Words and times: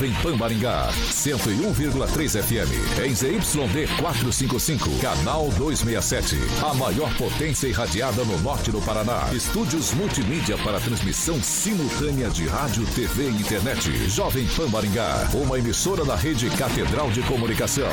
Jovem 0.00 0.14
Pan 0.22 0.34
Maringá, 0.34 0.88
101,3 1.10 2.42
FM. 2.42 3.04
Em 3.04 3.14
ZYD 3.14 3.86
455, 3.98 4.98
canal 4.98 5.50
267. 5.58 6.38
A 6.64 6.72
maior 6.72 7.14
potência 7.18 7.66
irradiada 7.66 8.24
no 8.24 8.40
norte 8.40 8.72
do 8.72 8.80
Paraná. 8.80 9.28
Estúdios 9.30 9.92
multimídia 9.92 10.56
para 10.56 10.80
transmissão 10.80 11.42
simultânea 11.42 12.30
de 12.30 12.46
rádio, 12.46 12.86
TV 12.94 13.28
e 13.28 13.42
internet. 13.42 14.08
Jovem 14.08 14.46
Pan 14.56 14.68
Maringá, 14.68 15.28
uma 15.34 15.58
emissora 15.58 16.02
da 16.02 16.16
rede 16.16 16.48
Catedral 16.48 17.10
de 17.10 17.20
Comunicação. 17.20 17.90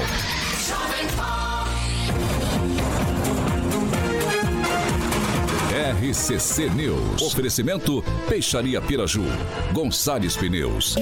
Jovem. 0.65 1.07
RCC 5.99 6.69
News. 6.69 7.21
Oferecimento 7.21 8.03
Peixaria 8.29 8.81
Piraju. 8.81 9.23
Gonçalves 9.73 10.35
Pneus. 10.35 10.95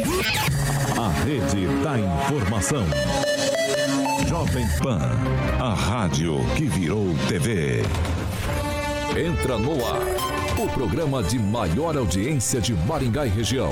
A 0.98 1.10
rede 1.10 1.68
da 1.84 2.00
informação. 2.00 2.86
Jovem 4.28 4.66
Pan. 4.82 5.12
A 5.60 5.74
rádio 5.74 6.38
que 6.56 6.66
virou 6.66 7.14
TV. 7.28 7.84
Entra 9.18 9.58
no 9.58 9.86
ar. 9.86 10.02
O 10.58 10.68
programa 10.70 11.22
de 11.22 11.38
maior 11.38 11.98
audiência 11.98 12.62
de 12.62 12.74
Maringá 12.74 13.26
e 13.26 13.30
região. 13.30 13.72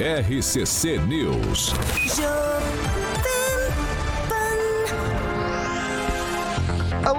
RCC 0.00 0.98
News. 1.00 1.74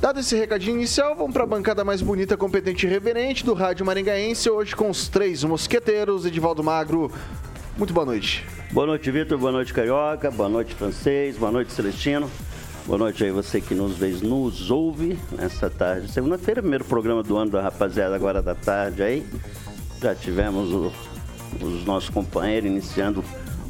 Dado 0.00 0.20
esse 0.20 0.36
recadinho 0.36 0.76
inicial, 0.76 1.16
vamos 1.16 1.32
para 1.32 1.44
a 1.44 1.46
bancada 1.46 1.82
mais 1.82 2.02
bonita, 2.02 2.36
competente 2.36 2.86
e 2.86 2.88
reverente 2.88 3.44
do 3.44 3.54
Rádio 3.54 3.84
Maringaense, 3.86 4.48
hoje 4.50 4.76
com 4.76 4.90
os 4.90 5.08
três 5.08 5.42
mosqueteiros, 5.42 6.26
Edivaldo 6.26 6.62
Magro. 6.62 7.10
Muito 7.78 7.94
boa 7.94 8.04
noite. 8.04 8.44
Boa 8.72 8.86
noite, 8.86 9.10
Vitor. 9.10 9.38
Boa 9.38 9.52
noite, 9.52 9.72
Carioca. 9.72 10.30
Boa 10.30 10.50
noite, 10.50 10.74
Francês. 10.74 11.38
Boa 11.38 11.50
noite, 11.50 11.72
Celestino. 11.72 12.30
Boa 12.86 12.98
noite 12.98 13.24
aí 13.24 13.30
você 13.30 13.60
que 13.60 13.74
nos 13.74 13.96
vê, 13.96 14.08
nos 14.22 14.70
ouve 14.70 15.18
nessa 15.32 15.70
tarde. 15.70 16.12
Segunda-feira, 16.12 16.60
primeiro 16.60 16.84
programa 16.84 17.22
do 17.22 17.36
ano 17.36 17.50
da 17.50 17.62
rapaziada, 17.62 18.14
agora 18.14 18.42
da 18.42 18.54
tarde 18.54 19.02
aí. 19.02 19.26
Já 20.00 20.14
tivemos 20.14 20.72
o, 20.72 20.92
os 21.60 21.84
nossos 21.86 22.10
companheiros 22.10 22.70
iniciando 22.70 23.24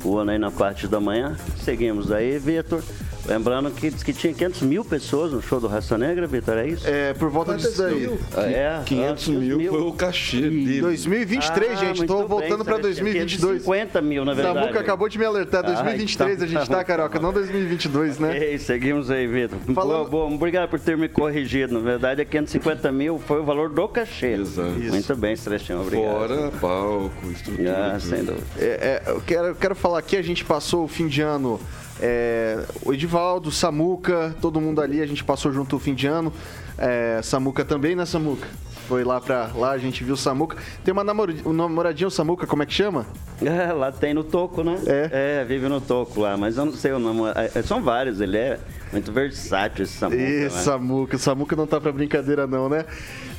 o 0.04 0.19
ano 0.19 0.32
aí 0.32 0.38
na 0.38 0.50
parte 0.50 0.88
da 0.88 1.00
manhã. 1.00 1.37
Seguimos 1.62 2.10
aí, 2.10 2.37
Vitor. 2.38 2.82
Lembrando 3.28 3.70
que 3.70 3.91
diz 3.91 4.03
que 4.03 4.12
tinha 4.12 4.32
500 4.32 4.62
mil 4.62 4.84
pessoas 4.84 5.32
no 5.32 5.42
show 5.42 5.60
do 5.60 5.66
Raça 5.66 5.98
Negra, 5.98 6.26
Vitor, 6.26 6.59
é 6.59 6.69
isso? 6.69 6.87
É, 6.87 7.14
por 7.14 7.28
volta 7.28 7.56
disso 7.56 7.82
daí. 7.82 8.19
É, 8.37 8.82
500 8.84 9.28
mil, 9.28 9.59
mil 9.59 9.72
foi 9.72 9.81
o 9.82 9.92
cachê 9.92 10.41
dele. 10.42 10.81
2023, 10.81 11.70
ah, 11.70 11.75
gente, 11.76 12.06
tô 12.06 12.26
voltando 12.26 12.64
para 12.64 12.78
2022. 12.78 13.62
50 13.62 14.03
mil, 14.03 14.25
na 14.25 14.34
verdade. 14.34 14.59
Samuca 14.59 14.81
acabou 14.81 15.09
de 15.09 15.19
me 15.19 15.25
alertar, 15.25 15.62
2023 15.62 16.31
ah, 16.31 16.34
então, 16.34 16.44
a 16.44 16.48
gente 16.48 16.70
tá, 16.70 16.84
Caroca, 16.84 17.19
não 17.19 17.32
2022, 17.32 18.19
né? 18.19 18.38
Ei, 18.38 18.59
seguimos 18.59 19.10
aí, 19.10 19.26
Vitor. 19.26 19.58
Falando... 19.75 20.08
Bom, 20.08 20.34
obrigado 20.34 20.69
por 20.69 20.78
ter 20.78 20.97
me 20.97 21.08
corrigido, 21.08 21.75
na 21.75 21.81
verdade 21.81 22.22
é 22.22 22.25
550 22.25 22.93
mil 22.93 23.19
foi 23.19 23.41
o 23.41 23.44
valor 23.44 23.69
do 23.69 23.88
cachê. 23.88 24.34
Exato. 24.34 24.70
Muito 24.70 25.16
bem, 25.16 25.37
Celestino, 25.37 25.82
obrigado. 25.82 26.10
Fora 26.12 26.50
palco, 26.60 27.31
estrutura. 27.31 27.94
Ah, 27.94 28.00
sem 28.00 28.25
dúvida. 28.25 28.47
É, 28.58 29.03
é, 29.06 29.10
eu 29.10 29.20
quero, 29.20 29.54
quero 29.54 29.75
falar 29.75 29.98
aqui, 29.98 30.16
a 30.16 30.22
gente 30.22 30.44
passou 30.44 30.84
o 30.84 30.88
fim 30.88 31.08
de 31.08 31.22
ano 31.22 31.60
é, 32.01 32.65
o 32.84 32.93
Edivaldo, 32.93 33.51
Samuca, 33.51 34.34
todo 34.41 34.61
mundo 34.61 34.81
ali, 34.81 35.01
a 35.01 35.07
gente 35.07 35.25
passou 35.25 35.53
junto 35.53 35.77
o 35.77 35.79
fim 35.79 35.95
de 35.95 36.07
ano. 36.07 36.33
É, 36.79 37.21
Samuca 37.23 37.65
também, 37.65 37.97
né, 37.97 38.05
Samuca? 38.05 38.47
Foi 38.87 39.03
lá 39.03 39.21
pra 39.21 39.51
lá, 39.53 39.73
a 39.73 39.79
gente 39.79 40.05
viu 40.05 40.15
o 40.15 40.17
Samuca. 40.17 40.56
Tem 40.85 40.93
uma 40.93 41.03
namoradinha, 41.03 42.06
o 42.06 42.11
Samuca, 42.11 42.47
como 42.47 42.62
é 42.62 42.67
que 42.67 42.75
chama? 42.75 43.06
É, 43.45 43.71
lá 43.71 43.93
tem 43.93 44.15
no 44.15 44.25
Toco, 44.25 44.65
né? 44.65 44.79
É. 44.87 45.41
É, 45.41 45.45
vive 45.45 45.69
no 45.69 45.79
Toco 45.79 46.23
lá, 46.23 46.39
mas 46.39 46.56
eu 46.56 46.65
não 46.65 46.73
sei 46.73 46.93
o 46.93 46.99
nome. 46.99 47.21
É, 47.35 47.59
é, 47.59 47.62
são 47.62 47.83
vários, 47.83 48.19
ele 48.19 48.39
é 48.39 48.59
muito 48.91 49.12
versátil 49.12 49.85
esse 49.85 49.93
Samuca. 49.93 50.23
Esse 50.23 50.56
né? 50.56 50.62
Samuca, 50.62 51.19
Samuca 51.19 51.55
não 51.55 51.67
tá 51.67 51.79
pra 51.79 51.93
brincadeira 51.93 52.47
não, 52.47 52.67
né? 52.71 52.87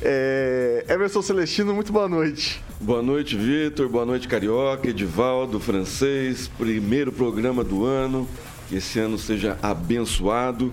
É... 0.00 0.84
Emerson 0.88 1.20
Celestino, 1.20 1.74
muito 1.74 1.92
boa 1.92 2.08
noite. 2.08 2.62
Boa 2.80 3.02
noite, 3.02 3.36
Vitor. 3.36 3.88
Boa 3.88 4.06
noite, 4.06 4.28
Carioca, 4.28 4.88
Edivaldo, 4.88 5.58
Francês. 5.58 6.46
Primeiro 6.46 7.10
programa 7.10 7.64
do 7.64 7.84
ano 7.84 8.28
que 8.68 8.76
esse 8.76 8.98
ano 8.98 9.18
seja 9.18 9.58
abençoado. 9.62 10.72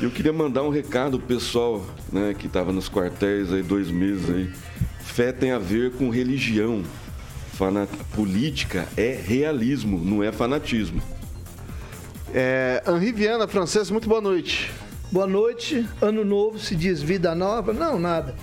E 0.00 0.04
eu 0.04 0.10
queria 0.10 0.32
mandar 0.32 0.62
um 0.62 0.70
recado 0.70 1.18
pro 1.18 1.28
pessoal 1.28 1.84
né, 2.12 2.34
que 2.36 2.46
estava 2.46 2.72
nos 2.72 2.88
quartéis 2.88 3.52
aí 3.52 3.62
dois 3.62 3.90
meses 3.90 4.28
aí. 4.28 4.50
Fé 5.00 5.32
tem 5.32 5.52
a 5.52 5.58
ver 5.58 5.92
com 5.92 6.10
religião. 6.10 6.82
Fanat... 7.54 7.90
Política 8.14 8.86
é 8.96 9.12
realismo, 9.12 9.98
não 9.98 10.22
é 10.22 10.30
fanatismo. 10.30 11.02
É, 12.32 12.82
Henri 12.86 13.10
Viana, 13.10 13.48
francês, 13.48 13.90
muito 13.90 14.08
boa 14.08 14.20
noite. 14.20 14.70
Boa 15.10 15.26
noite. 15.26 15.86
Ano 16.00 16.24
novo 16.24 16.58
se 16.58 16.76
diz 16.76 17.02
vida 17.02 17.34
nova? 17.34 17.72
Não, 17.72 17.98
nada. 17.98 18.36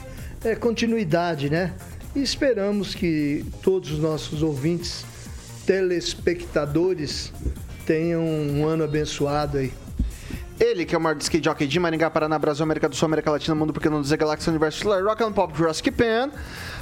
É 0.44 0.56
continuidade, 0.56 1.50
né? 1.50 1.74
E 2.16 2.22
esperamos 2.22 2.96
que 2.96 3.46
todos 3.62 3.92
os 3.92 4.00
nossos 4.00 4.42
ouvintes, 4.42 5.06
telespectadores, 5.66 7.32
tenham 7.86 8.22
um 8.22 8.68
ano 8.68 8.84
abençoado 8.84 9.58
aí. 9.58 9.72
Ele, 10.60 10.86
que 10.86 10.96
é 10.96 10.98
o 10.98 11.02
maior 11.02 11.18
skate 11.18 11.44
jockey 11.44 11.68
de 11.68 11.80
Maringá, 11.80 12.10
Paraná, 12.10 12.40
Brasil, 12.40 12.64
América 12.64 12.88
do 12.88 12.96
Sul, 12.96 13.08
América 13.08 13.30
Latina, 13.30 13.54
Mundo 13.54 13.74
Pequeno, 13.74 14.02
dizer 14.02 14.18
Galáxia, 14.18 14.50
Universo, 14.50 14.88
Rock 15.04 15.22
and 15.22 15.34
Pop, 15.34 15.56
Jurassic 15.56 15.92
Pan. 15.92 16.32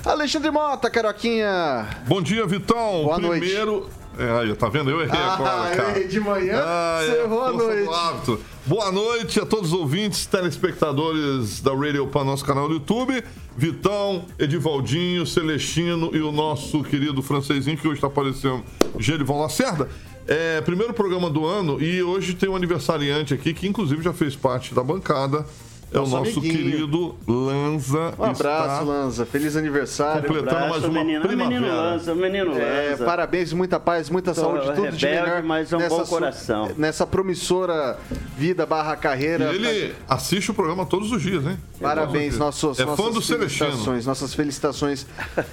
Alexandre 0.06 0.52
Mota, 0.52 0.90
Caroquinha. 0.90 1.88
Bom 2.08 2.22
dia, 2.22 2.46
Vitão. 2.46 3.04
Boa 3.04 3.16
Primeiro... 3.16 3.72
noite. 3.72 4.04
É, 4.18 4.42
aí, 4.42 4.56
tá 4.56 4.70
vendo? 4.70 4.92
Eu 4.92 5.02
errei 5.02 5.20
ah, 5.20 5.34
agora, 5.34 5.76
cara. 5.76 6.08
De 6.08 6.20
manhã, 6.20 6.62
ah, 6.64 7.02
você 7.04 7.12
é, 7.12 7.24
errou 7.24 7.44
à 7.44 7.52
noite. 7.52 8.44
Boa 8.66 8.92
noite 8.92 9.40
a 9.40 9.46
todos 9.46 9.74
os 9.74 9.80
ouvintes, 9.80 10.28
telespectadores 10.28 11.62
da 11.62 11.74
Radio 11.74 12.06
para 12.08 12.24
nosso 12.24 12.46
canal 12.46 12.68
do 12.68 12.76
YouTube. 12.76 13.24
Vitão, 13.58 14.26
Edivaldinho, 14.38 15.26
Celestino 15.26 16.16
e 16.16 16.22
o 16.22 16.32
nosso 16.32 16.84
querido 16.84 17.24
francesinho, 17.24 17.76
que 17.76 17.88
hoje 17.88 17.98
está 17.98 18.08
aparecendo, 18.08 18.64
Gerival 19.00 19.40
Lacerda. 19.42 19.90
É, 20.28 20.62
primeiro 20.62 20.94
programa 20.94 21.30
do 21.30 21.46
ano 21.46 21.82
e 21.82 22.02
hoje 22.02 22.34
tem 22.34 22.50
um 22.50 22.56
aniversariante 22.56 23.34
aqui 23.34 23.54
que 23.54 23.68
inclusive 23.68 24.02
já 24.02 24.14
fez 24.14 24.36
parte 24.36 24.74
da 24.74 24.84
bancada. 24.84 25.46
É 25.94 26.00
o 26.00 26.08
nosso 26.08 26.40
amiguinho. 26.40 26.72
querido 26.72 27.16
Lanza. 27.28 28.14
Um 28.18 28.24
abraço, 28.24 28.86
Lanza. 28.86 29.26
Feliz 29.26 29.56
aniversário. 29.56 30.24
Completando 30.28 30.52
mais 30.62 30.66
Abraço, 30.84 30.88
uma 30.90 31.04
menino, 31.04 31.28
menino 31.28 31.48
primavera. 31.50 31.74
Lança, 31.76 32.16
menino 32.16 32.58
É, 32.60 32.90
Lança. 32.92 33.06
parabéns, 33.06 33.54
muita 33.54 33.80
paz, 33.80 34.10
muita 34.10 34.34
saúde, 34.34 34.72
tudo 34.74 34.92
de 34.92 35.06
melhor. 35.06 35.44
mas 35.44 35.72
é 35.72 35.78
um 35.78 35.88
bom 35.88 36.04
su- 36.04 36.10
coração. 36.10 36.72
Nessa 36.78 37.06
promissora 37.06 37.98
vida 38.38 38.66
barra 38.66 38.94
E 38.94 38.98
carreira. 38.98 39.54
ele 39.54 39.94
assiste 40.08 40.52
o 40.52 40.54
programa 40.54 40.86
todos 40.86 41.12
os 41.12 41.22
dias, 41.22 41.46
hein? 41.46 41.58
Parabéns, 41.82 42.38
nossos, 42.38 42.80
É 42.80 42.84
fã 42.84 42.92
nossas 42.92 43.14
do 43.14 43.22
Celestino. 43.22 43.66
felicitações, 43.70 44.06
nossas 44.06 44.34
felicitações 44.34 45.06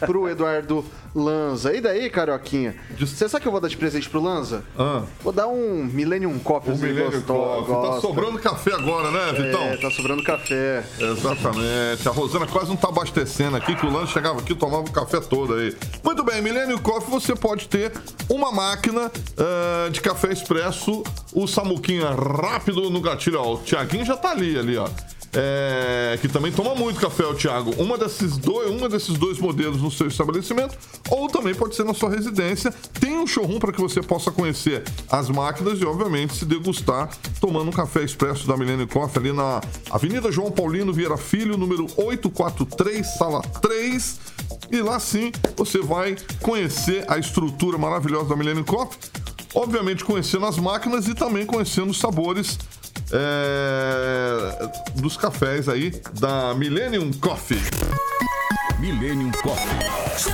pro 0.07 0.29
Eduardo 0.29 0.85
Lanza. 1.15 1.75
E 1.75 1.81
daí, 1.81 2.09
Carioquinha? 2.09 2.77
Você 2.99 3.29
sabe 3.29 3.43
que 3.43 3.49
eu 3.49 3.53
vou 3.53 3.61
dar 3.61 3.67
de 3.69 3.77
presente 3.77 4.09
pro 4.09 4.21
Lanza? 4.23 4.63
Ah, 4.79 5.03
Vou 5.25 5.33
dar 5.33 5.49
um 5.49 5.85
Millennium 5.85 6.39
Coffee. 6.39 6.73
o 6.73 6.77
Milênio 6.79 7.21
Coffee. 7.23 7.75
Tá 7.75 8.01
sobrando 8.01 8.39
café 8.39 8.73
agora, 8.75 9.11
né, 9.11 9.33
Vitão? 9.33 9.61
É, 9.63 9.77
tá 9.77 9.91
sobrando 9.91 10.23
café. 10.23 10.30
Exatamente. 10.99 12.09
A 12.09 12.11
Rosana 12.11 12.47
quase 12.47 12.69
não 12.69 12.77
tá 12.77 12.89
abastecendo 12.89 13.57
aqui, 13.57 13.75
que 13.75 13.87
o 13.87 13.91
Lance 13.91 14.13
chegava 14.13 14.41
aqui 14.41 14.53
e 14.53 14.57
tomava 14.57 14.83
o 14.83 14.91
café 14.91 15.21
todo 15.21 15.55
aí. 15.55 15.77
Muito 16.03 16.23
bem, 16.23 16.41
Millennium 16.43 16.79
Coffee, 16.79 17.11
você 17.11 17.35
pode 17.35 17.69
ter 17.69 17.93
uma 18.29 18.53
máquina 18.53 19.11
ah, 19.39 19.89
de 19.91 20.01
café 20.01 20.33
expresso, 20.33 21.03
o 21.33 21.47
Samuquinha 21.47 22.11
rápido 22.11 22.91
no 22.91 23.01
gatilho. 23.01 23.41
Ó, 23.41 23.55
o 23.55 23.59
Tiaguinho 23.59 24.05
já 24.05 24.17
tá 24.17 24.31
ali, 24.31 24.59
ali, 24.59 24.77
ó. 24.77 24.89
É, 25.33 26.19
que 26.21 26.27
também 26.27 26.51
toma 26.51 26.75
muito 26.75 27.01
café, 27.01 27.25
o 27.25 27.35
Thiago. 27.35 27.71
Uma 27.79 27.97
desses 27.97 28.37
dois, 28.37 28.69
uma 28.69 28.89
desses 28.89 29.17
dois 29.17 29.39
modelos 29.39 29.81
no 29.81 29.91
seu 29.91 30.09
estabelecimento, 30.09 30.77
ou 31.09 31.29
também 31.29 31.55
pode 31.55 31.77
ser 31.77 31.85
na 31.85 31.95
sua 31.95 32.11
residência. 32.11 32.73
Tem 32.99 33.17
um 33.17 33.27
showroom 33.27 33.61
para 33.61 33.73
que 33.73 33.81
você 33.81 34.03
possa 34.03 34.33
conhecer 34.33 34.83
as 35.09 35.31
máquinas 35.31 35.81
e, 35.81 35.85
obviamente, 35.85 36.35
se 36.35 36.45
degustar 36.45 37.11
tomando 37.41 37.69
um 37.69 37.73
café 37.73 38.03
expresso 38.03 38.47
da 38.47 38.57
Millennium 38.57 38.89
Coffee 38.89 39.21
ali 39.21 39.33
na 39.33 39.61
Avenida 39.91 40.33
João 40.33 40.51
Paulino 40.51 40.93
Vieira 40.93 41.17
Filho, 41.17 41.57
número 41.57 41.87
843, 41.97 43.07
sala 43.17 43.41
3. 43.41 44.19
E 44.73 44.83
lá 44.83 44.99
sim 44.99 45.31
você 45.57 45.79
vai 45.79 46.17
conhecer 46.41 47.05
a 47.09 47.19
estrutura 47.19 47.79
maravilhosa 47.79 48.31
da 48.31 48.37
Millennium 48.37 48.65
Coffee. 48.65 48.99
Obviamente 49.55 50.05
conhecendo 50.05 50.47
as 50.47 50.59
máquinas 50.59 51.09
e 51.09 51.15
também 51.15 51.45
conhecendo 51.45 51.91
os 51.91 51.99
sabores 51.99 52.57
é, 53.13 54.71
dos 54.97 55.17
cafés 55.17 55.69
aí 55.69 55.91
da 56.19 56.55
Millennium 56.55 57.11
Coffee. 57.13 57.61
Millennium 58.79 59.31
Coffee. 59.43 60.31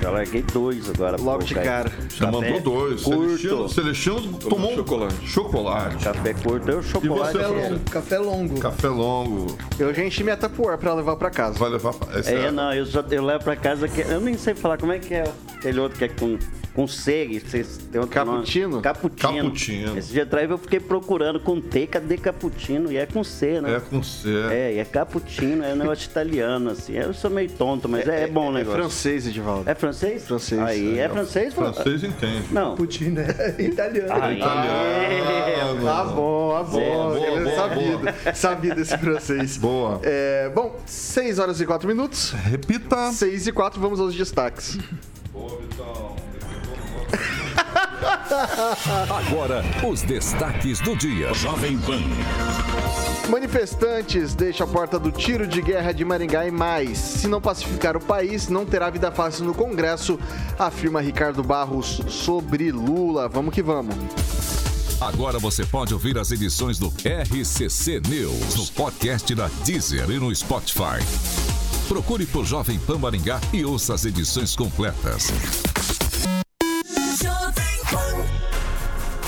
Já 0.00 0.10
larguei 0.10 0.42
dois 0.42 0.90
agora. 0.90 1.16
Logo 1.16 1.38
pô, 1.38 1.44
de 1.44 1.54
cara. 1.54 1.90
Já 2.18 2.30
mandou 2.30 2.60
dois. 2.60 3.02
curto. 3.02 3.20
Celestino, 3.38 3.68
Celestino 3.68 4.38
tomou 4.38 4.74
chocolate. 4.74 5.14
chocolate. 5.26 6.04
Café 6.04 6.34
curto, 6.34 6.70
eu 6.70 6.82
chocolate. 6.82 7.32
você, 7.32 7.38
Café 7.38 7.44
é. 7.44 7.48
longo. 7.48 7.80
Café 7.90 8.18
longo. 8.18 8.60
Café 8.60 8.88
longo. 8.88 9.58
Eu 9.78 9.94
já 9.94 10.04
enchi 10.04 10.22
minha 10.22 10.36
Tupperware 10.36 10.78
pra 10.78 10.94
levar 10.94 11.16
pra 11.16 11.30
casa. 11.30 11.58
Vai 11.58 11.70
levar 11.70 11.92
pra... 11.94 12.18
Esse 12.20 12.32
É, 12.34 12.50
não, 12.50 12.72
eu, 12.72 12.86
só, 12.86 13.04
eu 13.10 13.24
levo 13.24 13.44
pra 13.44 13.56
casa 13.56 13.88
que. 13.88 14.00
Eu 14.00 14.20
nem 14.20 14.36
sei 14.36 14.54
falar 14.54 14.78
como 14.78 14.92
é 14.92 14.98
que 14.98 15.14
é 15.14 15.24
aquele 15.56 15.80
outro 15.80 15.98
que 15.98 16.04
é 16.04 16.08
com, 16.08 16.38
com 16.74 16.86
C. 16.86 17.40
Vocês 17.44 17.78
tem 17.90 18.00
outro 18.00 18.14
Cappuccino? 18.14 18.68
Nome. 18.70 18.82
Cappuccino. 18.82 19.32
Cappuccino. 19.42 19.98
Esse 19.98 20.12
dia 20.12 20.22
atrás 20.24 20.48
eu 20.50 20.58
fiquei 20.58 20.80
procurando 20.80 21.40
com 21.40 21.60
T, 21.60 21.86
cadê 21.86 22.16
cappuccino? 22.18 22.92
E 22.92 22.96
é 22.96 23.06
com 23.06 23.24
C, 23.24 23.60
né? 23.60 23.76
É 23.76 23.80
com 23.80 24.02
C. 24.02 24.28
É, 24.50 24.74
e 24.74 24.78
é 24.78 24.84
cappuccino, 24.84 25.64
é 25.64 25.72
um 25.72 25.76
negócio 25.76 26.06
italiano, 26.08 26.70
assim. 26.70 26.92
Eu 26.94 27.12
sou 27.14 27.30
meio 27.30 27.48
tonto, 27.50 27.88
mas 27.88 28.06
é, 28.06 28.26
bom 28.26 28.48
o 28.48 28.50
É 28.50 28.58
negócio. 28.58 28.80
francês, 28.80 29.26
Edivaldo. 29.26 29.68
É 29.68 29.74
francês? 29.74 30.26
Francês, 30.26 30.60
Aí, 30.60 30.98
é, 30.98 31.08
francês? 31.08 31.54
pô? 31.54 31.62
Francês 31.72 32.03
entende. 32.06 32.44
Não. 32.50 32.74
Putin, 32.74 33.14
é 33.18 33.62
italiano. 33.62 34.22
Aí, 34.22 34.36
Italiano. 34.38 35.84
Tá 35.84 36.04
bom, 36.04 36.54
tá 36.54 36.62
bom. 36.64 36.80
Boa, 36.80 36.94
boa, 37.14 37.18
Eu 37.18 37.44
boa, 37.44 37.56
sabido, 37.56 38.00
sabido 38.34 38.80
esse 38.80 38.98
francês. 38.98 39.56
Boa. 39.64 40.00
É, 40.02 40.50
bom, 40.54 40.76
6 40.86 41.38
horas 41.38 41.60
e 41.60 41.66
4 41.66 41.86
minutos. 41.88 42.32
Repita. 42.32 43.12
6 43.12 43.46
e 43.46 43.52
4, 43.52 43.80
vamos 43.80 44.00
aos 44.00 44.14
destaques. 44.14 44.78
Agora, 49.10 49.62
os 49.86 50.02
destaques 50.02 50.80
do 50.80 50.96
dia. 50.96 51.32
Jovem 51.34 51.78
Pan. 51.78 52.00
Manifestantes 53.28 54.34
deixam 54.34 54.66
a 54.66 54.70
porta 54.70 54.98
do 54.98 55.10
tiro 55.10 55.46
de 55.46 55.62
guerra 55.62 55.92
de 55.92 56.04
Maringá 56.04 56.46
e 56.46 56.50
mais. 56.50 56.98
Se 56.98 57.26
não 57.26 57.40
pacificar 57.40 57.96
o 57.96 58.00
país, 58.00 58.48
não 58.48 58.66
terá 58.66 58.90
vida 58.90 59.10
fácil 59.10 59.44
no 59.44 59.54
Congresso, 59.54 60.18
afirma 60.58 61.00
Ricardo 61.00 61.42
Barros 61.42 62.02
sobre 62.08 62.70
Lula. 62.70 63.28
Vamos 63.28 63.54
que 63.54 63.62
vamos. 63.62 63.94
Agora 65.00 65.38
você 65.38 65.66
pode 65.66 65.92
ouvir 65.92 66.16
as 66.18 66.30
edições 66.30 66.78
do 66.78 66.88
RCC 66.88 68.00
News 68.08 68.54
no 68.56 68.66
podcast 68.68 69.34
da 69.34 69.48
Deezer 69.64 70.10
e 70.10 70.18
no 70.18 70.34
Spotify. 70.34 71.02
Procure 71.88 72.24
por 72.26 72.44
Jovem 72.44 72.78
Pan 72.78 72.98
Maringá 72.98 73.40
e 73.52 73.64
ouça 73.64 73.94
as 73.94 74.04
edições 74.04 74.54
completas. 74.54 75.32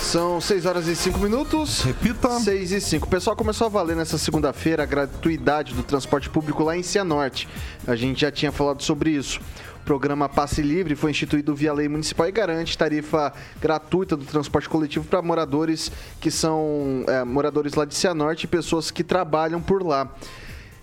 São 0.06 0.40
6 0.40 0.66
horas 0.66 0.86
e 0.86 0.94
5 0.94 1.18
minutos. 1.18 1.82
Repita. 1.82 2.38
6 2.38 2.70
e 2.70 2.80
5. 2.80 3.06
O 3.08 3.10
pessoal 3.10 3.34
começou 3.34 3.66
a 3.66 3.68
valer 3.68 3.96
nessa 3.96 4.16
segunda-feira 4.16 4.84
a 4.84 4.86
gratuidade 4.86 5.74
do 5.74 5.82
transporte 5.82 6.30
público 6.30 6.62
lá 6.62 6.76
em 6.76 6.82
Cianorte. 6.82 7.48
A 7.84 7.96
gente 7.96 8.20
já 8.20 8.30
tinha 8.30 8.52
falado 8.52 8.84
sobre 8.84 9.10
isso. 9.10 9.40
O 9.82 9.84
programa 9.84 10.28
Passe 10.28 10.62
Livre 10.62 10.94
foi 10.94 11.10
instituído 11.10 11.56
via 11.56 11.72
lei 11.72 11.88
municipal 11.88 12.28
e 12.28 12.30
garante 12.30 12.78
tarifa 12.78 13.32
gratuita 13.60 14.16
do 14.16 14.24
transporte 14.24 14.68
coletivo 14.68 15.04
para 15.06 15.20
moradores 15.20 15.90
que 16.20 16.30
são 16.30 17.04
é, 17.08 17.24
moradores 17.24 17.74
lá 17.74 17.84
de 17.84 17.96
Cianorte 17.96 18.44
e 18.44 18.48
pessoas 18.48 18.92
que 18.92 19.02
trabalham 19.02 19.60
por 19.60 19.82
lá. 19.82 20.08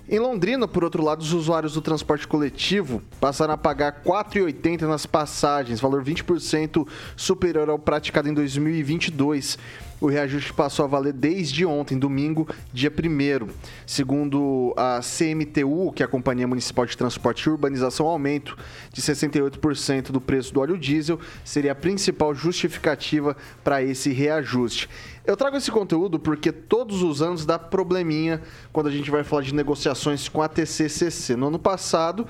Em 0.08 0.20
Londrina, 0.20 0.68
por 0.68 0.84
outro 0.84 1.02
lado, 1.02 1.22
os 1.22 1.32
usuários 1.32 1.74
do 1.74 1.82
transporte 1.82 2.28
coletivo 2.28 3.02
passaram 3.22 3.54
a 3.54 3.58
pagar 3.58 4.02
R$ 4.06 4.12
4,80 4.12 4.82
nas 4.82 5.06
passagens, 5.06 5.80
valor 5.80 6.04
20% 6.04 6.86
superior 7.16 7.70
ao 7.70 7.80
praticado 7.80 8.28
em 8.28 8.34
2022. 8.34 9.58
O 10.02 10.08
reajuste 10.08 10.52
passou 10.52 10.84
a 10.84 10.88
valer 10.90 11.14
desde 11.14 11.66
ontem, 11.66 11.98
domingo, 11.98 12.46
dia 12.74 12.92
1 12.92 13.48
Segundo 13.88 14.74
a 14.76 15.00
CMTU, 15.00 15.94
que 15.94 16.04
é 16.04 16.06
a 16.06 16.10
Companhia 16.10 16.46
Municipal 16.46 16.86
de 16.86 16.98
Transporte 16.98 17.44
e 17.44 17.50
Urbanização, 17.50 18.06
o 18.06 18.10
aumento 18.10 18.58
de 18.92 19.02
68% 19.02 20.12
do 20.12 20.20
preço 20.20 20.54
do 20.54 20.60
óleo 20.60 20.78
diesel 20.78 21.18
seria 21.46 21.72
a 21.72 21.76
principal 21.76 22.36
justificativa 22.36 23.38
para 23.64 23.82
esse 23.82 24.12
reajuste. 24.12 24.90
Eu 25.26 25.38
trago 25.38 25.56
esse 25.56 25.72
conteúdo 25.72 26.20
porque 26.20 26.52
todos 26.52 27.02
os 27.02 27.22
anos 27.22 27.46
dá 27.46 27.58
probleminha 27.58 28.42
quando 28.74 28.88
a 28.88 28.92
gente 28.92 29.10
vai 29.10 29.24
falar 29.24 29.42
de 29.42 29.54
negociações 29.56 30.28
com 30.28 30.42
a 30.42 30.50
TCCC. 30.50 31.36
No 31.38 31.48
ano 31.48 31.58
passado, 31.60 32.28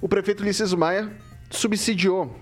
o 0.00 0.08
prefeito 0.08 0.42
Ulisses 0.42 0.74
Maia 0.74 1.10
subsidiou 1.50 2.34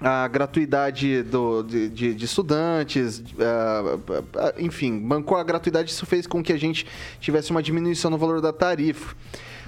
a 0.00 0.26
gratuidade 0.26 1.22
do- 1.22 1.62
de, 1.62 1.88
de- 1.90 2.14
de 2.14 2.24
estudantes, 2.24 3.22
ah, 3.38 4.54
enfim, 4.58 4.98
bancou 4.98 5.36
a 5.36 5.44
gratuidade, 5.44 5.90
isso 5.90 6.06
fez 6.06 6.26
com 6.26 6.42
que 6.42 6.52
a 6.52 6.58
gente 6.58 6.86
tivesse 7.20 7.50
uma 7.52 7.62
diminuição 7.62 8.10
no 8.10 8.18
valor 8.18 8.40
da 8.40 8.52
tarifa. 8.52 9.14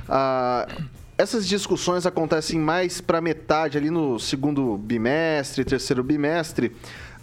Ah, 0.08 0.66
essas 1.16 1.46
discussões 1.46 2.04
acontecem 2.06 2.58
mais 2.58 3.00
para 3.00 3.20
metade, 3.20 3.78
ali 3.78 3.90
no 3.90 4.18
segundo 4.18 4.76
bimestre, 4.76 5.64
terceiro 5.64 6.02
bimestre, 6.02 6.74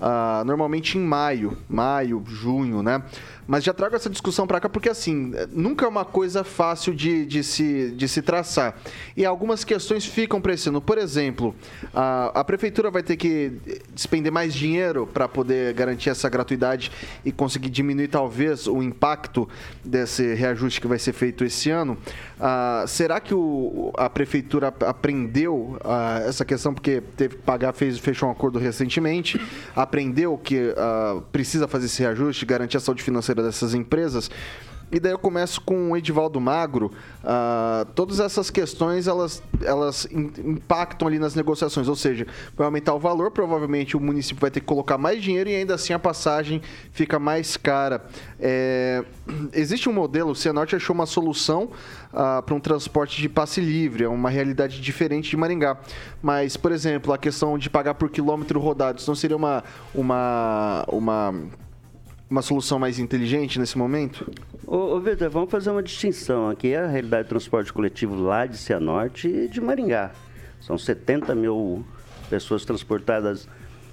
ah, 0.02 0.44
normalmente 0.46 0.98
em 0.98 1.02
maio, 1.02 1.56
maio, 1.70 2.24
junho, 2.26 2.82
né? 2.82 3.04
Mas 3.52 3.66
já 3.66 3.74
trago 3.74 3.98
essa 3.98 4.10
discussão 4.10 4.48
para 4.48 4.62
cá 4.62 4.70
porque, 4.70 4.88
assim, 4.88 5.34
nunca 5.52 5.86
é 5.86 5.90
uma 5.90 6.06
coisa 6.06 6.42
fácil 6.42 6.96
de, 6.96 7.26
de, 7.26 7.44
se, 7.44 7.92
de 7.92 8.08
se 8.08 8.22
traçar. 8.22 8.78
E 9.18 9.26
algumas 9.26 9.66
questões 9.66 10.06
ficam 10.06 10.40
para 10.40 10.54
esse 10.54 10.70
ano. 10.70 10.80
Por 10.80 10.98
exemplo, 10.98 11.54
a, 11.94 12.40
a 12.40 12.44
prefeitura 12.46 12.90
vai 12.90 13.04
ter 13.04 13.18
que 13.18 13.52
despender 13.94 14.32
mais 14.32 14.54
dinheiro 14.54 15.06
para 15.06 15.28
poder 15.28 15.74
garantir 15.74 16.10
essa 16.10 16.30
gratuidade 16.30 16.94
e 17.26 17.32
conseguir 17.34 17.70
diminuir, 17.70 18.08
talvez, 18.08 18.68
o 18.68 18.82
impacto 18.82 19.50
desse 19.84 20.34
reajuste 20.34 20.80
que 20.80 20.88
vai 20.88 20.98
ser 20.98 21.12
feito 21.12 21.44
esse 21.44 21.70
ano. 21.70 21.98
Ah, 22.40 22.86
será 22.88 23.20
que 23.20 23.34
o, 23.34 23.92
a 23.98 24.10
prefeitura 24.10 24.70
ap- 24.70 24.84
aprendeu 24.84 25.78
ah, 25.84 26.22
essa 26.26 26.46
questão 26.46 26.74
porque 26.74 27.04
teve 27.18 27.36
que 27.36 27.42
pagar, 27.42 27.74
fez, 27.74 27.98
fechou 27.98 28.30
um 28.30 28.32
acordo 28.32 28.58
recentemente, 28.58 29.42
aprendeu 29.76 30.38
que 30.38 30.74
ah, 30.78 31.22
precisa 31.34 31.68
fazer 31.68 31.88
esse 31.88 32.02
reajuste, 32.02 32.46
garantir 32.46 32.78
a 32.78 32.80
saúde 32.80 33.04
financeira 33.04 33.41
dessas 33.42 33.74
empresas? 33.74 34.30
E 34.92 35.00
daí 35.00 35.14
eu 35.14 35.18
começo 35.18 35.62
com 35.62 35.92
o 35.92 35.98
Edivaldo 35.98 36.42
Magro. 36.42 36.92
Ah, 37.24 37.88
todas 37.96 38.20
essas 38.20 38.50
questões 38.50 39.08
elas, 39.08 39.42
elas 39.64 40.06
in- 40.12 40.34
impactam 40.38 41.08
ali 41.08 41.18
nas 41.18 41.34
negociações, 41.34 41.88
ou 41.88 41.96
seja, 41.96 42.28
vai 42.58 42.66
aumentar 42.66 42.94
o 42.94 43.00
valor, 43.00 43.32
provavelmente 43.32 43.96
o 43.96 44.02
município 44.02 44.42
vai 44.42 44.52
ter 44.52 44.60
que 44.60 44.66
colocar 44.66 44.98
mais 44.98 45.24
dinheiro 45.24 45.50
e 45.50 45.56
ainda 45.56 45.76
assim 45.76 45.94
a 45.94 46.00
passagem 46.00 46.62
fica 46.92 47.18
mais 47.18 47.56
cara. 47.56 48.06
É, 48.38 49.06
existe 49.54 49.88
um 49.88 49.94
modelo, 49.94 50.32
o 50.32 50.36
Cianorte 50.36 50.76
achou 50.76 50.94
uma 50.94 51.06
solução 51.06 51.70
para 52.12 52.54
um 52.54 52.60
transporte 52.60 53.22
de 53.22 53.30
passe 53.30 53.62
livre, 53.62 54.04
é 54.04 54.10
uma 54.10 54.30
realidade 54.30 54.82
diferente 54.82 55.30
de 55.30 55.38
Maringá. 55.38 55.78
Mas, 56.22 56.58
por 56.58 56.74
exemplo, 56.74 57.14
a 57.14 57.18
questão 57.18 57.58
de 57.58 57.70
pagar 57.70 57.94
por 57.94 58.10
quilômetro 58.10 58.60
rodado, 58.60 59.00
isso 59.00 59.10
não 59.10 59.16
seria 59.16 59.38
uma, 59.38 59.64
uma, 59.96 60.84
uma, 60.90 61.34
uma 62.32 62.42
solução 62.42 62.80
mais 62.80 62.98
inteligente 62.98 63.60
nesse 63.60 63.78
momento? 63.78 64.32
Ô, 64.66 64.96
ô 64.96 65.00
Vitor, 65.02 65.30
vamos 65.30 65.52
fazer 65.52 65.70
uma 65.70 65.84
distinção. 65.84 66.48
Aqui 66.48 66.70
é 66.70 66.80
a 66.80 66.88
realidade 66.88 67.26
do 67.26 67.30
transporte 67.30 67.74
coletivo 67.74 68.16
lá 68.16 68.46
de 68.46 68.58
Cianorte 68.58 69.28
e 69.28 69.50
de 69.50 69.60
Maringá. 69.60 70.12
São 70.62 70.78
70 70.78 71.36
mil 71.36 71.86
pessoas 72.30 72.64
transportadas 72.64 73.50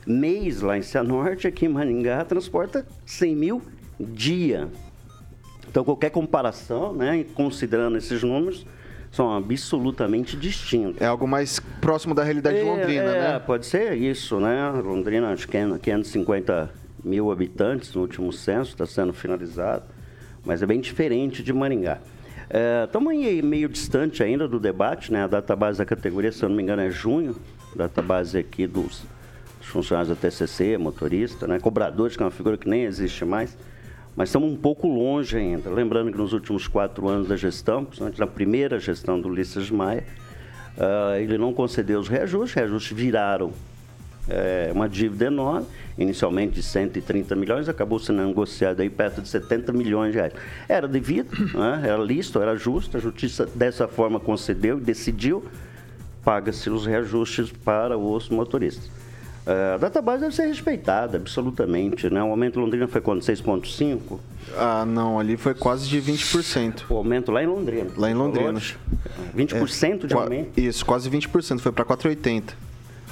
mês 0.07 0.61
lá 0.61 0.78
em 0.78 0.83
Cianorte, 0.83 1.49
aqui 1.49 1.66
em 1.66 1.68
Maringá 1.68 2.25
transporta 2.25 2.87
100 3.04 3.35
mil 3.35 3.62
dia. 3.99 4.68
Então, 5.68 5.83
qualquer 5.85 6.11
comparação, 6.11 6.95
né, 6.95 7.26
considerando 7.35 7.99
esses 7.99 8.23
números, 8.23 8.64
são 9.11 9.35
absolutamente 9.35 10.37
distintos. 10.37 11.02
É 11.02 11.07
algo 11.07 11.26
mais 11.26 11.59
próximo 11.80 12.14
da 12.14 12.23
realidade 12.23 12.59
é, 12.59 12.61
de 12.61 12.66
Londrina, 12.66 13.11
é, 13.11 13.33
né? 13.33 13.38
Pode 13.40 13.66
ser 13.66 13.95
isso, 13.95 14.38
né? 14.38 14.71
Londrina, 14.71 15.33
acho 15.33 15.49
que 15.49 15.57
é 15.57 15.66
550 15.66 16.88
mil 17.05 17.31
habitantes 17.31 17.95
no 17.95 18.02
último 18.02 18.33
censo, 18.33 18.71
está 18.71 18.87
sendo 18.87 19.12
finalizado, 19.12 19.85
mas 20.45 20.62
é 20.62 20.67
bem 20.67 20.81
diferente 20.81 21.43
de 21.43 21.52
Maringá. 21.52 21.99
Estamos 22.85 23.14
é, 23.14 23.43
meio 23.43 23.69
distante 23.69 24.23
ainda 24.23 24.49
do 24.49 24.59
debate, 24.59 25.12
né? 25.12 25.25
A 25.25 25.26
database 25.26 25.78
da 25.78 25.85
categoria, 25.85 26.33
se 26.33 26.43
eu 26.43 26.49
não 26.49 26.57
me 26.57 26.62
engano, 26.62 26.83
é 26.83 26.90
junho, 26.90 27.37
database 27.76 28.38
aqui 28.38 28.67
dos 28.67 29.05
funcionários 29.61 30.09
da 30.09 30.17
TCC, 30.17 30.78
motorista, 30.78 31.47
né? 31.47 31.61
Cobradores, 31.61 32.17
que 32.17 32.23
é 32.23 32.26
uma 32.26 32.33
figura 32.33 32.57
que 32.57 32.69
nem 32.69 32.85
existe 32.85 33.25
mais 33.25 33.57
mas 34.19 34.31
estamos 34.31 34.50
um 34.50 34.57
pouco 34.57 34.88
longe 34.88 35.37
ainda. 35.37 35.71
Lembrando 35.71 36.11
que 36.11 36.19
nos 36.19 36.33
últimos 36.33 36.67
quatro 36.67 37.09
anos 37.09 37.28
da 37.28 37.37
gestão, 37.37 37.85
principalmente 37.85 38.19
na 38.19 38.26
primeira 38.26 38.81
gestão 38.81 39.21
do 39.21 39.28
Ulisses 39.28 39.71
Maia, 39.71 40.05
uh, 40.76 41.14
ele 41.21 41.38
não 41.38 41.55
concedeu 41.55 42.00
os 42.00 42.09
reajustes, 42.09 42.52
reajustes 42.52 42.99
viraram 42.99 43.52
é, 44.28 44.70
uma 44.73 44.88
dívida 44.88 45.26
enorme, 45.26 45.66
inicialmente 45.97 46.54
de 46.54 46.62
130 46.62 47.35
milhões, 47.35 47.68
acabou 47.68 47.99
sendo 47.99 48.25
negociado 48.25 48.80
aí 48.80 48.90
perto 48.90 49.23
de 49.23 49.28
70 49.28 49.73
milhões 49.73 50.12
de 50.12 50.18
reais. 50.18 50.32
Era 50.68 50.87
devido, 50.87 51.30
né? 51.56 51.82
era 51.85 51.99
lícito, 51.99 52.40
era 52.40 52.56
justo, 52.56 52.97
a 52.97 53.00
justiça 53.00 53.47
dessa 53.47 53.88
forma 53.88 54.20
concedeu 54.20 54.78
e 54.78 54.80
decidiu, 54.80 55.44
paga-se 56.25 56.68
os 56.68 56.87
reajustes 56.87 57.50
para 57.50 57.97
os 57.97 58.28
motoristas. 58.28 58.90
É, 59.47 59.75
a 59.75 59.78
database 59.78 60.20
deve 60.20 60.35
ser 60.35 60.47
respeitada, 60.47 61.16
absolutamente. 61.16 62.11
Né? 62.11 62.23
O 62.23 62.26
aumento 62.26 62.58
em 62.58 62.62
Londrina 62.62 62.87
foi 62.87 63.00
quanto? 63.00 63.25
6,5%? 63.25 64.18
Ah, 64.54 64.85
não, 64.85 65.18
ali 65.18 65.38
foi 65.38 65.54
quase 65.54 65.88
de 65.88 66.02
20%. 66.02 66.82
O 66.90 66.97
aumento 66.97 67.32
lá 67.32 67.42
em 67.42 67.47
Londrina. 67.47 67.90
Lá 67.97 68.11
em 68.11 68.14
Londrina. 68.14 68.61
20% 69.35 70.04
é, 70.04 70.06
de 70.06 70.14
aumento? 70.14 70.61
Isso, 70.61 70.85
quase 70.85 71.08
20%, 71.11 71.61
foi 71.61 71.73
para 71.73 71.85
4,80%. 71.85 72.52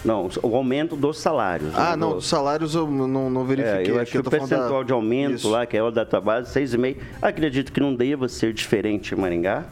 Não, 0.04 0.28
o 0.42 0.56
aumento 0.56 0.94
dos 0.94 1.18
salários. 1.18 1.74
Ah, 1.74 1.90
né? 1.90 1.96
não, 1.96 2.14
dos 2.14 2.26
salários 2.26 2.74
eu 2.74 2.86
não, 2.86 3.28
não 3.28 3.44
verifiquei. 3.44 3.86
É, 3.86 3.90
eu 3.90 4.00
acho 4.00 4.12
que 4.12 4.18
o 4.18 4.24
percentual 4.24 4.80
da... 4.80 4.84
de 4.84 4.92
aumento 4.92 5.34
Isso. 5.36 5.50
lá, 5.50 5.66
que 5.66 5.76
é 5.76 5.82
o 5.82 5.90
database, 5.90 6.52
6,5%, 6.52 6.96
acredito 7.20 7.72
que 7.72 7.80
não 7.80 7.94
deva 7.94 8.28
ser 8.28 8.52
diferente 8.52 9.14
em 9.14 9.18
Maringá. 9.18 9.64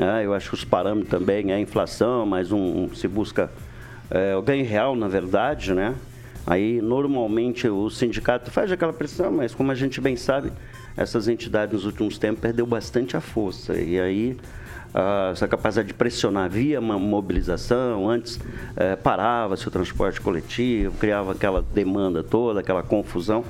Ah, 0.00 0.22
eu 0.22 0.32
acho 0.32 0.50
que 0.50 0.54
os 0.54 0.64
parâmetros 0.64 1.10
também, 1.10 1.50
é 1.50 1.54
a 1.54 1.60
inflação, 1.60 2.24
mas 2.24 2.50
um, 2.52 2.84
um 2.84 2.94
se 2.94 3.06
busca 3.08 3.50
é, 4.10 4.36
o 4.36 4.42
ganho 4.42 4.64
real, 4.64 4.94
na 4.94 5.08
verdade, 5.08 5.74
né? 5.74 5.94
Aí, 6.46 6.80
normalmente, 6.80 7.68
o 7.68 7.88
sindicato 7.88 8.50
faz 8.50 8.70
aquela 8.72 8.92
pressão, 8.92 9.30
mas 9.30 9.54
como 9.54 9.70
a 9.70 9.74
gente 9.74 10.00
bem 10.00 10.16
sabe, 10.16 10.52
essas 10.96 11.28
entidades 11.28 11.74
nos 11.74 11.84
últimos 11.86 12.18
tempos 12.18 12.40
perdeu 12.40 12.66
bastante 12.66 13.16
a 13.16 13.20
força. 13.20 13.74
E 13.74 14.00
aí, 14.00 14.36
essa 15.30 15.48
capacidade 15.48 15.88
de 15.88 15.94
pressionar 15.94 16.50
via 16.50 16.78
uma 16.78 16.98
mobilização, 16.98 18.08
antes 18.08 18.38
é, 18.76 18.94
parava-se 18.94 19.66
o 19.66 19.70
transporte 19.70 20.20
coletivo, 20.20 20.94
criava 20.98 21.32
aquela 21.32 21.62
demanda 21.62 22.22
toda, 22.22 22.60
aquela 22.60 22.82
confusão. 22.82 23.44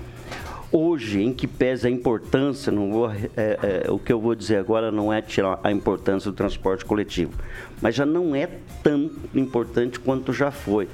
Hoje, 0.70 1.20
em 1.20 1.34
que 1.34 1.46
pese 1.46 1.86
a 1.86 1.90
importância, 1.90 2.72
não 2.72 2.90
vou, 2.90 3.10
é, 3.10 3.26
é, 3.36 3.90
o 3.90 3.98
que 3.98 4.10
eu 4.10 4.18
vou 4.18 4.34
dizer 4.34 4.56
agora 4.56 4.90
não 4.90 5.12
é 5.12 5.20
tirar 5.20 5.60
a 5.62 5.70
importância 5.70 6.30
do 6.30 6.36
transporte 6.36 6.84
coletivo, 6.84 7.32
mas 7.80 7.94
já 7.94 8.06
não 8.06 8.34
é 8.34 8.48
tão 8.82 9.10
importante 9.34 10.00
quanto 10.00 10.32
já 10.32 10.50
foi. 10.50 10.88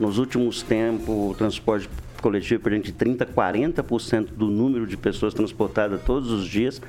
Nos 0.00 0.18
últimos 0.18 0.62
tempos, 0.62 1.08
o 1.08 1.34
transporte 1.36 1.88
coletivo 2.20 2.60
perdeu 2.62 2.82
de 2.82 2.92
30% 2.92 3.22
a 3.22 3.26
40% 3.26 4.28
do 4.32 4.46
número 4.46 4.86
de 4.86 4.96
pessoas 4.96 5.32
transportadas 5.32 6.00
todos 6.02 6.32
os 6.32 6.46
dias. 6.46 6.80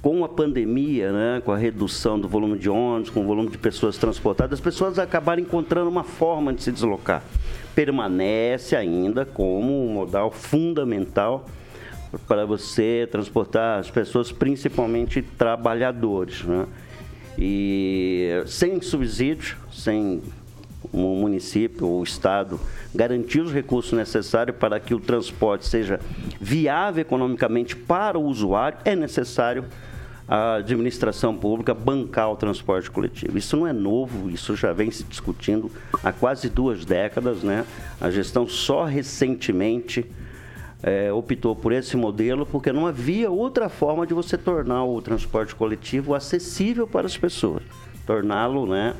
Com 0.00 0.24
a 0.24 0.28
pandemia, 0.28 1.12
né, 1.12 1.42
com 1.44 1.50
a 1.50 1.56
redução 1.56 2.18
do 2.20 2.28
volume 2.28 2.56
de 2.58 2.70
ônibus, 2.70 3.10
com 3.10 3.20
o 3.20 3.26
volume 3.26 3.50
de 3.50 3.58
pessoas 3.58 3.98
transportadas, 3.98 4.58
as 4.58 4.64
pessoas 4.64 4.98
acabaram 4.98 5.42
encontrando 5.42 5.90
uma 5.90 6.04
forma 6.04 6.52
de 6.52 6.62
se 6.62 6.70
deslocar. 6.70 7.22
Permanece 7.74 8.76
ainda 8.76 9.24
como 9.24 9.84
um 9.84 9.92
modal 9.92 10.30
fundamental 10.30 11.46
para 12.26 12.46
você 12.46 13.08
transportar 13.10 13.80
as 13.80 13.90
pessoas, 13.90 14.32
principalmente 14.32 15.20
trabalhadores. 15.20 16.42
Né? 16.44 16.66
E 17.36 18.42
sem 18.46 18.80
subsídio, 18.80 19.56
sem 19.70 20.22
o 20.92 21.14
município 21.16 21.86
ou 21.86 22.00
o 22.00 22.04
Estado 22.04 22.58
garantir 22.94 23.40
os 23.40 23.52
recursos 23.52 23.92
necessários 23.92 24.56
para 24.56 24.80
que 24.80 24.94
o 24.94 25.00
transporte 25.00 25.66
seja 25.66 26.00
viável 26.40 27.02
economicamente 27.02 27.76
para 27.76 28.18
o 28.18 28.24
usuário, 28.24 28.78
é 28.84 28.96
necessário 28.96 29.64
a 30.28 30.56
administração 30.56 31.34
pública 31.34 31.72
bancar 31.72 32.30
o 32.30 32.36
transporte 32.36 32.90
coletivo. 32.90 33.38
Isso 33.38 33.56
não 33.56 33.66
é 33.66 33.72
novo, 33.72 34.30
isso 34.30 34.54
já 34.54 34.72
vem 34.72 34.90
se 34.90 35.02
discutindo 35.04 35.70
há 36.04 36.12
quase 36.12 36.50
duas 36.50 36.84
décadas, 36.84 37.42
né? 37.42 37.64
A 37.98 38.10
gestão 38.10 38.46
só 38.46 38.84
recentemente 38.84 40.04
é, 40.82 41.10
optou 41.10 41.56
por 41.56 41.72
esse 41.72 41.96
modelo 41.96 42.44
porque 42.44 42.72
não 42.72 42.86
havia 42.86 43.30
outra 43.30 43.70
forma 43.70 44.06
de 44.06 44.12
você 44.12 44.36
tornar 44.36 44.84
o 44.84 45.00
transporte 45.00 45.54
coletivo 45.54 46.14
acessível 46.14 46.86
para 46.86 47.06
as 47.06 47.16
pessoas. 47.16 47.62
Torná-lo, 48.06 48.66
né? 48.66 48.94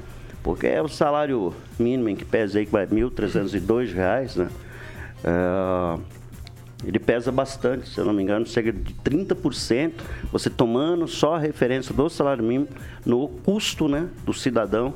Porque 0.49 0.67
é 0.67 0.81
o 0.81 0.89
salário 0.89 1.53
mínimo 1.79 2.09
em 2.09 2.17
que 2.17 2.25
pesa 2.25 2.59
aí 2.59 2.65
1.302 2.65 3.93
reais, 3.93 4.35
né? 4.35 4.49
É, 5.23 5.99
ele 6.87 6.99
pesa 6.99 7.31
bastante, 7.31 7.87
se 7.91 7.99
eu 7.99 8.07
não 8.07 8.15
me 8.15 8.23
engano, 8.23 8.47
chega 8.47 8.73
de 8.73 8.95
30%, 8.95 9.93
você 10.33 10.49
tomando 10.49 11.07
só 11.07 11.35
a 11.35 11.39
referência 11.39 11.95
do 11.95 12.09
salário 12.09 12.43
mínimo 12.43 12.67
no 13.05 13.29
custo 13.29 13.89
né, 13.89 14.09
do 14.25 14.33
cidadão 14.33 14.95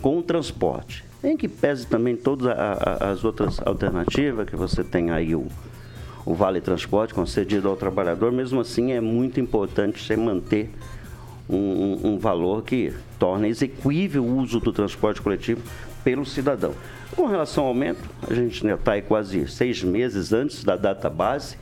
com 0.00 0.16
o 0.16 0.22
transporte. 0.22 1.04
Em 1.22 1.36
que 1.36 1.48
pese 1.48 1.86
também 1.86 2.16
todas 2.16 2.46
as 2.48 3.22
outras 3.24 3.60
alternativas, 3.66 4.48
que 4.48 4.56
você 4.56 4.82
tem 4.82 5.10
aí 5.10 5.34
o, 5.34 5.48
o 6.24 6.32
Vale 6.32 6.62
Transporte 6.62 7.12
concedido 7.12 7.68
ao 7.68 7.76
trabalhador, 7.76 8.32
mesmo 8.32 8.58
assim 8.58 8.92
é 8.92 9.02
muito 9.02 9.38
importante 9.38 10.02
você 10.02 10.16
manter 10.16 10.70
um, 11.48 12.12
um 12.14 12.18
valor 12.18 12.62
que 12.62 12.92
torna 13.18 13.48
execuível 13.48 14.24
o 14.24 14.36
uso 14.38 14.60
do 14.60 14.72
transporte 14.72 15.20
coletivo 15.20 15.62
pelo 16.04 16.24
cidadão. 16.24 16.74
Com 17.16 17.26
relação 17.26 17.64
ao 17.64 17.68
aumento, 17.68 18.00
a 18.28 18.34
gente 18.34 18.66
está 18.66 18.92
aí 18.92 19.02
quase 19.02 19.48
seis 19.48 19.82
meses 19.82 20.32
antes 20.32 20.62
da 20.62 20.76
data 20.76 21.08
base. 21.08 21.56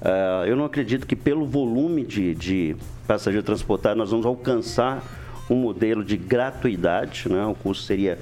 Uh, 0.00 0.46
eu 0.46 0.56
não 0.56 0.64
acredito 0.64 1.06
que 1.06 1.16
pelo 1.16 1.46
volume 1.46 2.04
de, 2.04 2.34
de 2.34 2.76
passageiro 3.06 3.44
transportado 3.44 3.96
nós 3.96 4.10
vamos 4.10 4.26
alcançar 4.26 5.02
um 5.50 5.56
modelo 5.56 6.04
de 6.04 6.16
gratuidade, 6.16 7.28
né? 7.28 7.44
o 7.46 7.54
custo 7.54 7.84
seria 7.84 8.18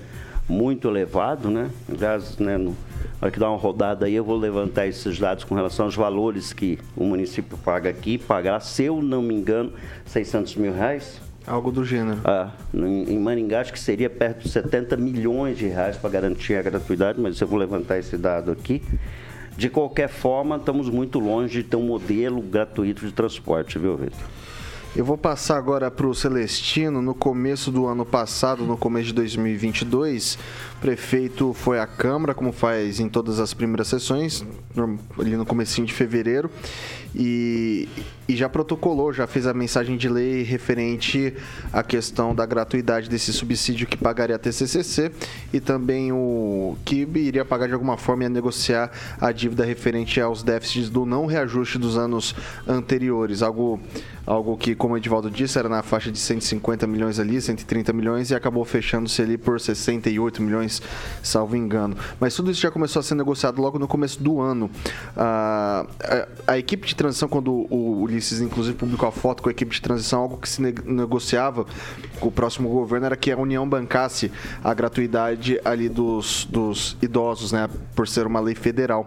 muito 0.49 0.89
elevado, 0.89 1.51
né? 1.51 1.71
Aliás, 1.89 2.39
né, 2.39 2.57
no, 2.57 2.71
na 2.71 2.77
hora 3.23 3.31
que 3.31 3.39
dá 3.39 3.49
uma 3.51 3.59
rodada 3.59 4.07
aí, 4.07 4.15
eu 4.15 4.25
vou 4.25 4.37
levantar 4.37 4.87
esses 4.87 5.19
dados 5.19 5.45
com 5.45 5.55
relação 5.55 5.87
aos 5.87 5.97
valores 5.97 6.53
que 6.53 6.79
o 6.97 7.05
município 7.05 7.57
paga 7.59 7.91
aqui, 7.91 8.19
pagar, 8.19 8.61
se 8.61 8.85
eu 8.85 9.03
não 9.03 9.23
me 9.23 9.35
engano, 9.35 9.73
600 10.07 10.57
mil 10.57 10.73
reais. 10.73 11.21
Algo 11.47 11.71
do 11.71 11.85
gênero. 11.85 12.21
Ah, 12.25 12.51
em 12.75 13.19
Maringá, 13.19 13.61
acho 13.61 13.73
que 13.73 13.79
seria 13.79 14.11
perto 14.11 14.43
de 14.43 14.49
70 14.49 14.97
milhões 14.97 15.57
de 15.57 15.67
reais 15.67 15.97
para 15.97 16.11
garantir 16.11 16.57
a 16.57 16.63
gratuidade, 16.63 17.21
mas 17.21 17.41
eu 17.41 17.47
vou 17.47 17.59
levantar 17.59 17.99
esse 17.99 18.17
dado 18.17 18.51
aqui. 18.51 18.83
De 19.57 19.71
qualquer 19.71 20.09
forma, 20.09 20.57
estamos 20.57 20.91
muito 20.91 21.19
longe 21.19 21.63
de 21.63 21.69
ter 21.69 21.77
um 21.77 21.87
modelo 21.87 22.43
gratuito 22.43 23.07
de 23.07 23.13
transporte, 23.13 23.79
viu, 23.79 23.97
Vitor? 23.97 24.19
Eu 24.97 25.05
vou 25.05 25.19
passar 25.19 25.59
agora 25.59 25.91
para 25.91 26.07
o 26.07 26.15
Celestino. 26.15 27.03
No 27.03 27.15
começo 27.15 27.71
do 27.71 27.87
ano 27.87 28.07
passado, 28.07 28.65
no 28.65 28.79
começo 28.79 29.09
de 29.09 29.13
2022, 29.13 30.39
o 30.76 30.76
prefeito 30.81 31.53
foi 31.53 31.79
à 31.79 31.87
Câmara, 31.87 32.35
como 32.35 32.53
faz 32.53 33.01
em 33.01 33.09
todas 33.09 33.41
as 33.41 33.55
primeiras 33.55 33.89
sessões, 33.89 34.45
ali 35.19 35.37
no 35.37 35.47
comecinho 35.47 35.87
de 35.87 35.93
fevereiro, 35.93 36.51
e, 37.15 37.89
e 38.29 38.37
já 38.37 38.47
protocolou, 38.47 39.11
já 39.11 39.27
fez 39.27 39.47
a 39.47 39.55
mensagem 39.55 39.97
de 39.97 40.07
lei 40.07 40.43
referente 40.43 41.33
à 41.73 41.83
questão 41.83 42.35
da 42.35 42.45
gratuidade 42.45 43.09
desse 43.09 43.33
subsídio 43.33 43.87
que 43.87 43.97
pagaria 43.97 44.37
a 44.37 44.39
TCCC 44.39 45.11
e 45.51 45.59
também 45.59 46.13
o 46.13 46.77
que 46.85 47.09
iria 47.15 47.45
pagar 47.45 47.69
de 47.69 47.73
alguma 47.73 47.97
forma 47.97 48.25
e 48.25 48.29
negociar 48.29 48.91
a 49.19 49.33
dívida 49.33 49.65
referente 49.65 50.21
aos 50.21 50.43
déficits 50.43 50.91
do 50.91 51.07
não 51.07 51.25
reajuste 51.25 51.79
dos 51.79 51.97
anos 51.97 52.35
anteriores. 52.69 53.43
Algo, 53.43 53.81
algo 54.27 54.57
que, 54.57 54.75
como 54.75 54.93
o 54.93 54.99
Edivaldo 54.99 55.31
disse, 55.31 55.59
era 55.59 55.71
na 55.71 55.83
faixa 55.83 56.13
de 56.13 56.19
150 56.19 56.87
milhões 56.87 57.19
ali, 57.19 57.41
130 57.41 57.95
milhões 57.95 58.31
e 58.31 58.35
acabou 58.35 58.65
fechando-se 58.65 59.23
ali 59.23 59.39
por 59.39 59.59
68 59.59 60.43
milhões 60.43 60.66
milhões, 60.67 60.83
salvo 61.23 61.57
engano. 61.57 61.97
Mas 62.21 62.35
tudo 62.35 62.51
isso 62.51 62.61
já 62.61 62.71
começou 62.71 63.01
a 63.01 63.03
ser 63.03 63.15
negociado 63.15 63.61
logo 63.61 63.79
no 63.79 63.89
começo 63.89 64.23
do 64.23 64.41
ano. 64.41 64.71
Ah, 65.17 65.87
a, 66.47 66.53
a, 66.53 66.59
equipe 66.59 66.87
de 66.87 66.95
transição, 66.95 67.29
quando 67.29 67.67
o 67.71 68.03
Ulisses, 68.03 68.41
inclusive, 68.41 68.77
publicou 68.77 69.09
a 69.09 69.13
foto 69.13 69.43
com 69.43 69.49
a 69.49 69.53
equipe 69.53 69.75
de 69.75 69.81
transição, 69.81 70.21
algo 70.21 70.37
que 70.37 70.49
se 70.49 70.61
ne 70.61 70.75
negociava 70.85 71.65
com 72.21 72.29
o 72.29 72.33
próximo 72.33 72.69
governo 72.69 73.07
era 73.07 73.17
que 73.17 73.31
a 73.31 73.37
União 73.37 73.69
bancasse 73.69 74.31
a 74.63 74.75
gratuidade 74.75 75.61
ali 75.65 75.89
dos, 75.89 76.47
dos 76.51 76.97
idosos, 77.01 77.53
né? 77.53 77.69
Por 77.95 78.09
ser 78.09 78.27
uma 78.27 78.41
lei 78.41 78.55
federal. 78.55 79.07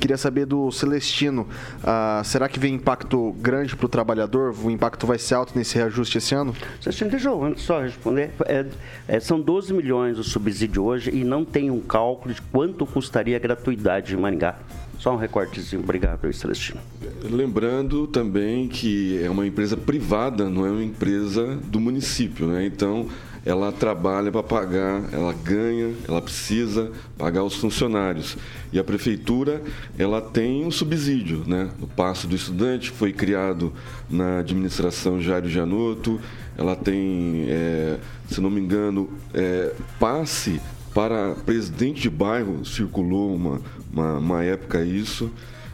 Queria 0.00 0.16
saber 0.16 0.46
do 0.46 0.70
Celestino, 0.70 1.46
ah, 1.84 2.22
será 2.24 2.48
que 2.48 2.58
vem 2.58 2.74
impacto 2.74 3.32
grande 3.38 3.76
para 3.76 3.86
o 3.86 3.88
trabalhador? 3.88 4.54
O 4.62 4.70
impacto 4.70 5.06
vai 5.06 5.18
ser 5.18 5.34
alto 5.34 5.56
nesse 5.56 5.76
reajuste 5.76 6.18
esse 6.18 6.34
ano? 6.34 6.54
Celestino, 6.80 7.10
deixa 7.10 7.28
eu 7.28 7.54
só 7.56 7.80
responder. 7.80 8.32
É, 8.46 8.66
é, 9.08 9.20
são 9.20 9.40
12 9.40 9.72
milhões 9.72 10.18
o 10.18 10.24
subsídio 10.24 10.82
hoje 10.84 10.95
e 11.06 11.24
não 11.24 11.44
tem 11.44 11.70
um 11.70 11.80
cálculo 11.80 12.34
de 12.34 12.42
quanto 12.42 12.86
custaria 12.86 13.36
a 13.36 13.40
gratuidade 13.40 14.08
de 14.08 14.16
Maringá. 14.16 14.56
Só 14.98 15.12
um 15.12 15.16
recortezinho. 15.16 15.82
Obrigado, 15.82 16.32
Celestino. 16.32 16.80
Lembrando 17.22 18.06
também 18.06 18.66
que 18.66 19.22
é 19.22 19.28
uma 19.28 19.46
empresa 19.46 19.76
privada, 19.76 20.48
não 20.48 20.64
é 20.64 20.70
uma 20.70 20.82
empresa 20.82 21.56
do 21.64 21.78
município, 21.78 22.46
né? 22.46 22.64
Então, 22.64 23.06
ela 23.46 23.70
trabalha 23.70 24.32
para 24.32 24.42
pagar, 24.42 25.04
ela 25.12 25.32
ganha, 25.32 25.94
ela 26.08 26.20
precisa 26.20 26.90
pagar 27.16 27.44
os 27.44 27.54
funcionários. 27.54 28.36
E 28.72 28.78
a 28.78 28.82
prefeitura, 28.82 29.62
ela 29.96 30.20
tem 30.20 30.64
um 30.64 30.70
subsídio, 30.72 31.44
né? 31.46 31.70
O 31.80 31.86
passo 31.86 32.26
do 32.26 32.34
estudante 32.34 32.90
foi 32.90 33.12
criado 33.12 33.72
na 34.10 34.40
administração 34.40 35.20
Jairo 35.20 35.48
Janotto, 35.48 36.20
ela 36.58 36.74
tem, 36.74 37.46
é, 37.48 37.98
se 38.28 38.40
não 38.40 38.50
me 38.50 38.60
engano, 38.60 39.08
é, 39.32 39.72
passe 40.00 40.60
para 40.96 41.34
presidente 41.34 42.00
de 42.00 42.08
bairro, 42.08 42.64
circulou 42.64 43.34
uma, 43.34 43.60
uma, 43.92 44.16
uma 44.16 44.42
época 44.42 44.82
isso. 44.82 45.30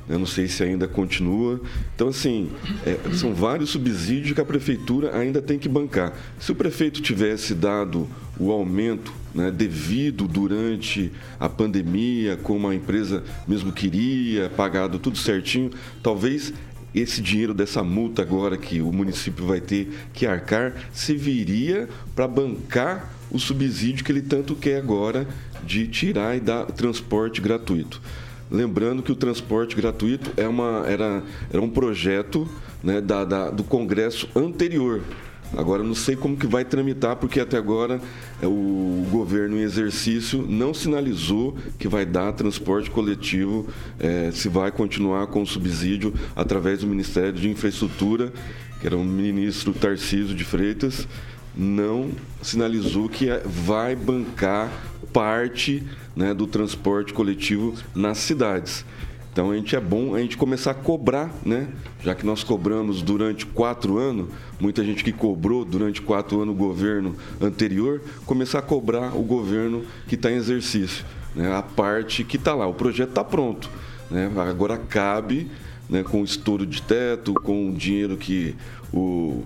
Eu 0.08 0.18
não 0.18 0.26
sei 0.26 0.48
se 0.48 0.64
ainda 0.64 0.88
continua. 0.88 1.60
Então, 1.94 2.08
assim, 2.08 2.50
é, 2.84 2.98
são 3.14 3.32
vários 3.32 3.70
subsídios 3.70 4.32
que 4.32 4.40
a 4.40 4.44
prefeitura 4.44 5.16
ainda 5.16 5.40
tem 5.40 5.60
que 5.60 5.68
bancar. 5.68 6.12
Se 6.40 6.50
o 6.50 6.56
prefeito 6.56 7.00
tivesse 7.00 7.54
dado 7.54 8.08
o 8.36 8.50
aumento 8.50 9.12
né, 9.32 9.52
devido 9.52 10.26
durante 10.26 11.12
a 11.38 11.48
pandemia, 11.48 12.36
como 12.36 12.66
a 12.66 12.74
empresa 12.74 13.22
mesmo 13.46 13.70
queria, 13.70 14.50
pagado 14.50 14.98
tudo 14.98 15.16
certinho, 15.16 15.70
talvez 16.02 16.52
esse 16.92 17.22
dinheiro 17.22 17.54
dessa 17.54 17.84
multa 17.84 18.22
agora 18.22 18.56
que 18.56 18.82
o 18.82 18.92
município 18.92 19.46
vai 19.46 19.60
ter 19.60 19.88
que 20.12 20.26
arcar 20.26 20.74
serviria 20.92 21.88
para 22.16 22.26
bancar 22.26 23.21
o 23.32 23.38
subsídio 23.38 24.04
que 24.04 24.12
ele 24.12 24.22
tanto 24.22 24.54
quer 24.54 24.76
agora 24.76 25.26
de 25.64 25.88
tirar 25.88 26.36
e 26.36 26.40
dar 26.40 26.66
transporte 26.66 27.40
gratuito. 27.40 28.00
Lembrando 28.50 29.02
que 29.02 29.10
o 29.10 29.16
transporte 29.16 29.74
gratuito 29.74 30.30
é 30.36 30.46
uma, 30.46 30.84
era, 30.86 31.22
era 31.50 31.62
um 31.62 31.70
projeto 31.70 32.46
né, 32.82 33.00
da, 33.00 33.24
da, 33.24 33.50
do 33.50 33.64
Congresso 33.64 34.28
anterior. 34.36 35.00
Agora, 35.56 35.82
não 35.82 35.94
sei 35.94 36.16
como 36.16 36.36
que 36.36 36.46
vai 36.46 36.64
tramitar, 36.64 37.16
porque 37.16 37.38
até 37.38 37.58
agora 37.58 38.00
é, 38.40 38.46
o 38.46 39.06
governo 39.10 39.58
em 39.58 39.60
exercício 39.60 40.42
não 40.48 40.72
sinalizou 40.72 41.56
que 41.78 41.88
vai 41.88 42.06
dar 42.06 42.32
transporte 42.32 42.90
coletivo, 42.90 43.68
é, 43.98 44.30
se 44.32 44.48
vai 44.48 44.72
continuar 44.72 45.26
com 45.26 45.42
o 45.42 45.46
subsídio 45.46 46.14
através 46.34 46.80
do 46.80 46.86
Ministério 46.86 47.34
de 47.34 47.50
Infraestrutura, 47.50 48.32
que 48.80 48.86
era 48.86 48.96
o 48.96 49.04
ministro 49.04 49.74
Tarcísio 49.74 50.34
de 50.34 50.44
Freitas, 50.44 51.06
não 51.56 52.10
sinalizou 52.40 53.08
que 53.08 53.28
é, 53.28 53.42
vai 53.44 53.94
bancar 53.94 54.70
parte 55.12 55.82
né, 56.16 56.32
do 56.32 56.46
transporte 56.46 57.12
coletivo 57.12 57.74
nas 57.94 58.18
cidades. 58.18 58.84
Então 59.32 59.50
a 59.50 59.56
gente 59.56 59.74
é 59.74 59.80
bom 59.80 60.14
a 60.14 60.20
gente 60.20 60.36
começar 60.36 60.72
a 60.72 60.74
cobrar, 60.74 61.30
né? 61.44 61.66
Já 62.04 62.14
que 62.14 62.24
nós 62.26 62.44
cobramos 62.44 63.00
durante 63.00 63.46
quatro 63.46 63.96
anos, 63.96 64.28
muita 64.60 64.84
gente 64.84 65.02
que 65.02 65.10
cobrou 65.10 65.64
durante 65.64 66.02
quatro 66.02 66.42
anos 66.42 66.54
o 66.54 66.58
governo 66.58 67.16
anterior, 67.40 68.02
começar 68.26 68.58
a 68.58 68.62
cobrar 68.62 69.16
o 69.16 69.22
governo 69.22 69.84
que 70.06 70.16
está 70.16 70.30
em 70.30 70.34
exercício. 70.34 71.02
Né? 71.34 71.50
A 71.50 71.62
parte 71.62 72.24
que 72.24 72.36
está 72.36 72.54
lá, 72.54 72.66
o 72.66 72.74
projeto 72.74 73.08
está 73.08 73.24
pronto. 73.24 73.70
Né? 74.10 74.30
Agora 74.36 74.76
cabe, 74.76 75.50
né, 75.88 76.02
com 76.02 76.20
o 76.20 76.24
estouro 76.24 76.66
de 76.66 76.82
teto, 76.82 77.32
com 77.32 77.70
o 77.70 77.72
dinheiro 77.72 78.18
que 78.18 78.54
o, 78.92 79.42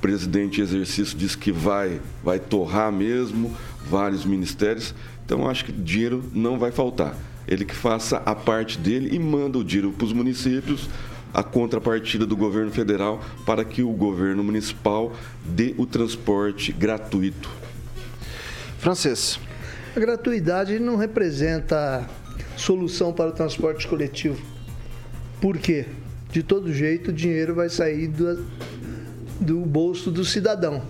presidente 0.00 0.60
em 0.60 0.64
exercício 0.64 1.16
disse 1.16 1.36
que 1.36 1.52
vai, 1.52 2.00
vai 2.22 2.38
torrar 2.38 2.90
mesmo, 2.90 3.54
vários 3.88 4.24
ministérios. 4.24 4.94
Então 5.24 5.48
acho 5.48 5.64
que 5.64 5.72
dinheiro 5.72 6.24
não 6.34 6.58
vai 6.58 6.72
faltar 6.72 7.14
ele 7.50 7.64
que 7.64 7.74
faça 7.74 8.18
a 8.24 8.34
parte 8.34 8.78
dele 8.78 9.10
e 9.12 9.18
manda 9.18 9.58
o 9.58 9.64
dinheiro 9.64 9.92
para 9.92 10.04
os 10.04 10.12
municípios, 10.12 10.88
a 11.34 11.42
contrapartida 11.42 12.24
do 12.24 12.36
governo 12.36 12.70
federal, 12.70 13.20
para 13.44 13.64
que 13.64 13.82
o 13.82 13.90
governo 13.90 14.44
municipal 14.44 15.12
dê 15.44 15.74
o 15.76 15.84
transporte 15.84 16.70
gratuito. 16.70 17.50
Francês. 18.78 19.40
A 19.96 19.98
gratuidade 19.98 20.78
não 20.78 20.96
representa 20.96 22.08
solução 22.56 23.12
para 23.12 23.30
o 23.30 23.32
transporte 23.32 23.88
coletivo. 23.88 24.40
Por 25.40 25.58
quê? 25.58 25.86
De 26.30 26.44
todo 26.44 26.72
jeito, 26.72 27.10
o 27.10 27.12
dinheiro 27.12 27.54
vai 27.56 27.68
sair 27.68 28.06
do, 28.06 28.46
do 29.40 29.60
bolso 29.60 30.10
do 30.10 30.24
cidadão. 30.24 30.82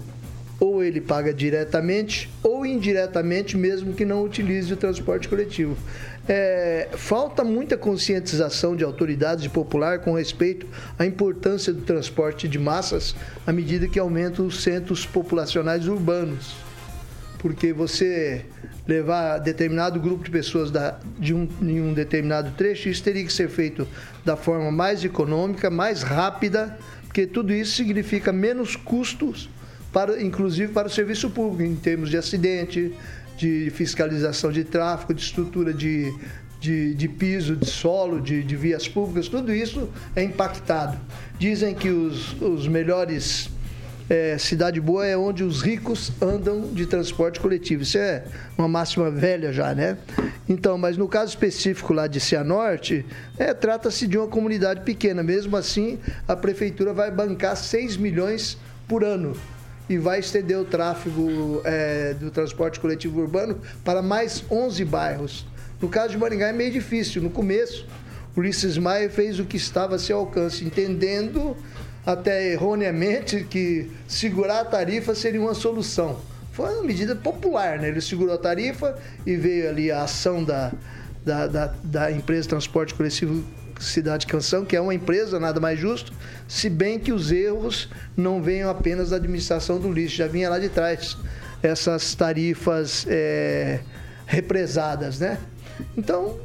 Ou 0.59 0.83
ele 0.83 1.01
paga 1.01 1.33
diretamente 1.33 2.29
ou 2.43 2.67
indiretamente, 2.67 3.57
mesmo 3.57 3.95
que 3.95 4.05
não 4.05 4.23
utilize 4.23 4.71
o 4.73 4.77
transporte 4.77 5.29
coletivo. 5.29 5.77
É, 6.29 6.89
falta 6.93 7.43
muita 7.43 7.79
conscientização 7.79 8.77
de 8.77 8.85
autoridades 8.85 9.47
e 9.47 9.49
popular 9.49 10.01
com 10.01 10.13
respeito 10.13 10.67
à 10.99 11.07
importância 11.07 11.73
do 11.73 11.81
transporte 11.81 12.47
de 12.47 12.59
massas 12.59 13.15
à 13.47 13.53
medida 13.53 13.89
que 13.89 13.99
aumentam 13.99 14.47
os 14.47 14.63
centros 14.63 15.07
populacionais 15.07 15.89
urbanos. 15.89 16.55
Porque 17.39 17.73
você 17.73 18.45
levar 18.87 19.39
determinado 19.39 19.99
grupo 19.99 20.25
de 20.25 20.31
pessoas 20.31 20.71
da, 20.71 20.99
de 21.19 21.33
um, 21.33 21.49
em 21.63 21.81
um 21.81 21.95
determinado 21.95 22.51
trecho, 22.57 22.89
isso 22.89 23.03
teria 23.03 23.25
que 23.25 23.33
ser 23.33 23.49
feito 23.49 23.89
da 24.25 24.37
forma 24.37 24.71
mais 24.71 25.03
econômica, 25.05 25.71
mais 25.71 26.03
rápida, 26.03 26.79
porque 27.11 27.27
tudo 27.27 27.53
isso 27.53 27.73
significa 27.73 28.33
menos 28.33 28.77
custos, 28.77 29.51
para, 29.93 30.23
inclusive 30.23 30.73
para 30.73 30.87
o 30.87 30.91
serviço 30.91 31.29
público, 31.29 31.65
em 31.65 31.75
termos 31.75 32.09
de 32.09 32.17
acidente, 32.17 32.95
de 33.37 33.69
fiscalização 33.71 34.53
de 34.53 34.63
tráfego, 34.63 35.13
de 35.13 35.21
estrutura 35.21 35.75
de, 35.75 36.15
de, 36.61 36.95
de 36.95 37.09
piso, 37.09 37.57
de 37.57 37.67
solo, 37.67 38.21
de, 38.21 38.45
de, 38.45 38.55
vias 38.55 38.87
públicas, 38.87 39.27
tudo 39.27 39.53
isso 39.53 39.89
é 40.15 40.23
impactado. 40.23 41.01
Dizem 41.37 41.75
que 41.75 41.89
os, 41.89 42.41
os 42.41 42.69
melhores. 42.69 43.51
É, 44.11 44.37
cidade 44.39 44.81
boa 44.81 45.07
é 45.07 45.17
onde 45.17 45.45
os 45.45 45.63
ricos 45.63 46.11
andam 46.21 46.63
de 46.73 46.85
transporte 46.85 47.39
coletivo. 47.39 47.85
Isso 47.85 47.97
é 47.97 48.25
uma 48.59 48.67
máxima 48.67 49.09
velha 49.09 49.53
já, 49.53 49.73
né? 49.73 49.97
Então, 50.49 50.77
mas 50.77 50.97
no 50.97 51.07
caso 51.07 51.31
específico 51.31 51.93
lá 51.93 52.09
de 52.09 52.19
Cianorte, 52.19 53.07
é, 53.39 53.55
trata-se 53.55 54.09
de 54.09 54.19
uma 54.19 54.27
comunidade 54.27 54.81
pequena. 54.81 55.23
Mesmo 55.23 55.57
assim, 55.57 56.01
a 56.27 56.35
prefeitura 56.35 56.93
vai 56.93 57.09
bancar 57.09 57.57
6 57.57 57.97
milhões 57.99 58.59
por 58.89 59.05
ano 59.05 59.37
e 59.89 59.97
vai 59.97 60.19
estender 60.19 60.59
o 60.59 60.65
tráfego 60.65 61.63
é, 61.65 62.13
do 62.15 62.33
transporte 62.33 62.81
coletivo 62.81 63.21
urbano 63.21 63.61
para 63.85 64.03
mais 64.03 64.43
11 64.51 64.85
bairros. 64.87 65.47
No 65.81 65.89
caso 65.89 66.09
de 66.09 66.19
Maringá 66.19 66.49
é 66.49 66.53
meio 66.53 66.73
difícil. 66.73 67.23
No 67.23 67.31
começo, 67.31 67.87
Ulisses 68.37 68.77
Maia 68.77 69.09
fez 69.09 69.39
o 69.39 69.45
que 69.45 69.57
estava 69.57 69.95
a 69.95 69.99
seu 70.01 70.19
alcance, 70.19 70.65
entendendo 70.65 71.57
até 72.05 72.53
erroneamente 72.53 73.45
que 73.49 73.91
segurar 74.09 74.61
a 74.61 74.65
tarifa 74.65 75.15
seria 75.15 75.41
uma 75.41 75.55
solução. 75.55 76.21
Foi 76.53 76.75
uma 76.75 76.83
medida 76.83 77.15
popular, 77.15 77.79
né? 77.79 77.89
Ele 77.89 78.01
segurou 78.01 78.35
a 78.35 78.39
tarifa 78.39 78.99
e 79.25 79.37
veio 79.37 79.69
ali 79.69 79.91
a 79.91 80.03
ação 80.03 80.43
da, 80.43 80.73
da, 81.25 81.47
da, 81.47 81.75
da 81.83 82.11
empresa 82.11 82.43
de 82.43 82.49
transporte 82.49 82.95
coletivo 82.95 83.45
Cidade 83.79 84.27
Canção, 84.27 84.65
que 84.65 84.77
é 84.77 84.81
uma 84.81 84.95
empresa, 84.95 85.41
nada 85.41 85.59
mais 85.59 85.79
justo, 85.79 86.13
se 86.47 86.69
bem 86.69 86.99
que 86.99 87.13
os 87.13 87.33
erros 87.33 87.89
não 88.15 88.43
venham 88.43 88.69
apenas 88.69 89.11
da 89.11 89.17
administração 89.17 89.81
do 89.81 89.91
lixo, 89.91 90.17
já 90.17 90.27
vinha 90.27 90.51
lá 90.51 90.59
de 90.59 90.69
trás 90.69 91.17
essas 91.63 92.15
tarifas 92.15 93.07
é, 93.09 93.81
represadas, 94.27 95.19
né? 95.19 95.39
Então, 95.97 96.39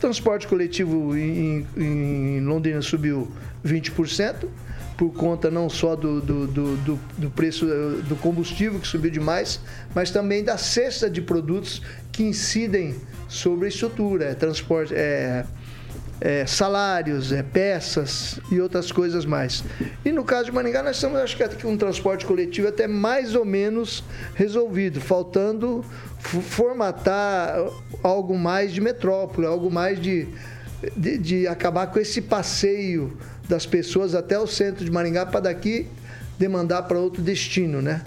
transporte 0.00 0.48
coletivo 0.48 1.14
em, 1.16 1.66
em 1.76 2.40
Londrina 2.40 2.80
subiu 2.80 3.30
20%, 3.64 4.48
por 5.00 5.14
conta 5.14 5.50
não 5.50 5.70
só 5.70 5.96
do, 5.96 6.20
do, 6.20 6.46
do, 6.46 6.98
do, 7.16 7.30
preço 7.30 7.64
do 8.06 8.14
combustível, 8.16 8.78
que 8.78 8.86
subiu 8.86 9.10
demais, 9.10 9.58
mas 9.94 10.10
também 10.10 10.44
da 10.44 10.58
cesta 10.58 11.08
de 11.08 11.22
produtos 11.22 11.80
que 12.12 12.22
incidem 12.22 12.94
sobre 13.26 13.64
a 13.64 13.68
estrutura, 13.70 14.26
é, 14.26 14.34
transporte, 14.34 14.92
é, 14.94 15.46
é, 16.20 16.44
salários, 16.44 17.32
é, 17.32 17.42
peças 17.42 18.38
e 18.52 18.60
outras 18.60 18.92
coisas 18.92 19.24
mais. 19.24 19.64
E 20.04 20.12
no 20.12 20.22
caso 20.22 20.44
de 20.44 20.52
Maringá, 20.52 20.82
nós 20.82 20.96
estamos, 20.96 21.18
acho 21.18 21.34
que 21.34 21.66
um 21.66 21.78
transporte 21.78 22.26
coletivo 22.26 22.68
até 22.68 22.86
mais 22.86 23.34
ou 23.34 23.46
menos 23.46 24.04
resolvido, 24.34 25.00
faltando 25.00 25.82
formatar 26.18 27.56
algo 28.02 28.36
mais 28.36 28.70
de 28.70 28.82
metrópole, 28.82 29.46
algo 29.46 29.70
mais 29.70 29.98
de, 29.98 30.28
de, 30.94 31.16
de 31.16 31.46
acabar 31.46 31.86
com 31.86 31.98
esse 31.98 32.20
passeio 32.20 33.16
das 33.50 33.66
pessoas 33.66 34.14
até 34.14 34.38
o 34.38 34.46
centro 34.46 34.84
de 34.84 34.90
Maringá 34.90 35.26
para 35.26 35.40
daqui 35.40 35.86
demandar 36.38 36.84
para 36.84 36.98
outro 36.98 37.20
destino, 37.22 37.82
né? 37.82 38.02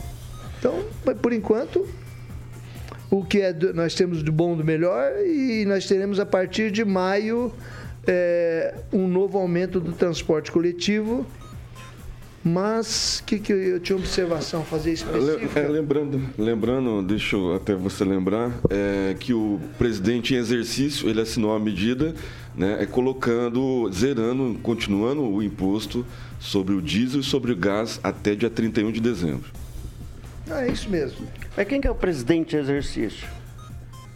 Então, 0.58 0.84
por 1.22 1.34
enquanto, 1.34 1.88
o 3.12 3.24
que 3.24 3.42
é 3.42 3.54
do, 3.54 3.74
nós 3.74 3.94
temos 3.94 4.24
do 4.24 4.32
bom 4.32 4.56
do 4.56 4.64
melhor 4.64 5.12
e 5.24 5.66
nós 5.66 5.86
teremos 5.86 6.20
a 6.20 6.26
partir 6.26 6.72
de 6.72 6.84
maio 6.84 7.54
é, 8.08 8.74
um 8.92 9.08
novo 9.08 9.38
aumento 9.38 9.80
do 9.80 9.92
transporte 9.92 10.52
coletivo. 10.52 11.28
Mas 12.46 13.24
que, 13.26 13.40
que 13.40 13.54
eu 13.54 13.80
tinha 13.80 13.98
observação 13.98 14.66
fazer 14.66 14.92
específica? 14.92 15.62
É, 15.62 15.68
lembrando, 15.68 16.22
lembrando, 16.38 17.02
deixa 17.02 17.38
eu 17.38 17.56
até 17.56 17.74
você 17.74 18.04
lembrar, 18.04 18.52
é, 18.70 19.16
que 19.18 19.34
o 19.34 19.62
presidente 19.78 20.34
em 20.34 20.38
exercício 20.38 21.10
ele 21.10 21.22
assinou 21.22 21.56
a 21.56 21.60
medida, 21.60 22.14
né, 22.56 22.78
é 22.82 22.86
colocando, 22.86 23.90
zerando, 23.92 24.60
continuando 24.62 25.22
o 25.22 25.42
imposto 25.42 26.06
sobre 26.40 26.74
o 26.74 26.82
diesel 26.82 27.22
e 27.22 27.24
sobre 27.24 27.52
o 27.52 27.56
gás 27.56 28.00
até 28.04 28.36
dia 28.36 28.50
31 28.50 28.92
de 28.92 29.02
dezembro. 29.02 29.52
Ah, 30.50 30.66
é 30.66 30.72
isso 30.72 30.90
mesmo. 30.90 31.28
Mas 31.56 31.68
quem 31.68 31.80
que 31.80 31.88
é 31.88 31.92
o 31.92 31.96
presidente 31.96 32.56
em 32.56 32.60
exercício? 32.60 33.28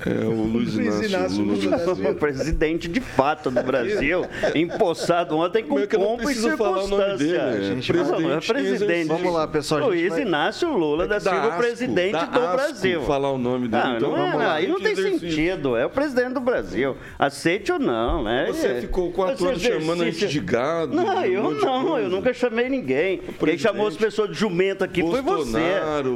É 0.06 0.26
o 0.26 0.44
Luiz 0.44 0.76
Inácio, 0.76 1.06
Inácio 1.06 1.44
Lula, 1.44 1.56
Lula 1.56 1.78
da 1.78 1.96
Silva. 1.96 2.14
presidente 2.14 2.88
de 2.88 3.02
fato 3.02 3.50
do 3.50 3.62
Brasil, 3.64 4.26
empossado 4.54 5.36
ontem 5.36 5.64
com 5.64 5.80
é 5.80 5.88
pompa 5.88 6.32
e 6.32 6.36
circunstância. 6.36 7.18
Dele, 7.18 7.66
gente, 7.66 7.92
presidente, 7.92 8.52
é 8.52 8.54
presidente. 8.54 9.08
Vamos 9.08 9.34
lá, 9.34 9.48
pessoal. 9.48 9.88
Luiz 9.88 10.10
vai... 10.10 10.22
Inácio 10.22 10.72
Lula 10.72 11.06
é 11.06 11.08
da 11.08 11.20
Silva, 11.20 11.48
asco, 11.48 11.58
presidente 11.58 12.26
do 12.26 12.40
Brasil. 12.40 13.02
falar 13.04 13.32
o 13.32 13.40
nome 13.40 13.68
dele, 13.68 13.84
ah, 13.84 13.94
então 13.98 14.12
não, 14.12 14.18
vamos 14.18 14.36
lá. 14.36 14.54
Aí 14.54 14.68
não 14.68 14.80
tem 14.80 14.96
sentido, 14.96 15.76
é 15.76 15.86
o 15.86 15.90
presidente 15.90 16.34
do 16.34 16.42
Brasil. 16.42 16.96
Aceite 17.18 17.72
ou 17.72 17.80
não, 17.80 18.24
né? 18.24 18.46
Você 18.50 18.68
é. 18.68 18.82
ficou 18.82 19.12
quatro 19.12 19.48
anos 19.48 19.62
chamando 19.62 20.04
a 20.04 20.06
gente 20.06 20.28
de 20.28 20.40
gado. 20.40 20.96
Não, 20.96 21.26
eu 21.26 21.52
não, 21.52 21.98
eu 21.98 22.10
nunca 22.10 22.32
chamei 22.34 22.70
ninguém. 22.70 23.20
Quem 23.40 23.58
chamou 23.58 23.88
as 23.88 23.98
pessoas 23.98 24.30
de 24.30 24.36
jumento 24.36 24.84
aqui 24.84 25.02
foi 25.02 25.22
você. 25.24 25.58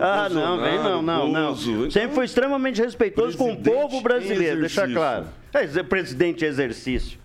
Ah, 0.01 0.29
não, 0.29 0.61
vem 0.61 0.77
não, 0.77 1.01
não, 1.01 1.27
não. 1.27 1.55
Sempre 1.55 2.13
foi 2.13 2.25
extremamente 2.25 2.79
respeitoso 2.79 3.37
com 3.37 3.53
o 3.53 3.70
povo 3.73 4.01
brasileiro, 4.01 4.59
deixa 4.59 4.87
claro. 4.87 5.27
É 5.53 5.83
presidente 5.83 6.45
em 6.45 6.47
exercício. 6.47 7.19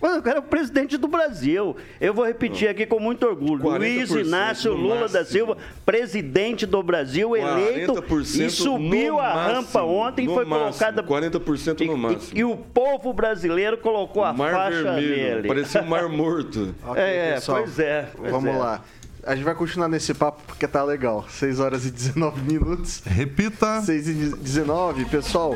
Eu 0.00 0.22
quero 0.22 0.38
o 0.38 0.42
presidente 0.42 0.96
do 0.96 1.08
Brasil. 1.08 1.76
Eu 2.00 2.14
vou 2.14 2.24
repetir 2.24 2.68
aqui 2.68 2.86
com 2.86 3.00
muito 3.00 3.26
orgulho. 3.26 3.68
Luiz 3.68 4.10
Inácio 4.10 4.72
Lula 4.72 5.08
da 5.08 5.24
Silva, 5.24 5.56
presidente 5.84 6.64
do 6.66 6.82
Brasil, 6.82 7.36
eleito 7.36 8.04
e 8.36 8.48
subiu 8.48 9.18
a 9.18 9.32
rampa 9.32 9.82
ontem 9.82 10.26
e 10.26 10.28
foi 10.28 10.46
colocada. 10.46 11.02
40% 11.02 11.86
no 11.86 11.96
máximo. 11.96 12.32
E, 12.32 12.40
e, 12.40 12.44
o 12.44 12.56
povo 12.56 13.12
brasileiro 13.12 13.78
colocou 13.78 14.22
a 14.22 14.32
mar 14.32 14.52
faixa 14.52 14.82
vermelho, 14.82 15.34
nele. 15.36 15.48
Parecia 15.48 15.82
um 15.82 15.86
mar 15.86 16.08
morto. 16.08 16.74
okay, 16.86 17.02
é, 17.02 17.34
pessoal, 17.34 17.62
pois 17.62 17.78
é. 17.78 18.08
Pois 18.16 18.30
vamos 18.30 18.54
é. 18.54 18.56
lá. 18.56 18.84
A 19.24 19.34
gente 19.34 19.44
vai 19.44 19.54
continuar 19.54 19.88
nesse 19.88 20.14
papo 20.14 20.42
porque 20.46 20.66
tá 20.66 20.82
legal. 20.82 21.26
6 21.28 21.60
horas 21.60 21.84
e 21.84 21.90
19 21.90 22.40
minutos. 22.42 23.02
Repita. 23.04 23.80
6 23.82 24.08
e 24.08 24.12
19. 24.36 25.04
Pessoal, 25.06 25.54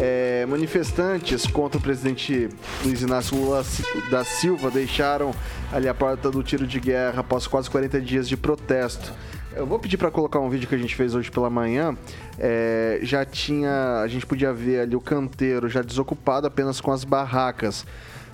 é, 0.00 0.44
manifestantes 0.46 1.46
contra 1.46 1.78
o 1.78 1.80
presidente 1.80 2.48
Luiz 2.84 3.02
Inácio 3.02 3.36
Lula 3.36 3.64
da 4.10 4.24
Silva 4.24 4.70
deixaram 4.70 5.34
ali 5.72 5.88
a 5.88 5.94
porta 5.94 6.30
do 6.30 6.42
tiro 6.42 6.66
de 6.66 6.80
guerra 6.80 7.20
após 7.20 7.46
quase 7.46 7.70
40 7.70 8.00
dias 8.00 8.28
de 8.28 8.36
protesto. 8.36 9.12
Eu 9.54 9.66
vou 9.66 9.78
pedir 9.78 9.96
para 9.96 10.10
colocar 10.10 10.38
um 10.38 10.50
vídeo 10.50 10.68
que 10.68 10.74
a 10.74 10.78
gente 10.78 10.94
fez 10.94 11.14
hoje 11.14 11.30
pela 11.30 11.48
manhã. 11.48 11.96
É, 12.38 12.98
já 13.02 13.24
tinha, 13.24 14.00
a 14.02 14.06
gente 14.06 14.26
podia 14.26 14.52
ver 14.52 14.80
ali 14.80 14.94
o 14.94 15.00
canteiro 15.00 15.68
já 15.68 15.80
desocupado 15.80 16.46
apenas 16.46 16.78
com 16.78 16.92
as 16.92 17.04
barracas. 17.04 17.86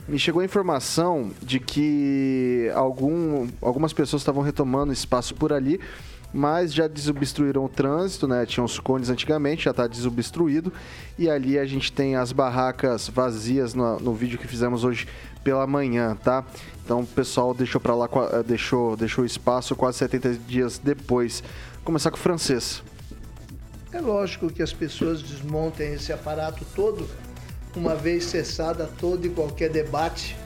Me 0.09 0.19
chegou 0.19 0.43
a 0.43 0.45
informação 0.45 1.31
de 1.41 1.61
que 1.61 2.71
algum, 2.75 3.49
algumas 3.61 3.93
pessoas 3.93 4.23
estavam 4.23 4.43
retomando 4.43 4.93
espaço 4.93 5.35
por 5.35 5.53
ali, 5.53 5.81
mas 6.33 6.73
já 6.73 6.88
desobstruíram 6.88 7.65
o 7.65 7.69
trânsito, 7.69 8.27
né? 8.27 8.45
Tinham 8.45 8.65
os 8.65 8.81
cones 8.81 9.11
antigamente, 9.11 9.65
já 9.65 9.71
está 9.71 9.87
desobstruído. 9.87 10.73
E 11.19 11.31
ali 11.31 11.59
a 11.59 11.65
gente 11.65 11.93
tem 11.93 12.17
as 12.17 12.33
barracas 12.33 13.09
vazias 13.09 13.75
no, 13.75 14.01
no, 14.01 14.15
vídeo 14.15 14.38
que 14.38 14.49
fizemos 14.49 14.83
hoje 14.83 15.07
pela 15.45 15.67
manhã, 15.67 16.17
tá? 16.17 16.45
Então 16.85 17.01
o 17.01 17.07
pessoal 17.07 17.55
deixou 17.55 17.81
para 17.81 17.95
lá, 17.95 18.09
deixou, 18.47 18.97
deixou 18.97 19.25
espaço 19.25 19.77
quase 19.77 19.99
70 19.99 20.35
dias 20.49 20.79
depois. 20.79 21.43
Vou 21.75 21.85
começar 21.85 22.11
com 22.11 22.17
o 22.17 22.21
francês. 22.21 22.83
É 23.93 24.01
lógico 24.01 24.51
que 24.51 24.62
as 24.62 24.73
pessoas 24.73 25.23
desmontem 25.23 25.93
esse 25.93 26.12
aparato 26.12 26.65
todo, 26.75 27.07
uma 27.77 27.95
vez 27.95 28.25
cessada 28.25 28.89
todo 28.99 29.27
e 29.27 29.31
qualquer 29.31 29.71
debate 29.71 30.37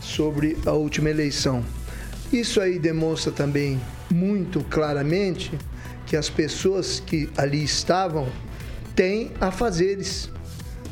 sobre 0.00 0.56
a 0.64 0.72
última 0.72 1.10
eleição. 1.10 1.64
Isso 2.32 2.60
aí 2.60 2.78
demonstra 2.78 3.32
também 3.32 3.80
muito 4.10 4.62
claramente 4.64 5.52
que 6.06 6.16
as 6.16 6.28
pessoas 6.28 7.00
que 7.00 7.28
ali 7.36 7.62
estavam 7.62 8.28
têm 8.94 9.32
afazeres. 9.40 10.30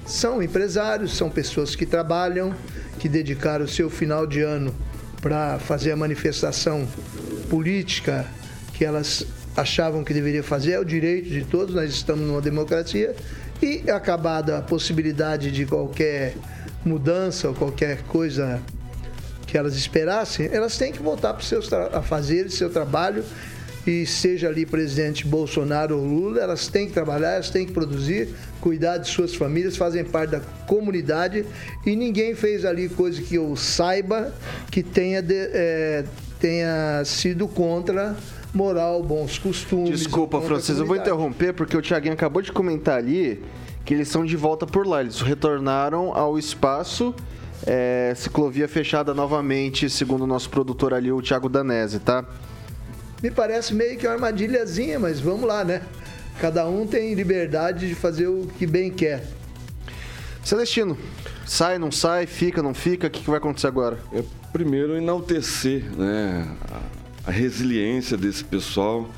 São 0.06 0.42
empresários, 0.42 1.16
são 1.16 1.30
pessoas 1.30 1.74
que 1.74 1.86
trabalham, 1.86 2.54
que 2.98 3.08
dedicaram 3.08 3.64
o 3.64 3.68
seu 3.68 3.88
final 3.88 4.26
de 4.26 4.42
ano 4.42 4.74
para 5.20 5.58
fazer 5.58 5.92
a 5.92 5.96
manifestação 5.96 6.86
política 7.48 8.26
que 8.74 8.84
elas 8.84 9.26
achavam 9.56 10.02
que 10.02 10.12
deveria 10.12 10.42
fazer, 10.42 10.72
é 10.72 10.80
o 10.80 10.84
direito 10.84 11.28
de 11.28 11.44
todos, 11.44 11.74
nós 11.74 11.90
estamos 11.90 12.26
numa 12.26 12.40
democracia, 12.40 13.14
e 13.62 13.90
acabada 13.90 14.58
a 14.58 14.62
possibilidade 14.62 15.50
de 15.50 15.66
qualquer 15.66 16.34
mudança 16.84 17.48
ou 17.48 17.54
qualquer 17.54 18.02
coisa 18.02 18.60
que 19.46 19.56
elas 19.56 19.76
esperassem, 19.76 20.48
elas 20.52 20.76
têm 20.76 20.92
que 20.92 21.00
voltar 21.00 21.32
para 21.32 21.42
seus 21.42 21.72
a 21.72 22.02
fazer 22.02 22.50
seu 22.50 22.68
trabalho. 22.70 23.24
E 23.86 24.06
seja 24.06 24.48
ali 24.48 24.64
presidente 24.64 25.26
Bolsonaro 25.26 25.98
ou 25.98 26.06
Lula, 26.06 26.40
elas 26.40 26.68
têm 26.68 26.86
que 26.86 26.94
trabalhar, 26.94 27.32
elas 27.32 27.50
têm 27.50 27.66
que 27.66 27.72
produzir, 27.72 28.30
cuidar 28.58 28.96
de 28.96 29.06
suas 29.06 29.34
famílias, 29.34 29.76
fazem 29.76 30.02
parte 30.02 30.30
da 30.30 30.40
comunidade. 30.66 31.44
E 31.84 31.94
ninguém 31.94 32.34
fez 32.34 32.64
ali 32.64 32.88
coisa 32.88 33.20
que 33.20 33.34
eu 33.34 33.54
saiba 33.56 34.32
que 34.70 34.82
tenha, 34.82 35.20
de, 35.20 35.34
é, 35.34 36.04
tenha 36.40 37.04
sido 37.04 37.46
contra 37.46 38.16
moral, 38.54 39.02
bons 39.02 39.38
costumes. 39.38 39.90
Desculpa, 39.90 40.40
Francisco, 40.40 40.82
eu 40.82 40.86
vou 40.86 40.96
interromper 40.96 41.52
porque 41.52 41.76
o 41.76 41.82
Tiaguinho 41.82 42.14
acabou 42.14 42.40
de 42.40 42.52
comentar 42.52 42.98
ali 42.98 43.42
que 43.84 43.92
eles 43.92 44.08
são 44.08 44.24
de 44.24 44.36
volta 44.36 44.66
por 44.66 44.86
lá, 44.86 45.02
eles 45.02 45.20
retornaram 45.20 46.16
ao 46.16 46.38
espaço 46.38 47.14
é, 47.66 48.12
ciclovia 48.14 48.68
fechada 48.68 49.14
novamente, 49.14 49.88
segundo 49.88 50.24
o 50.24 50.26
nosso 50.26 50.50
produtor 50.50 50.92
ali, 50.92 51.10
o 51.10 51.22
Thiago 51.22 51.48
Danese, 51.48 51.98
tá? 51.98 52.24
Me 53.22 53.30
parece 53.30 53.74
meio 53.74 53.98
que 53.98 54.06
uma 54.06 54.14
armadilhazinha, 54.14 54.98
mas 54.98 55.18
vamos 55.18 55.46
lá, 55.46 55.64
né? 55.64 55.82
Cada 56.40 56.68
um 56.68 56.86
tem 56.86 57.14
liberdade 57.14 57.88
de 57.88 57.94
fazer 57.94 58.26
o 58.26 58.46
que 58.58 58.66
bem 58.66 58.90
quer. 58.90 59.24
Celestino, 60.44 60.98
sai, 61.46 61.78
não 61.78 61.90
sai, 61.90 62.26
fica, 62.26 62.62
não 62.62 62.74
fica, 62.74 63.06
o 63.06 63.10
que, 63.10 63.22
que 63.22 63.30
vai 63.30 63.38
acontecer 63.38 63.66
agora? 63.66 63.98
É, 64.12 64.22
primeiro, 64.52 64.96
enaltecer 64.96 65.84
né, 65.96 66.46
a, 66.70 66.80
a 67.26 67.30
resiliência 67.30 68.16
desse 68.16 68.44
pessoal 68.44 69.08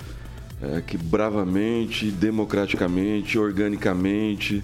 é, 0.62 0.80
que 0.80 0.96
bravamente, 0.96 2.10
democraticamente, 2.10 3.38
organicamente 3.38 4.62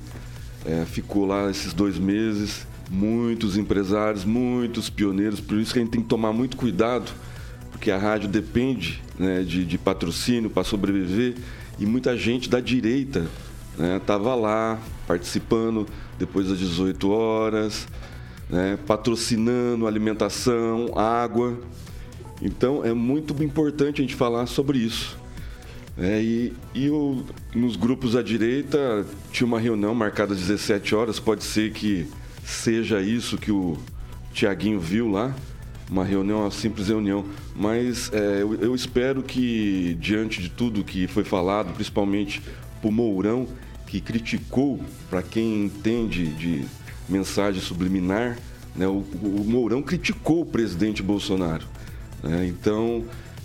é, 0.64 0.84
ficou 0.84 1.26
lá 1.26 1.50
esses 1.50 1.72
dois 1.72 1.98
meses. 1.98 2.66
Muitos 2.90 3.56
empresários, 3.56 4.24
muitos 4.24 4.90
pioneiros, 4.90 5.40
por 5.40 5.56
isso 5.58 5.72
que 5.72 5.78
a 5.78 5.82
gente 5.82 5.92
tem 5.92 6.02
que 6.02 6.08
tomar 6.08 6.32
muito 6.32 6.56
cuidado, 6.56 7.10
porque 7.70 7.90
a 7.90 7.96
rádio 7.96 8.28
depende 8.28 9.02
né, 9.18 9.42
de, 9.42 9.64
de, 9.64 9.78
patrocínio 9.78 10.50
para 10.50 10.62
sobreviver. 10.62 11.36
E 11.78 11.86
muita 11.86 12.16
gente 12.16 12.50
da 12.50 12.60
direita 12.60 13.26
estava 13.98 14.36
né, 14.36 14.42
lá 14.42 14.78
participando 15.06 15.86
depois 16.18 16.48
das 16.48 16.58
18 16.58 17.10
horas, 17.10 17.88
né, 18.50 18.78
patrocinando 18.86 19.86
alimentação, 19.86 20.92
água. 20.96 21.58
Então 22.42 22.84
é 22.84 22.92
muito 22.92 23.40
importante 23.42 24.00
a 24.00 24.04
gente 24.04 24.14
falar 24.14 24.46
sobre 24.46 24.78
isso. 24.78 25.16
É, 25.96 26.20
e 26.22 26.52
e 26.74 26.88
o, 26.88 27.22
nos 27.54 27.76
grupos 27.76 28.16
à 28.16 28.22
direita 28.22 29.06
tinha 29.30 29.46
uma 29.46 29.60
reunião 29.60 29.94
marcada 29.94 30.32
às 30.32 30.40
17 30.40 30.94
horas, 30.94 31.20
pode 31.20 31.44
ser 31.44 31.72
que 31.72 32.08
seja 32.44 33.00
isso 33.00 33.38
que 33.38 33.52
o 33.52 33.78
Tiaguinho 34.32 34.80
viu 34.80 35.10
lá, 35.10 35.34
uma 35.90 36.04
reunião, 36.04 36.40
uma 36.40 36.50
simples 36.50 36.88
reunião. 36.88 37.24
Mas 37.54 38.10
é, 38.12 38.42
eu, 38.42 38.54
eu, 38.54 38.74
espero 38.74 39.22
que, 39.22 39.96
diante 40.00 40.40
de 40.40 40.48
tudo 40.48 40.82
que 40.82 41.06
foi 41.06 41.24
falado, 41.24 41.72
principalmente 41.74 42.40
o 42.82 42.90
Mourão, 42.90 43.46
que 43.86 44.00
criticou, 44.00 44.80
para 45.10 45.22
quem 45.22 45.64
entende 45.64 46.26
de 46.26 46.64
mensagem 47.08 47.60
subliminar, 47.60 48.38
Né? 48.74 48.86
O, 48.86 49.04
o, 49.22 49.44
Mourão 49.46 49.82
criticou 49.82 50.40
o 50.40 50.46
presidente 50.46 51.02
Bolsonaro. 51.02 51.66
Né? 52.22 52.46
Então, 52.46 53.04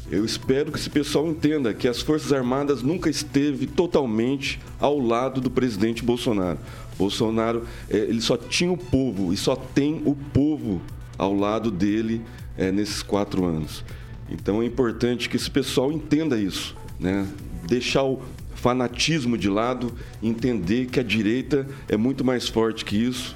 eu 0.09 0.23
espero 0.23 0.71
que 0.71 0.79
esse 0.79 0.89
pessoal 0.89 1.27
entenda 1.27 1.73
que 1.73 1.87
as 1.87 2.01
Forças 2.01 2.31
Armadas 2.31 2.81
nunca 2.81 3.09
esteve 3.09 3.67
totalmente 3.67 4.59
ao 4.79 4.99
lado 4.99 5.41
do 5.41 5.49
presidente 5.49 6.03
Bolsonaro. 6.03 6.59
Bolsonaro, 6.97 7.65
é, 7.89 7.97
ele 7.97 8.21
só 8.21 8.37
tinha 8.37 8.71
o 8.71 8.77
povo 8.77 9.33
e 9.33 9.37
só 9.37 9.55
tem 9.55 10.01
o 10.05 10.15
povo 10.15 10.81
ao 11.17 11.35
lado 11.35 11.69
dele 11.69 12.21
é, 12.57 12.71
nesses 12.71 13.03
quatro 13.03 13.45
anos. 13.45 13.83
Então 14.29 14.61
é 14.61 14.65
importante 14.65 15.29
que 15.29 15.35
esse 15.35 15.49
pessoal 15.49 15.91
entenda 15.91 16.39
isso, 16.39 16.75
né? 16.99 17.27
Deixar 17.65 18.03
o 18.03 18.21
fanatismo 18.55 19.37
de 19.37 19.49
lado, 19.49 19.93
entender 20.21 20.87
que 20.87 20.99
a 20.99 21.03
direita 21.03 21.67
é 21.87 21.95
muito 21.95 22.25
mais 22.25 22.47
forte 22.47 22.83
que 22.83 22.95
isso, 22.95 23.35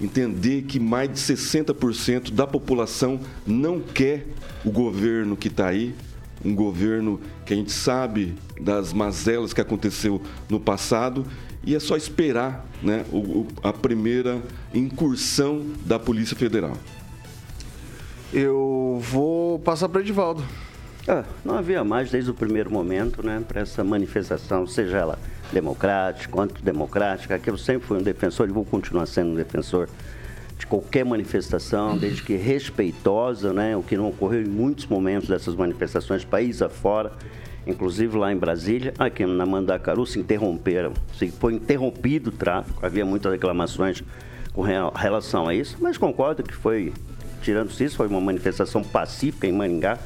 entender 0.00 0.62
que 0.62 0.78
mais 0.78 1.10
de 1.10 1.18
60% 1.18 2.32
da 2.32 2.46
população 2.46 3.20
não 3.46 3.80
quer 3.80 4.26
o 4.68 4.70
governo 4.70 5.34
que 5.34 5.48
está 5.48 5.68
aí, 5.68 5.94
um 6.44 6.54
governo 6.54 7.18
que 7.46 7.54
a 7.54 7.56
gente 7.56 7.72
sabe 7.72 8.34
das 8.60 8.92
mazelas 8.92 9.54
que 9.54 9.62
aconteceu 9.62 10.20
no 10.46 10.60
passado 10.60 11.26
e 11.64 11.74
é 11.74 11.80
só 11.80 11.96
esperar 11.96 12.66
né, 12.82 13.02
o, 13.10 13.46
a 13.62 13.72
primeira 13.72 14.42
incursão 14.74 15.64
da 15.86 15.98
Polícia 15.98 16.36
Federal. 16.36 16.76
Eu 18.30 19.00
vou 19.10 19.58
passar 19.58 19.88
para 19.88 20.02
Edivaldo. 20.02 20.44
Ah, 21.08 21.24
não 21.42 21.54
havia 21.54 21.82
mais 21.82 22.10
desde 22.10 22.30
o 22.30 22.34
primeiro 22.34 22.70
momento 22.70 23.24
né, 23.24 23.42
para 23.48 23.62
essa 23.62 23.82
manifestação, 23.82 24.66
seja 24.66 24.98
ela 24.98 25.18
democrática, 25.50 26.38
antidemocrática, 26.38 27.38
que 27.38 27.48
eu 27.48 27.56
sempre 27.56 27.88
fui 27.88 27.96
um 27.96 28.02
defensor 28.02 28.46
e 28.50 28.52
vou 28.52 28.66
continuar 28.66 29.06
sendo 29.06 29.30
um 29.30 29.34
defensor 29.34 29.88
de 30.58 30.66
qualquer 30.66 31.04
manifestação, 31.04 31.96
desde 31.96 32.22
que 32.22 32.34
respeitosa, 32.34 33.52
né, 33.52 33.76
o 33.76 33.82
que 33.82 33.96
não 33.96 34.08
ocorreu 34.08 34.42
em 34.42 34.48
muitos 34.48 34.86
momentos 34.86 35.28
dessas 35.28 35.54
manifestações, 35.54 36.24
país 36.24 36.60
afora, 36.60 37.12
inclusive 37.64 38.16
lá 38.16 38.32
em 38.32 38.36
Brasília, 38.36 38.92
aqui 38.98 39.24
na 39.24 39.46
Mandacaru, 39.46 40.04
se 40.04 40.18
interromperam, 40.18 40.92
se 41.16 41.30
foi 41.30 41.54
interrompido 41.54 42.30
o 42.30 42.32
tráfego, 42.32 42.84
havia 42.84 43.04
muitas 43.04 43.30
reclamações 43.30 44.02
com 44.52 44.62
relação 44.62 45.46
a 45.46 45.54
isso, 45.54 45.76
mas 45.80 45.96
concordo 45.96 46.42
que 46.42 46.54
foi, 46.54 46.92
tirando 47.40 47.70
isso, 47.70 47.96
foi 47.96 48.08
uma 48.08 48.20
manifestação 48.20 48.82
pacífica 48.82 49.46
em 49.46 49.52
Maringá, 49.52 49.98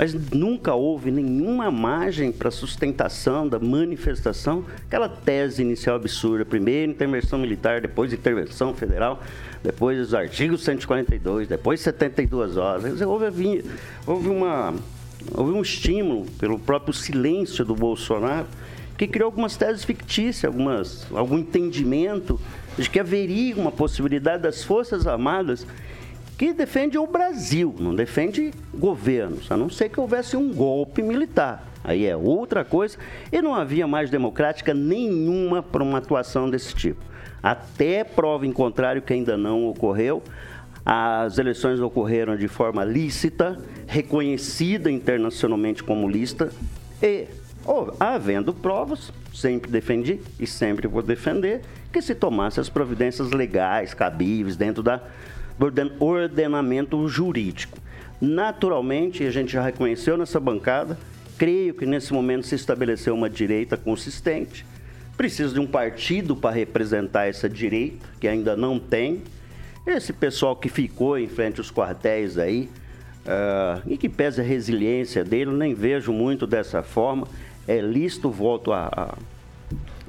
mas 0.00 0.14
nunca 0.14 0.72
houve 0.72 1.10
nenhuma 1.10 1.70
margem 1.70 2.32
para 2.32 2.50
sustentação 2.50 3.46
da 3.46 3.58
manifestação, 3.58 4.64
aquela 4.86 5.10
tese 5.10 5.60
inicial 5.60 5.96
absurda, 5.96 6.42
primeiro 6.42 6.92
intervenção 6.92 7.38
militar, 7.38 7.82
depois 7.82 8.10
intervenção 8.10 8.72
federal, 8.72 9.22
depois 9.62 10.00
os 10.00 10.14
artigos 10.14 10.64
142, 10.64 11.48
depois 11.48 11.82
72 11.82 12.56
horas. 12.56 12.98
Houve, 13.02 13.62
houve, 14.06 14.28
uma, 14.30 14.72
houve 15.34 15.52
um 15.52 15.60
estímulo 15.60 16.24
pelo 16.38 16.58
próprio 16.58 16.94
silêncio 16.94 17.62
do 17.62 17.74
Bolsonaro 17.74 18.46
que 18.96 19.06
criou 19.06 19.26
algumas 19.26 19.54
teses 19.58 19.84
fictícias, 19.84 20.46
algumas, 20.46 21.06
algum 21.12 21.36
entendimento 21.36 22.40
de 22.78 22.88
que 22.88 22.98
haveria 22.98 23.54
uma 23.54 23.70
possibilidade 23.70 24.44
das 24.44 24.64
Forças 24.64 25.06
Armadas 25.06 25.66
que 26.40 26.54
defende 26.54 26.96
o 26.96 27.06
Brasil, 27.06 27.74
não 27.78 27.94
defende 27.94 28.50
governos, 28.72 29.52
a 29.52 29.58
não 29.58 29.68
ser 29.68 29.90
que 29.90 30.00
houvesse 30.00 30.38
um 30.38 30.50
golpe 30.50 31.02
militar. 31.02 31.70
Aí 31.84 32.06
é 32.06 32.16
outra 32.16 32.64
coisa. 32.64 32.96
E 33.30 33.42
não 33.42 33.54
havia 33.54 33.86
mais 33.86 34.08
democrática 34.08 34.72
nenhuma 34.72 35.62
para 35.62 35.82
uma 35.82 35.98
atuação 35.98 36.48
desse 36.48 36.74
tipo. 36.74 37.04
Até 37.42 38.04
prova 38.04 38.46
em 38.46 38.52
contrário, 38.52 39.02
que 39.02 39.12
ainda 39.12 39.36
não 39.36 39.68
ocorreu, 39.68 40.22
as 40.82 41.36
eleições 41.36 41.78
ocorreram 41.78 42.34
de 42.38 42.48
forma 42.48 42.86
lícita, 42.86 43.58
reconhecida 43.86 44.90
internacionalmente 44.90 45.84
como 45.84 46.08
lícita, 46.08 46.50
e, 47.02 47.26
oh, 47.66 47.92
havendo 48.00 48.54
provas, 48.54 49.12
sempre 49.34 49.70
defendi 49.70 50.18
e 50.38 50.46
sempre 50.46 50.88
vou 50.88 51.02
defender, 51.02 51.60
que 51.92 52.00
se 52.00 52.14
tomasse 52.14 52.58
as 52.58 52.70
providências 52.70 53.30
legais, 53.30 53.92
cabíveis, 53.92 54.56
dentro 54.56 54.82
da 54.82 55.02
ordenamento 55.98 57.06
jurídico. 57.08 57.78
Naturalmente, 58.20 59.24
a 59.24 59.30
gente 59.30 59.52
já 59.52 59.62
reconheceu 59.62 60.16
nessa 60.16 60.38
bancada, 60.38 60.98
creio 61.38 61.74
que 61.74 61.86
nesse 61.86 62.12
momento 62.12 62.46
se 62.46 62.54
estabeleceu 62.54 63.14
uma 63.14 63.30
direita 63.30 63.76
consistente. 63.76 64.66
Precisa 65.16 65.54
de 65.54 65.60
um 65.60 65.66
partido 65.66 66.36
para 66.36 66.54
representar 66.54 67.26
essa 67.26 67.48
direita, 67.48 68.06
que 68.20 68.28
ainda 68.28 68.56
não 68.56 68.78
tem. 68.78 69.22
Esse 69.86 70.12
pessoal 70.12 70.54
que 70.54 70.68
ficou 70.68 71.18
em 71.18 71.28
frente 71.28 71.60
aos 71.60 71.70
quartéis 71.70 72.38
aí, 72.38 72.68
uh, 73.24 73.82
e 73.86 73.96
que 73.96 74.08
pesa 74.08 74.42
a 74.42 74.44
resiliência 74.44 75.24
dele, 75.24 75.50
nem 75.50 75.74
vejo 75.74 76.12
muito 76.12 76.46
dessa 76.46 76.82
forma. 76.82 77.26
É 77.66 77.80
lícito, 77.80 78.30
volto 78.30 78.72
a, 78.72 79.14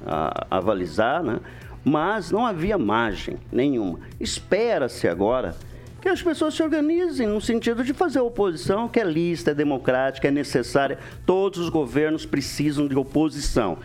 a, 0.05 0.45
a 0.49 0.57
avalizar, 0.57 1.23
né? 1.23 1.39
Mas 1.83 2.31
não 2.31 2.45
havia 2.45 2.77
margem 2.77 3.37
nenhuma. 3.51 3.99
Espera-se 4.19 5.07
agora 5.07 5.55
que 6.01 6.09
as 6.09 6.21
pessoas 6.21 6.55
se 6.55 6.63
organizem 6.63 7.27
no 7.27 7.39
sentido 7.39 7.83
de 7.83 7.93
fazer 7.93 8.19
oposição, 8.19 8.87
que 8.87 8.99
é 8.99 9.03
lista, 9.03 9.51
é 9.51 9.53
democrática, 9.53 10.27
é 10.27 10.31
necessária. 10.31 10.97
Todos 11.25 11.59
os 11.59 11.69
governos 11.69 12.25
precisam 12.25 12.87
de 12.87 12.97
oposição. 12.97 13.77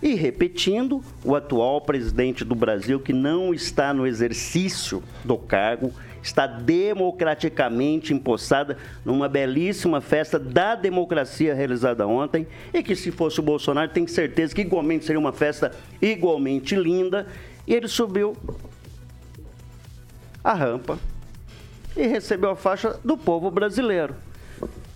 E 0.00 0.14
repetindo, 0.14 1.02
o 1.24 1.34
atual 1.34 1.80
presidente 1.80 2.44
do 2.44 2.54
Brasil, 2.54 3.00
que 3.00 3.12
não 3.12 3.52
está 3.52 3.92
no 3.92 4.06
exercício 4.06 5.02
do 5.24 5.36
cargo, 5.36 5.92
está 6.24 6.46
democraticamente 6.46 8.14
empossada 8.14 8.78
numa 9.04 9.28
belíssima 9.28 10.00
festa 10.00 10.38
da 10.38 10.74
democracia 10.74 11.54
realizada 11.54 12.06
ontem 12.06 12.46
e 12.72 12.82
que 12.82 12.96
se 12.96 13.10
fosse 13.10 13.40
o 13.40 13.42
Bolsonaro, 13.42 13.90
tenho 13.90 14.08
certeza 14.08 14.54
que 14.54 14.62
igualmente 14.62 15.04
seria 15.04 15.20
uma 15.20 15.32
festa 15.32 15.72
igualmente 16.00 16.74
linda. 16.74 17.26
E 17.66 17.74
ele 17.74 17.88
subiu 17.88 18.36
a 20.42 20.54
rampa 20.54 20.98
e 21.96 22.06
recebeu 22.06 22.50
a 22.50 22.56
faixa 22.56 22.98
do 23.04 23.16
povo 23.16 23.50
brasileiro 23.50 24.14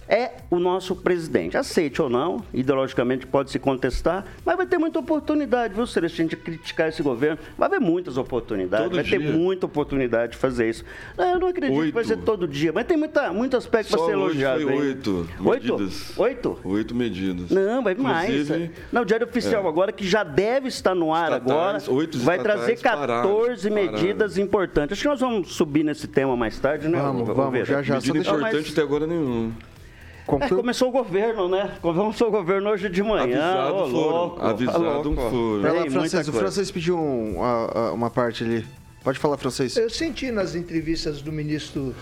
é 0.08 0.32
o 0.50 0.58
nosso 0.58 0.96
presidente. 0.96 1.56
Aceite 1.56 2.00
ou 2.00 2.08
não, 2.08 2.42
ideologicamente 2.52 3.26
pode 3.26 3.50
se 3.50 3.58
contestar, 3.58 4.24
mas 4.44 4.56
vai 4.56 4.66
ter 4.66 4.78
muita 4.78 4.98
oportunidade, 4.98 5.74
viu, 5.74 5.86
Celestino, 5.86 6.28
de 6.28 6.36
criticar 6.36 6.88
esse 6.88 7.02
governo. 7.02 7.38
Vai 7.56 7.68
haver 7.68 7.80
muitas 7.80 8.16
oportunidades, 8.16 8.86
todo 8.86 8.94
vai 8.94 9.04
dia. 9.04 9.18
ter 9.18 9.32
muita 9.32 9.66
oportunidade 9.66 10.32
de 10.32 10.38
fazer 10.38 10.70
isso. 10.70 10.84
Eu 11.16 11.38
não 11.38 11.48
acredito 11.48 11.78
oito. 11.78 11.88
que 11.88 11.94
vai 11.94 12.04
ser 12.04 12.16
todo 12.18 12.48
dia, 12.48 12.72
mas 12.72 12.86
tem 12.86 12.96
muita, 12.96 13.32
muito 13.32 13.56
aspecto 13.56 13.90
para 13.90 14.06
ser 14.06 14.12
elogiado. 14.12 14.62
Foi 14.62 14.78
oito 14.78 15.28
medidas. 15.38 16.18
Oito? 16.18 16.58
Oito 16.64 16.94
medidas. 16.94 17.50
Não, 17.50 17.82
vai 17.82 17.94
mais. 17.94 18.48
Não, 18.90 19.02
o 19.02 19.04
Diário 19.04 19.26
Oficial 19.26 19.64
é. 19.64 19.68
agora, 19.68 19.92
que 19.92 20.06
já 20.06 20.24
deve 20.24 20.68
estar 20.68 20.94
no 20.94 21.12
ar 21.12 21.32
estatais, 21.32 21.50
agora, 21.50 21.82
oito 21.88 22.18
vai 22.18 22.38
trazer 22.38 22.76
14 22.76 23.68
pararam, 23.68 23.92
medidas 23.92 24.32
pararam. 24.32 24.46
importantes. 24.46 24.92
Acho 24.92 25.02
que 25.02 25.08
nós 25.08 25.20
vamos 25.20 25.52
subir 25.52 25.84
nesse 25.84 26.08
tema 26.08 26.36
mais 26.36 26.58
tarde, 26.58 26.88
né? 26.88 26.98
Vamos, 26.98 27.26
vamos, 27.26 27.36
vamos 27.36 27.68
já, 27.68 27.82
já. 27.82 27.94
Medida 27.94 28.18
importante 28.18 28.72
até 28.72 28.82
agora 28.82 29.06
É, 30.36 30.48
começou 30.48 30.88
o 30.88 30.92
governo, 30.92 31.48
né? 31.48 31.76
Começou 31.80 32.28
o 32.28 32.30
governo 32.30 32.70
hoje 32.70 32.88
de 32.88 33.02
manhã. 33.02 33.22
Avisado 33.22 33.74
oh, 33.74 33.90
foram. 33.90 34.16
Louco, 34.16 34.42
Avisado 34.44 35.10
louco. 35.10 35.30
foram. 35.30 35.62
Vai 35.62 35.72
lá, 35.72 35.90
francês. 35.90 36.28
O 36.28 36.32
francês 36.32 36.70
pediu 36.70 36.98
um, 36.98 37.36
uma, 37.36 37.92
uma 37.92 38.10
parte 38.10 38.44
ali. 38.44 38.66
Pode 39.02 39.18
falar, 39.18 39.36
francês. 39.36 39.76
Eu 39.76 39.88
senti 39.88 40.30
nas 40.30 40.54
entrevistas 40.54 41.22
do 41.22 41.32
ministro 41.32 41.94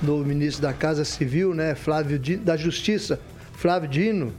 do 0.00 0.18
ministro 0.18 0.62
da 0.62 0.74
Casa 0.74 1.04
Civil, 1.04 1.54
né, 1.54 1.74
Flávio 1.74 2.18
Dino, 2.18 2.44
da 2.44 2.54
Justiça, 2.54 3.18
Flávio 3.54 3.88
Dino, 3.88 4.30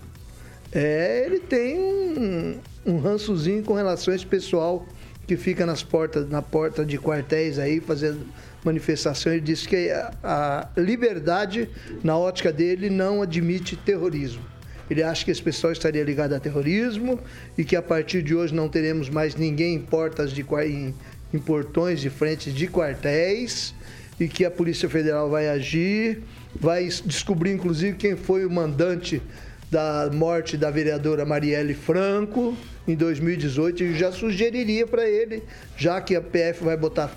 é, 0.72 1.24
ele 1.26 1.40
tem 1.40 1.80
um, 1.80 2.60
um 2.86 3.00
rançozinho 3.00 3.64
com 3.64 3.74
relação 3.74 4.12
a 4.12 4.16
esse 4.16 4.26
pessoal 4.26 4.86
que 5.26 5.36
fica 5.36 5.66
nas 5.66 5.84
portas, 5.84 6.30
na 6.30 6.42
porta 6.42 6.86
de 6.86 6.98
quartéis 6.98 7.60
aí 7.60 7.80
fazendo 7.80 8.26
manifestação, 8.64 9.32
ele 9.32 9.42
disse 9.42 9.68
que 9.68 9.90
a, 10.24 10.68
liberdade, 10.78 11.70
na 12.04 12.18
ótica 12.18 12.52
dele, 12.52 12.90
não 12.90 13.22
admite 13.22 13.76
terrorismo. 13.76 14.44
Ele 14.90 15.04
acha 15.04 15.26
que 15.26 15.32
esse 15.32 15.42
pessoal 15.42 15.74
estaria 15.74 16.04
ligado 16.04 16.34
a 16.34 16.40
terrorismo 16.40 17.20
e 17.58 17.64
que 17.64 17.76
a 17.76 17.82
partir 17.82 18.22
de 18.22 18.34
hoje 18.34 18.54
não 18.54 18.70
teremos 18.70 19.10
mais 19.10 19.36
ninguém 19.36 19.76
em 19.76 19.82
portas 19.82 20.32
de 20.32 20.46
em, 20.66 20.96
em 21.34 21.40
portões 21.40 22.00
de 22.00 22.10
frentes 22.10 22.54
de 22.54 22.68
quartéis 22.68 23.74
e 24.20 24.28
que 24.28 24.46
a 24.46 24.52
Polícia 24.52 24.90
Federal 24.90 25.30
vai 25.30 25.50
agir, 25.50 26.24
vai 26.56 26.88
descobrir 27.06 27.52
inclusive 27.52 27.98
quem 27.98 28.16
foi 28.16 28.46
o 28.46 28.50
mandante 28.50 29.22
da 29.70 30.10
morte 30.14 30.56
da 30.56 30.72
vereadora 30.72 31.26
Marielle 31.26 31.74
Franco 31.74 32.58
em 32.88 32.96
2018 32.96 33.84
e 33.84 33.94
já 33.96 34.12
sugeriria 34.14 34.88
para 34.88 35.08
ele, 35.08 35.44
já 35.76 36.00
que 36.00 36.16
a 36.16 36.22
PF 36.22 36.64
vai 36.64 36.78
botar 36.78 37.12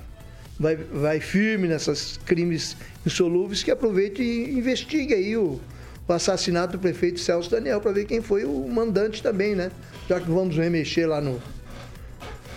vai, 0.61 0.77
vai 0.77 1.21
firme 1.21 1.67
nessas 1.67 2.21
crimes 2.27 2.77
insolúveis, 3.07 3.63
que 3.63 3.71
aproveite 3.71 4.23
e 4.23 4.59
investigue 4.59 5.15
aí 5.15 5.35
o, 5.35 5.59
o 6.07 6.13
assassinato 6.13 6.75
do 6.77 6.79
prefeito 6.79 7.19
Celso 7.19 7.51
Daniel 7.51 7.81
para 7.81 7.93
ver 7.93 8.05
quem 8.05 8.21
foi 8.21 8.45
o 8.45 8.69
mandante 8.69 9.23
também, 9.23 9.57
né? 9.57 9.73
Já 10.07 10.21
que 10.21 10.31
vamos 10.31 10.55
remexer 10.55 11.09
lá 11.09 11.19
no, 11.19 11.41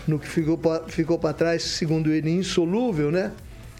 no 0.05 0.19
que 0.19 0.27
ficou 0.27 0.57
para 0.57 0.83
ficou 0.89 1.17
trás, 1.33 1.63
segundo 1.63 2.11
ele, 2.11 2.29
insolúvel, 2.29 3.09
né? 3.09 3.31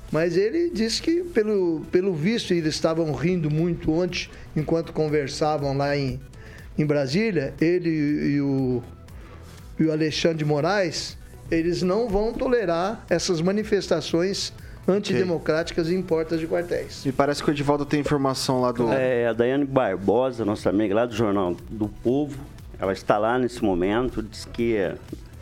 Mas 0.09 0.37
ele 0.37 0.69
disse 0.69 1.01
que, 1.01 1.23
pelo, 1.23 1.81
pelo 1.91 2.13
visto, 2.13 2.53
eles 2.53 2.75
estavam 2.75 3.11
rindo 3.13 3.49
muito 3.49 3.91
ontem, 3.91 4.29
enquanto 4.55 4.93
conversavam 4.93 5.75
lá 5.75 5.97
em, 5.97 6.21
em 6.77 6.85
Brasília, 6.85 7.53
ele 7.59 7.89
e 7.89 8.39
o, 8.39 8.81
e 9.79 9.85
o 9.85 9.91
Alexandre 9.91 10.45
Moraes, 10.45 11.17
eles 11.55 11.81
não 11.81 12.07
vão 12.07 12.33
tolerar 12.33 13.05
essas 13.09 13.41
manifestações 13.41 14.53
antidemocráticas 14.87 15.89
em 15.89 16.01
portas 16.01 16.39
de 16.39 16.47
quartéis. 16.47 17.03
Me 17.05 17.11
parece 17.11 17.41
que 17.41 17.49
o 17.49 17.51
Edivaldo 17.51 17.85
tem 17.85 18.01
informação 18.01 18.61
lá 18.61 18.71
do. 18.71 18.91
É, 18.91 19.27
a 19.27 19.33
Daiane 19.33 19.65
Barbosa, 19.65 20.43
nossa 20.43 20.69
amiga 20.69 20.93
lá 20.93 21.05
do 21.05 21.15
Jornal 21.15 21.55
do 21.69 21.87
Povo, 21.87 22.37
ela 22.79 22.91
está 22.91 23.17
lá 23.17 23.37
nesse 23.37 23.63
momento, 23.63 24.21
diz 24.21 24.45
que 24.45 24.77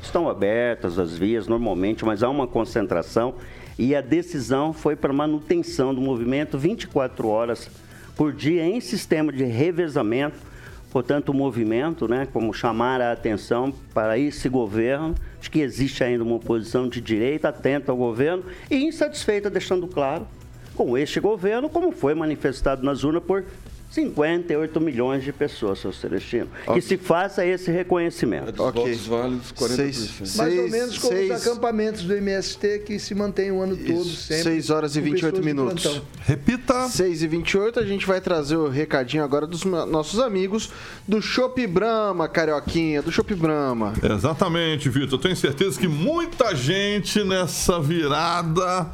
estão 0.01 0.29
abertas 0.29 0.99
as 0.99 1.17
vias 1.17 1.47
normalmente, 1.47 2.05
mas 2.05 2.23
há 2.23 2.29
uma 2.29 2.47
concentração 2.47 3.35
e 3.77 3.95
a 3.95 4.01
decisão 4.01 4.73
foi 4.73 4.95
para 4.95 5.11
manutenção 5.11 5.93
do 5.93 6.01
movimento 6.01 6.57
24 6.57 7.27
horas 7.27 7.69
por 8.15 8.33
dia 8.33 8.63
em 8.63 8.79
sistema 8.79 9.31
de 9.31 9.43
revezamento. 9.43 10.50
Portanto, 10.91 11.29
o 11.29 11.33
movimento, 11.33 12.05
né, 12.05 12.27
como 12.31 12.53
chamar 12.53 12.99
a 12.99 13.13
atenção 13.13 13.73
para 13.93 14.19
esse 14.19 14.49
governo, 14.49 15.15
de 15.39 15.49
que 15.49 15.61
existe 15.61 16.03
ainda 16.03 16.23
uma 16.23 16.35
oposição 16.35 16.87
de 16.87 16.99
direita 16.99 17.47
atenta 17.47 17.93
ao 17.93 17.97
governo 17.97 18.43
e 18.69 18.75
insatisfeita, 18.75 19.49
deixando 19.49 19.87
claro 19.87 20.27
com 20.75 20.97
este 20.97 21.19
governo, 21.19 21.69
como 21.69 21.91
foi 21.93 22.13
manifestado 22.13 22.83
nas 22.83 23.03
urnas 23.05 23.23
por 23.23 23.45
58 23.91 24.79
milhões 24.79 25.21
de 25.21 25.33
pessoas, 25.33 25.79
seu 25.79 25.91
Celestino. 25.91 26.47
Ok. 26.65 26.75
Que 26.75 26.81
se 26.81 26.97
faça 26.97 27.45
esse 27.45 27.69
reconhecimento. 27.69 28.53
Dos 28.53 28.65
Ok. 28.65 28.81
votos 28.83 29.05
válidos, 29.05 29.51
40%. 29.51 29.75
Seis- 29.75 30.35
Mais 30.37 30.57
ou 30.59 30.69
menos 30.69 30.97
como 30.97 31.13
seis- 31.13 31.31
os 31.35 31.45
acampamentos 31.47 32.03
do 32.03 32.13
MST 32.15 32.79
que 32.85 32.97
se 32.97 33.13
mantém 33.13 33.51
o 33.51 33.61
ano 33.61 33.75
todo 33.75 34.01
Isso, 34.07 34.15
sempre. 34.23 34.43
seis 34.43 34.69
horas 34.69 34.95
e 34.95 34.99
com 34.99 35.05
28 35.05 35.41
pessoas 35.41 35.45
de 35.45 35.53
minutos. 35.53 36.01
Repita. 36.25 36.87
6 36.87 37.21
e 37.21 37.27
28 37.27 37.79
a 37.81 37.85
gente 37.85 38.05
vai 38.07 38.21
trazer 38.21 38.55
o 38.55 38.69
recadinho 38.69 39.23
agora 39.25 39.45
dos 39.45 39.65
nossos 39.65 40.19
amigos 40.19 40.69
do 41.05 41.21
Shop 41.21 41.67
Brahma, 41.67 42.29
Carioquinha, 42.29 43.01
do 43.01 43.11
Shop 43.11 43.33
Brahma. 43.35 43.93
Exatamente, 44.01 44.87
Vitor. 44.89 45.19
Tenho 45.19 45.35
certeza 45.35 45.77
que 45.77 45.87
muita 45.89 46.55
gente 46.55 47.23
nessa 47.25 47.77
virada 47.81 48.89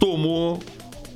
tomou 0.00 0.60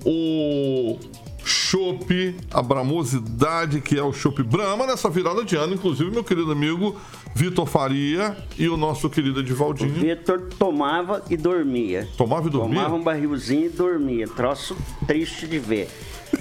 o 0.04 0.96
chopp, 1.44 2.36
a 2.50 2.62
bramosidade 2.62 3.80
que 3.80 3.98
é 3.98 4.02
o 4.02 4.12
chopp 4.12 4.42
Brahma 4.42 4.86
nessa 4.86 5.08
virada 5.08 5.44
de 5.44 5.56
ano. 5.56 5.74
Inclusive, 5.74 6.10
meu 6.10 6.24
querido 6.24 6.52
amigo 6.52 6.96
Vitor 7.34 7.66
Faria 7.66 8.36
e 8.58 8.68
o 8.68 8.76
nosso 8.76 9.08
querido 9.08 9.38
O 9.38 9.42
Edivaldinho. 9.42 9.92
Vitor 9.94 10.48
tomava 10.58 11.22
e 11.30 11.36
dormia. 11.36 12.08
Tomava 12.16 12.48
e 12.48 12.50
dormia? 12.50 12.76
Tomava 12.76 12.94
um 12.96 13.02
barrilzinho 13.02 13.66
e 13.66 13.68
dormia. 13.70 14.28
Troço 14.28 14.76
triste 15.06 15.46
de 15.46 15.58
ver. 15.58 15.88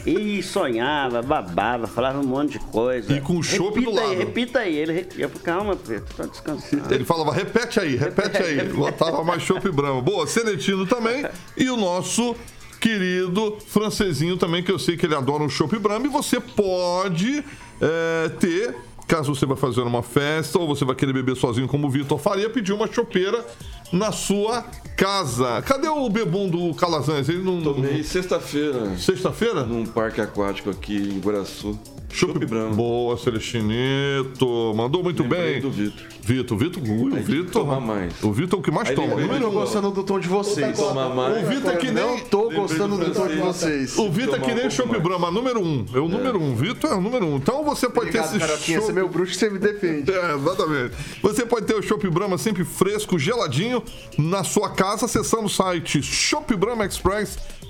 E 0.06 0.42
sonhava, 0.44 1.22
babava, 1.22 1.88
falava 1.88 2.20
um 2.20 2.24
monte 2.24 2.54
de 2.54 2.60
coisa. 2.60 3.12
E 3.12 3.20
com 3.20 3.38
o 3.38 3.44
chopp 3.44 3.80
do 3.82 3.92
Repita 3.92 4.00
aí, 4.02 4.08
lado. 4.08 4.18
repita 4.18 4.60
aí. 4.60 4.76
Ele 4.78 5.08
eu 5.18 5.30
calma, 5.44 5.76
Preto, 5.76 6.14
tá 6.16 6.26
descansando. 6.26 6.94
Ele 6.94 7.04
falava, 7.04 7.34
repete 7.34 7.80
aí, 7.80 7.96
repete 7.96 8.38
aí. 8.38 8.64
Botava 8.70 9.24
mais 9.24 9.42
chopp 9.42 9.70
Brahma. 9.72 10.02
Boa, 10.02 10.28
Celestino 10.28 10.86
também. 10.86 11.26
E 11.58 11.70
o 11.70 11.76
nosso 11.78 12.36
querido 12.80 13.58
francesinho 13.68 14.38
também, 14.38 14.63
que 14.63 14.72
eu 14.72 14.80
sei 14.80 14.96
que 14.96 15.06
ele 15.06 15.15
adora 15.15 15.44
o 15.44 15.50
chopp 15.50 15.78
Brahma. 15.78 16.06
E 16.06 16.10
você 16.10 16.39
pode 16.39 17.44
é, 17.82 18.30
ter, 18.39 18.76
caso 19.08 19.34
você 19.34 19.46
vai 19.46 19.58
fazer 19.58 19.82
uma 19.82 20.04
festa 20.04 20.58
ou 20.60 20.68
você 20.68 20.86
vai 20.86 20.96
querer 20.96 21.13
beber 21.13 21.36
sozinho 21.36 21.68
como 21.68 21.88
o 21.88 21.89
Vitor 21.89 22.18
faria, 22.18 22.50
pedir 22.50 22.74
uma 22.74 22.92
chopeira 22.92 23.46
na 23.92 24.12
sua 24.12 24.63
casa. 24.96 25.62
Cadê 25.63 25.88
o 25.88 26.10
bebum 26.10 26.48
do 26.48 26.74
Calazans? 26.76 27.28
Ele 27.28 27.44
não... 27.44 27.62
Tomei 27.62 28.04
sexta-feira 28.04 28.98
Sexta-feira? 28.98 29.63
num 29.63 29.86
parque 29.86 30.22
aquático 30.22 30.70
aqui 30.70 30.96
em 30.96 31.20
Guaraçu. 31.20 31.78
Chopp 32.12 32.45
Brahma. 32.45 32.76
Boa, 32.76 33.17
Celestinito. 33.17 34.74
Mandou 34.76 35.04
muito 35.04 35.24
Lembrei 35.24 35.54
bem. 35.54 35.62
do 35.62 35.72
Vitor. 35.72 36.06
Vitor, 36.22 36.58
Vitor, 36.58 36.84
o 36.84 37.10
Vitor. 37.24 37.52
tomar 37.52 37.80
mais. 37.80 38.13
O 38.24 38.32
Vitor 38.32 38.58
é 38.58 38.60
o 38.60 38.63
que 38.63 38.72
mais 38.72 38.89
Aí 38.89 38.95
toma. 38.95 39.08
lembrei 39.15 39.26
Número 39.26 39.45
Não 39.45 39.52
tô 39.52 39.60
gostando 39.60 39.91
do 39.91 40.04
tom 40.04 40.19
de 40.19 40.28
vocês. 40.28 40.78
Tomar 40.78 41.10
mais. 41.10 41.43
O 41.43 41.50
Vitor 41.50 41.74
é 41.74 41.78
que 41.78 41.91
nem. 41.91 42.04
Não 42.04 42.19
tô 42.19 42.50
gostando 42.50 42.98
do 42.98 43.06
do 43.06 43.13
tom 43.13 43.28
de 43.28 43.36
vocês. 43.38 43.98
O 43.98 44.10
Vitor 44.10 44.36
é 44.36 44.39
que 44.39 44.54
nem 44.54 44.65
um 44.65 44.67
o 44.67 44.72
Chopp 44.72 45.00
Brahma, 45.00 45.32
número 45.32 45.60
um. 45.62 45.86
É 45.93 46.00
o 46.00 46.08
número 46.08 46.39
um. 46.41 46.56
Vitor 46.56 46.91
é 46.91 46.95
o 46.95 47.02
número 47.02 47.26
um. 47.26 47.38
Então 47.38 47.63
você 47.63 47.89
pode 47.89 48.12
ter 48.12 48.19
Obrigado, 48.19 48.58
esse. 48.58 48.65
Você 48.65 48.74
é 48.74 48.80
chopp. 48.82 48.93
meu 48.93 49.08
bruxo, 49.10 49.36
você 49.36 49.50
me 49.50 49.60
defende. 49.60 50.12
É, 50.12 50.36
exatamente. 50.36 50.95
Você 51.22 51.45
pode 51.45 51.65
ter 51.65 51.76
o 51.76 51.82
Chopp 51.82 52.08
Brahma 52.10 52.38
sempre 52.38 52.63
fresco, 52.63 53.17
geladinho, 53.17 53.84
na 54.17 54.43
sua 54.43 54.69
casa, 54.69 55.06
acessando 55.06 55.45
o 55.45 55.50
site 55.50 56.02
shopbrahmaexpress.com.br. 56.02 57.69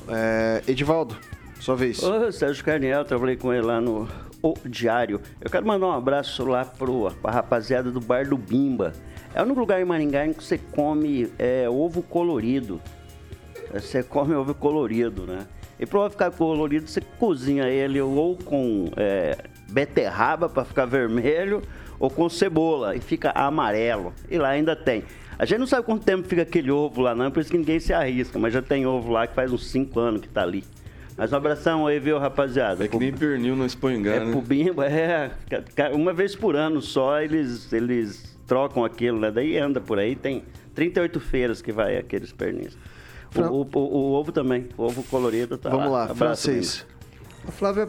É, 0.09 0.63
Edivaldo, 0.67 1.17
sua 1.61 1.77
vez. 1.77 2.03
Ô, 2.03 2.31
Sérgio 2.31 2.65
Carniel, 2.65 3.05
trabalhei 3.05 3.37
com 3.37 3.53
ele 3.53 3.63
lá 3.63 3.81
no 3.81 4.09
O 4.43 4.55
Diário. 4.67 5.21
Eu 5.41 5.51
quero 5.51 5.67
mandar 5.67 5.87
um 5.87 5.93
abraço 5.93 6.45
lá 6.45 6.65
pro, 6.65 7.11
pra 7.23 7.31
rapaziada 7.31 7.91
do 7.91 8.01
Bar 8.01 8.29
do 8.29 8.37
Bimba. 8.37 8.93
É 9.35 9.41
o 9.41 9.45
único 9.45 9.61
lugar 9.61 9.81
em 9.81 9.85
Maringá 9.85 10.27
em 10.27 10.33
que 10.33 10.45
você 10.45 10.59
come 10.59 11.31
é, 11.39 11.69
ovo 11.69 12.03
colorido. 12.03 12.81
Você 13.73 14.03
come 14.03 14.35
ovo 14.35 14.55
colorido, 14.55 15.27
né? 15.27 15.47
E 15.79 15.87
para 15.87 16.09
ficar 16.11 16.31
colorido, 16.31 16.87
você 16.87 17.01
cozinha 17.19 17.69
ele 17.69 18.01
ou 18.01 18.37
com 18.37 18.91
é, 18.97 19.37
beterraba 19.71 20.49
para 20.49 20.65
ficar 20.65 20.87
vermelho 20.87 21.63
ou 21.99 22.11
com 22.11 22.29
cebola 22.29 22.95
e 22.95 23.01
fica 23.01 23.31
amarelo. 23.31 24.13
E 24.31 24.39
lá 24.39 24.51
ainda 24.51 24.77
tem. 24.77 25.05
A 25.39 25.45
gente 25.45 25.59
não 25.59 25.67
sabe 25.67 25.85
quanto 25.85 26.05
tempo 26.05 26.29
fica 26.29 26.43
aquele 26.43 26.71
ovo 26.71 27.01
lá, 27.01 27.15
não, 27.15 27.31
por 27.31 27.41
isso 27.41 27.51
que 27.51 27.59
ninguém 27.59 27.81
se 27.81 27.93
arrisca, 27.93 28.39
mas 28.39 28.53
já 28.53 28.63
tem 28.63 28.87
ovo 28.87 29.11
lá 29.11 29.27
que 29.27 29.35
faz 29.35 29.53
uns 29.53 29.67
5 29.67 29.99
anos 29.99 30.21
que 30.21 30.29
tá 30.29 30.43
ali. 30.43 30.63
Mas 31.17 31.33
um 31.33 31.37
abração 31.37 31.87
aí, 31.87 31.99
viu, 32.01 32.19
rapaziada? 32.19 32.85
É 32.85 32.89
que 32.89 32.97
nem 32.97 33.13
pernil 33.13 33.55
no 33.55 33.65
espanhar, 33.65 34.17
É 34.17 34.25
né? 34.25 34.43
Bimba, 34.45 34.87
é. 34.87 35.31
Uma 35.93 36.13
vez 36.13 36.35
por 36.35 36.57
ano 36.57 36.81
só 36.83 37.21
eles, 37.21 37.73
eles 37.73 38.37
trocam 38.47 38.85
aquilo, 38.85 39.21
né? 39.21 39.31
Daí 39.31 39.57
anda 39.59 39.81
por 39.81 39.99
aí, 39.99 40.17
tem 40.17 40.43
38 40.75 41.21
feiras 41.21 41.63
que 41.63 41.73
vai 41.73 41.97
aqueles 41.97 42.33
pernis. 42.33 42.77
O, 43.35 43.39
Fran- 43.39 43.51
o- 43.51 43.69
o- 43.75 43.79
o 43.79 44.13
ovo 44.13 44.31
também, 44.33 44.69
o 44.79 44.83
ovo 44.85 45.03
colorido 45.05 45.59
tá 45.59 45.71
Vamos 45.71 45.91
lá, 45.91 46.03
Abraço, 46.05 46.19
francês. 46.19 46.87
A 47.47 47.51
Flávia 47.51 47.87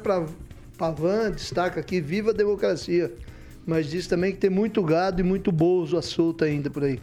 Pavan 0.78 1.32
destaca 1.32 1.80
aqui, 1.80 2.02
viva 2.02 2.32
a 2.32 2.34
democracia. 2.34 3.14
Mas 3.66 3.88
diz 3.90 4.06
também 4.08 4.32
que 4.32 4.38
tem 4.38 4.50
muito 4.50 4.84
gado 4.84 5.22
e 5.22 5.24
muito 5.24 5.52
bozo 5.52 6.00
solta 6.02 6.46
ainda 6.46 6.70
por 6.70 6.84
aí. 6.84 7.00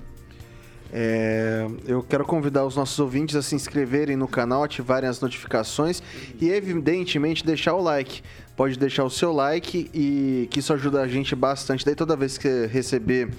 É, 0.94 1.66
eu 1.86 2.02
quero 2.02 2.22
convidar 2.24 2.66
os 2.66 2.76
nossos 2.76 2.98
ouvintes 2.98 3.34
a 3.34 3.40
se 3.42 3.54
inscreverem 3.54 4.14
no 4.14 4.28
canal, 4.28 4.62
ativarem 4.62 5.08
as 5.08 5.20
notificações 5.20 6.02
e, 6.40 6.50
evidentemente, 6.50 7.44
deixar 7.46 7.72
o 7.74 7.80
like. 7.82 8.20
Pode 8.54 8.78
deixar 8.78 9.02
o 9.04 9.10
seu 9.10 9.32
like 9.32 9.90
e 9.94 10.46
que 10.50 10.58
isso 10.60 10.72
ajuda 10.74 11.00
a 11.00 11.08
gente 11.08 11.34
bastante. 11.34 11.84
Daí, 11.84 11.94
toda 11.94 12.14
vez 12.14 12.36
que 12.36 12.46
você 12.46 12.66
receber 12.66 13.30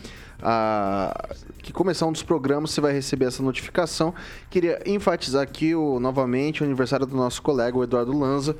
a. 0.43 1.29
que 1.59 1.71
começar 1.71 2.05
um 2.05 2.11
dos 2.11 2.21
programas, 2.21 2.71
você 2.71 2.81
vai 2.81 2.91
receber 2.91 3.25
essa 3.25 3.41
notificação. 3.41 4.13
Queria 4.49 4.81
enfatizar 4.85 5.41
aqui 5.41 5.73
o, 5.73 5.99
novamente 5.99 6.61
o 6.61 6.65
aniversário 6.65 7.05
do 7.05 7.15
nosso 7.15 7.41
colega, 7.41 7.77
o 7.77 7.83
Eduardo 7.83 8.17
Lanza. 8.17 8.55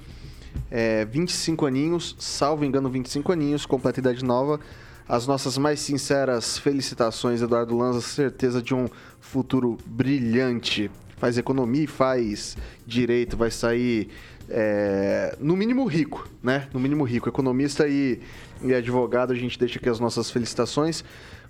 É, 0.72 1.04
25 1.06 1.66
aninhos, 1.66 2.16
salvo 2.18 2.64
engano, 2.64 2.90
25 2.90 3.32
aninhos, 3.32 3.66
completa 3.66 4.00
idade 4.00 4.24
nova. 4.24 4.60
As 5.08 5.28
nossas 5.28 5.58
mais 5.58 5.82
sinceras 5.82 6.58
felicitações, 6.58 7.42
Eduardo 7.42 7.78
Lanza, 7.78 8.00
certeza 8.00 8.62
de 8.62 8.74
um 8.74 8.88
futuro 9.20 9.78
brilhante. 9.86 10.90
Faz 11.18 11.38
economia 11.38 11.84
e 11.84 11.88
faz 11.88 12.56
direito, 12.86 13.36
vai 13.36 13.52
sair 13.52 14.10
é, 14.50 15.36
no 15.40 15.56
mínimo 15.56 15.86
rico, 15.86 16.28
né? 16.42 16.68
No 16.74 16.80
mínimo 16.80 17.04
rico. 17.04 17.28
Economista 17.28 17.88
e, 17.88 18.20
e 18.62 18.74
advogado, 18.74 19.32
a 19.32 19.36
gente 19.36 19.58
deixa 19.58 19.80
aqui 19.80 19.90
as 19.90 20.00
nossas 20.00 20.30
felicitações. 20.32 21.04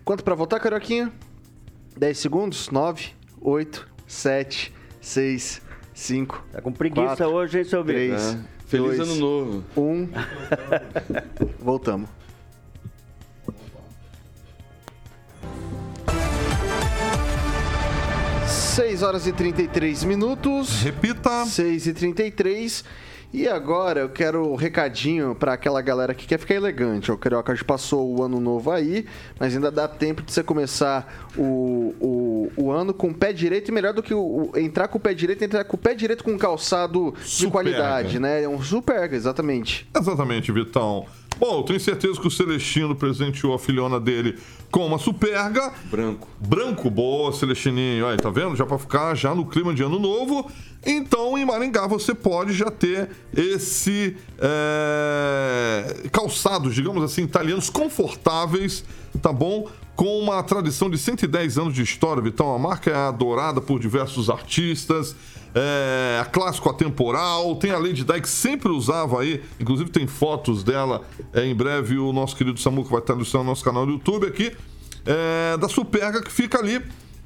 Quanto 0.03 0.23
para 0.23 0.35
votar, 0.35 0.59
Carioquinha? 0.59 1.11
10 1.97 2.17
segundos? 2.17 2.69
9, 2.69 3.11
8, 3.39 3.87
7, 4.05 4.73
6, 4.99 5.61
5. 5.93 6.45
Tá 6.51 6.61
com 6.61 6.73
preguiça 6.73 7.05
quatro, 7.05 7.29
hoje, 7.29 7.59
hein, 7.59 7.63
seu 7.63 7.83
Vitor? 7.83 8.17
3, 8.17 8.37
Feliz 8.65 8.99
ano 8.99 9.15
novo. 9.15 9.63
1. 9.77 10.09
Voltamos. 11.59 12.09
Seis 18.47 19.03
horas 19.03 19.27
e 19.27 19.31
33 19.31 20.03
minutos. 20.03 20.81
Repita. 20.81 21.45
6 21.45 21.87
e 21.87 21.93
33 21.93 22.83
E 23.33 23.47
agora 23.47 24.01
eu 24.01 24.09
quero 24.09 24.47
um 24.51 24.55
recadinho 24.55 25.33
para 25.33 25.53
aquela 25.53 25.81
galera 25.81 26.13
que 26.13 26.27
quer 26.27 26.37
ficar 26.37 26.53
elegante. 26.53 27.11
O 27.11 27.17
Carioca 27.17 27.55
já 27.55 27.63
passou 27.63 28.15
o 28.15 28.21
ano 28.21 28.39
novo 28.39 28.69
aí, 28.69 29.07
mas 29.39 29.55
ainda 29.55 29.71
dá 29.71 29.87
tempo 29.87 30.21
de 30.21 30.31
você 30.31 30.43
começar 30.43 31.27
o, 31.35 31.95
o, 31.99 32.51
o 32.55 32.71
ano 32.71 32.93
com 32.93 33.07
o 33.07 33.13
pé 33.13 33.33
direito 33.33 33.69
e 33.69 33.71
melhor 33.71 33.91
do 33.91 34.03
que 34.03 34.13
o, 34.13 34.51
o- 34.53 34.57
entrar 34.59 34.87
com 34.87 34.99
o 34.99 35.01
pé 35.01 35.15
direito, 35.15 35.43
entrar 35.43 35.63
com 35.63 35.75
o 35.75 35.79
pé 35.79 35.95
direito 35.95 36.23
com 36.23 36.29
um 36.31 36.37
calçado 36.37 37.11
de 37.25 37.47
qualidade, 37.49 38.19
né? 38.19 38.43
É 38.43 38.47
um 38.47 38.61
superga, 38.61 39.15
exatamente. 39.15 39.89
Exatamente, 39.99 40.51
Vitão. 40.51 41.07
Bom, 41.37 41.59
eu 41.59 41.63
tenho 41.63 41.79
certeza 41.79 42.19
que 42.19 42.27
o 42.27 42.31
Celestino 42.31 42.95
presenteou 42.95 43.53
a 43.53 43.59
filhona 43.59 43.99
dele 43.99 44.37
com 44.71 44.85
uma 44.85 44.97
superga. 44.97 45.73
Branco. 45.85 46.27
Branco, 46.39 46.89
boa, 46.89 47.33
Celestininho. 47.33 48.07
Aí, 48.07 48.17
tá 48.17 48.29
vendo? 48.29 48.55
Já 48.55 48.65
pra 48.65 48.77
ficar 48.77 49.15
já 49.15 49.33
no 49.33 49.45
clima 49.45 49.73
de 49.73 49.83
ano 49.83 49.99
novo. 49.99 50.49
Então, 50.85 51.37
em 51.37 51.45
Maringá, 51.45 51.87
você 51.87 52.13
pode 52.13 52.53
já 52.53 52.69
ter 52.69 53.09
esse 53.35 54.17
é, 54.37 56.09
calçados, 56.11 56.75
digamos 56.75 57.03
assim, 57.03 57.23
italianos 57.23 57.69
confortáveis, 57.69 58.83
tá 59.21 59.31
bom? 59.31 59.69
Com 59.95 60.19
uma 60.19 60.41
tradição 60.43 60.89
de 60.89 60.97
110 60.97 61.57
anos 61.57 61.73
de 61.73 61.81
história, 61.81 62.21
Vitão. 62.21 62.53
A 62.53 62.59
marca 62.59 62.89
é 62.89 62.95
adorada 62.95 63.61
por 63.61 63.79
diversos 63.79 64.29
artistas. 64.29 65.15
É, 65.55 66.25
clássico 66.31 66.69
atemporal, 66.69 67.55
tem 67.57 67.71
a 67.71 67.77
Lady 67.77 68.03
Di 68.03 68.21
que 68.21 68.29
sempre 68.29 68.71
usava 68.71 69.21
aí, 69.21 69.43
inclusive 69.59 69.89
tem 69.89 70.07
fotos 70.07 70.63
dela. 70.63 71.01
É, 71.31 71.45
em 71.45 71.53
breve 71.53 71.97
o 71.97 72.11
nosso 72.11 72.35
querido 72.35 72.59
Samuca 72.59 72.89
vai 72.89 72.99
estar 72.99 73.13
ilustrando 73.13 73.45
no 73.45 73.51
nosso 73.51 73.63
canal 73.63 73.85
do 73.85 73.91
YouTube 73.91 74.25
aqui 74.25 74.51
é, 75.05 75.57
da 75.57 75.67
Superga, 75.67 76.21
que 76.21 76.31
fica 76.31 76.59
ali 76.59 76.81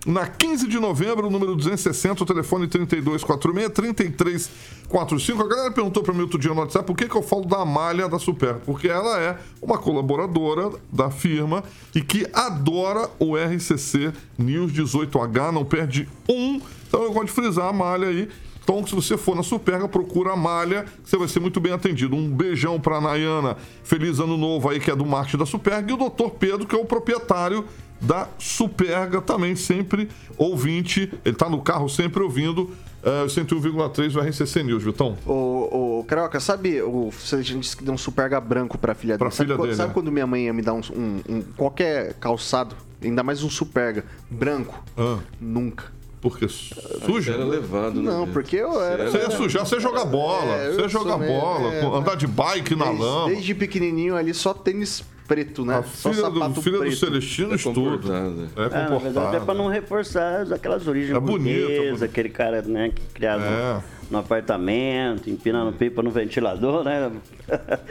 na 0.06 0.26
15 0.26 0.68
de 0.68 0.80
novembro, 0.80 1.30
número 1.30 1.54
260, 1.56 2.24
o 2.24 2.26
telefone 2.26 2.68
3246-3345. 2.68 5.42
A 5.42 5.48
galera 5.48 5.72
perguntou 5.72 6.02
para 6.02 6.14
mim 6.14 6.22
outro 6.22 6.40
dia 6.40 6.54
no 6.54 6.62
WhatsApp 6.62 6.86
por 6.86 6.96
que, 6.96 7.10
que 7.10 7.16
eu 7.16 7.22
falo 7.22 7.44
da 7.46 7.66
malha 7.66 8.08
da 8.08 8.18
Superga. 8.18 8.62
Porque 8.66 8.88
ela 8.88 9.20
é 9.20 9.38
uma 9.62 9.78
colaboradora 9.78 10.72
da 10.92 11.12
firma 11.12 11.62
e 11.94 12.02
que 12.02 12.26
adora 12.34 13.10
o 13.20 13.36
RCC 13.36 14.14
News 14.38 14.72
18H, 14.72 15.52
não 15.52 15.66
perde 15.66 16.08
um. 16.30 16.62
Então 16.88 17.04
eu 17.04 17.12
gosto 17.12 17.28
de 17.28 17.32
frisar 17.34 17.68
a 17.68 17.74
malha 17.74 18.08
aí. 18.08 18.28
Então, 18.64 18.86
se 18.86 18.94
você 18.94 19.16
for 19.16 19.34
na 19.34 19.44
Superga, 19.44 19.88
procura 19.88 20.34
a 20.34 20.36
malha, 20.36 20.84
você 21.02 21.16
vai 21.18 21.30
ser 21.30 21.40
muito 21.40 21.58
bem 21.58 21.72
atendido. 21.72 22.16
Um 22.18 22.30
beijão 22.30 22.78
pra 22.78 23.00
Nayana, 23.00 23.56
feliz 23.82 24.20
ano 24.20 24.36
novo 24.36 24.68
aí, 24.70 24.78
que 24.78 24.92
é 24.92 24.96
do 24.96 25.06
marketing 25.06 25.38
da 25.38 25.46
Superga, 25.46 25.90
e 25.90 25.94
o 25.94 25.98
doutor 25.98 26.32
Pedro, 26.32 26.66
que 26.68 26.76
é 26.76 26.78
o 26.78 26.84
proprietário 26.84 27.64
da 28.02 28.28
Superga, 28.38 29.22
também 29.22 29.56
sempre 29.56 30.10
ouvinte. 30.38 31.10
Ele 31.24 31.36
tá 31.36 31.48
no 31.50 31.62
carro 31.62 31.88
sempre 31.88 32.22
ouvindo 32.22 32.70
eh, 33.02 33.24
o 33.24 33.28
101,3 33.28 34.12
do 34.12 34.20
RCC 34.20 34.64
News, 34.64 34.84
Vitão. 34.84 35.18
Ô, 35.26 36.00
ô, 36.00 36.04
Carioca, 36.04 36.38
sabe, 36.42 36.82
o, 36.82 37.10
você 37.10 37.42
disse 37.42 37.78
que 37.78 37.86
deu 37.86 37.94
um 37.94 37.98
superga 37.98 38.38
branco 38.42 38.78
pra 38.78 38.94
filha 38.94 39.18
Pra 39.18 39.28
dele. 39.30 39.36
Sabe, 39.38 39.48
filha 39.48 39.58
quando, 39.58 39.68
dele, 39.68 39.78
sabe 39.78 39.92
é. 39.92 39.94
quando 39.94 40.12
minha 40.12 40.28
mãe 40.28 40.44
ia 40.44 40.54
me 40.54 40.62
dar 40.62 40.74
um, 40.74 40.82
um- 40.94 41.22
um- 41.38 41.42
qualquer 41.56 42.16
calçado, 42.16 42.76
ainda 43.02 43.24
mais 43.24 43.44
um 43.44 43.50
superga 43.50 44.04
branco? 44.30 44.84
Ah, 44.98 45.20
Nunca. 45.40 45.96
Porque 46.30 46.48
sujo? 46.48 47.32
Era 47.32 47.46
levado, 47.46 48.02
né? 48.02 48.12
Não, 48.12 48.28
porque 48.28 48.56
eu 48.58 48.82
era... 48.82 49.10
Você 49.10 49.18
ia 49.18 49.30
sujar, 49.32 49.66
você 49.66 49.76
ia 49.76 49.82
jogar 49.82 50.06
bola. 50.06 50.54
É, 50.56 50.66
você 50.72 50.82
ia 50.82 50.90
sou 50.90 51.02
jogar 51.02 51.18
meio- 51.18 51.40
bola, 51.40 51.74
é, 51.74 51.86
andar 51.86 52.16
de 52.16 52.28
bike 52.28 52.76
na 52.76 52.86
Desde, 52.86 53.04
lama. 53.04 53.28
desde 53.30 53.56
pequenininho 53.56 54.16
ali, 54.16 54.34
só 54.34 54.54
tênis 54.54 55.04
preto, 55.28 55.66
né? 55.66 55.80
A 55.80 55.84
só 55.84 56.14
filha, 56.14 56.30
do, 56.30 56.62
filha 56.62 56.78
do 56.78 56.84
preto. 56.84 56.96
Celestino 56.96 57.52
É 57.52 57.56
estuda. 57.56 57.74
comportada. 57.98 58.18
É 58.56 58.62
Ah, 58.62 58.62
na 58.62 58.68
verdade 58.70 58.76
é 58.76 58.88
comportada. 58.88 59.40
pra 59.42 59.54
não 59.54 59.68
reforçar 59.68 60.54
aquelas 60.54 60.88
origens 60.88 61.18
É 61.18 61.20
bonito, 61.20 61.70
é 61.72 61.88
bonito. 61.90 62.04
aquele 62.06 62.30
cara 62.30 62.62
né, 62.62 62.92
que 62.96 63.02
criava 63.14 63.44
É. 63.44 63.82
no 64.10 64.18
apartamento, 64.20 65.30
empinando 65.30 65.72
pipa 65.74 66.02
no 66.02 66.10
ventilador, 66.10 66.84
né? 66.84 67.12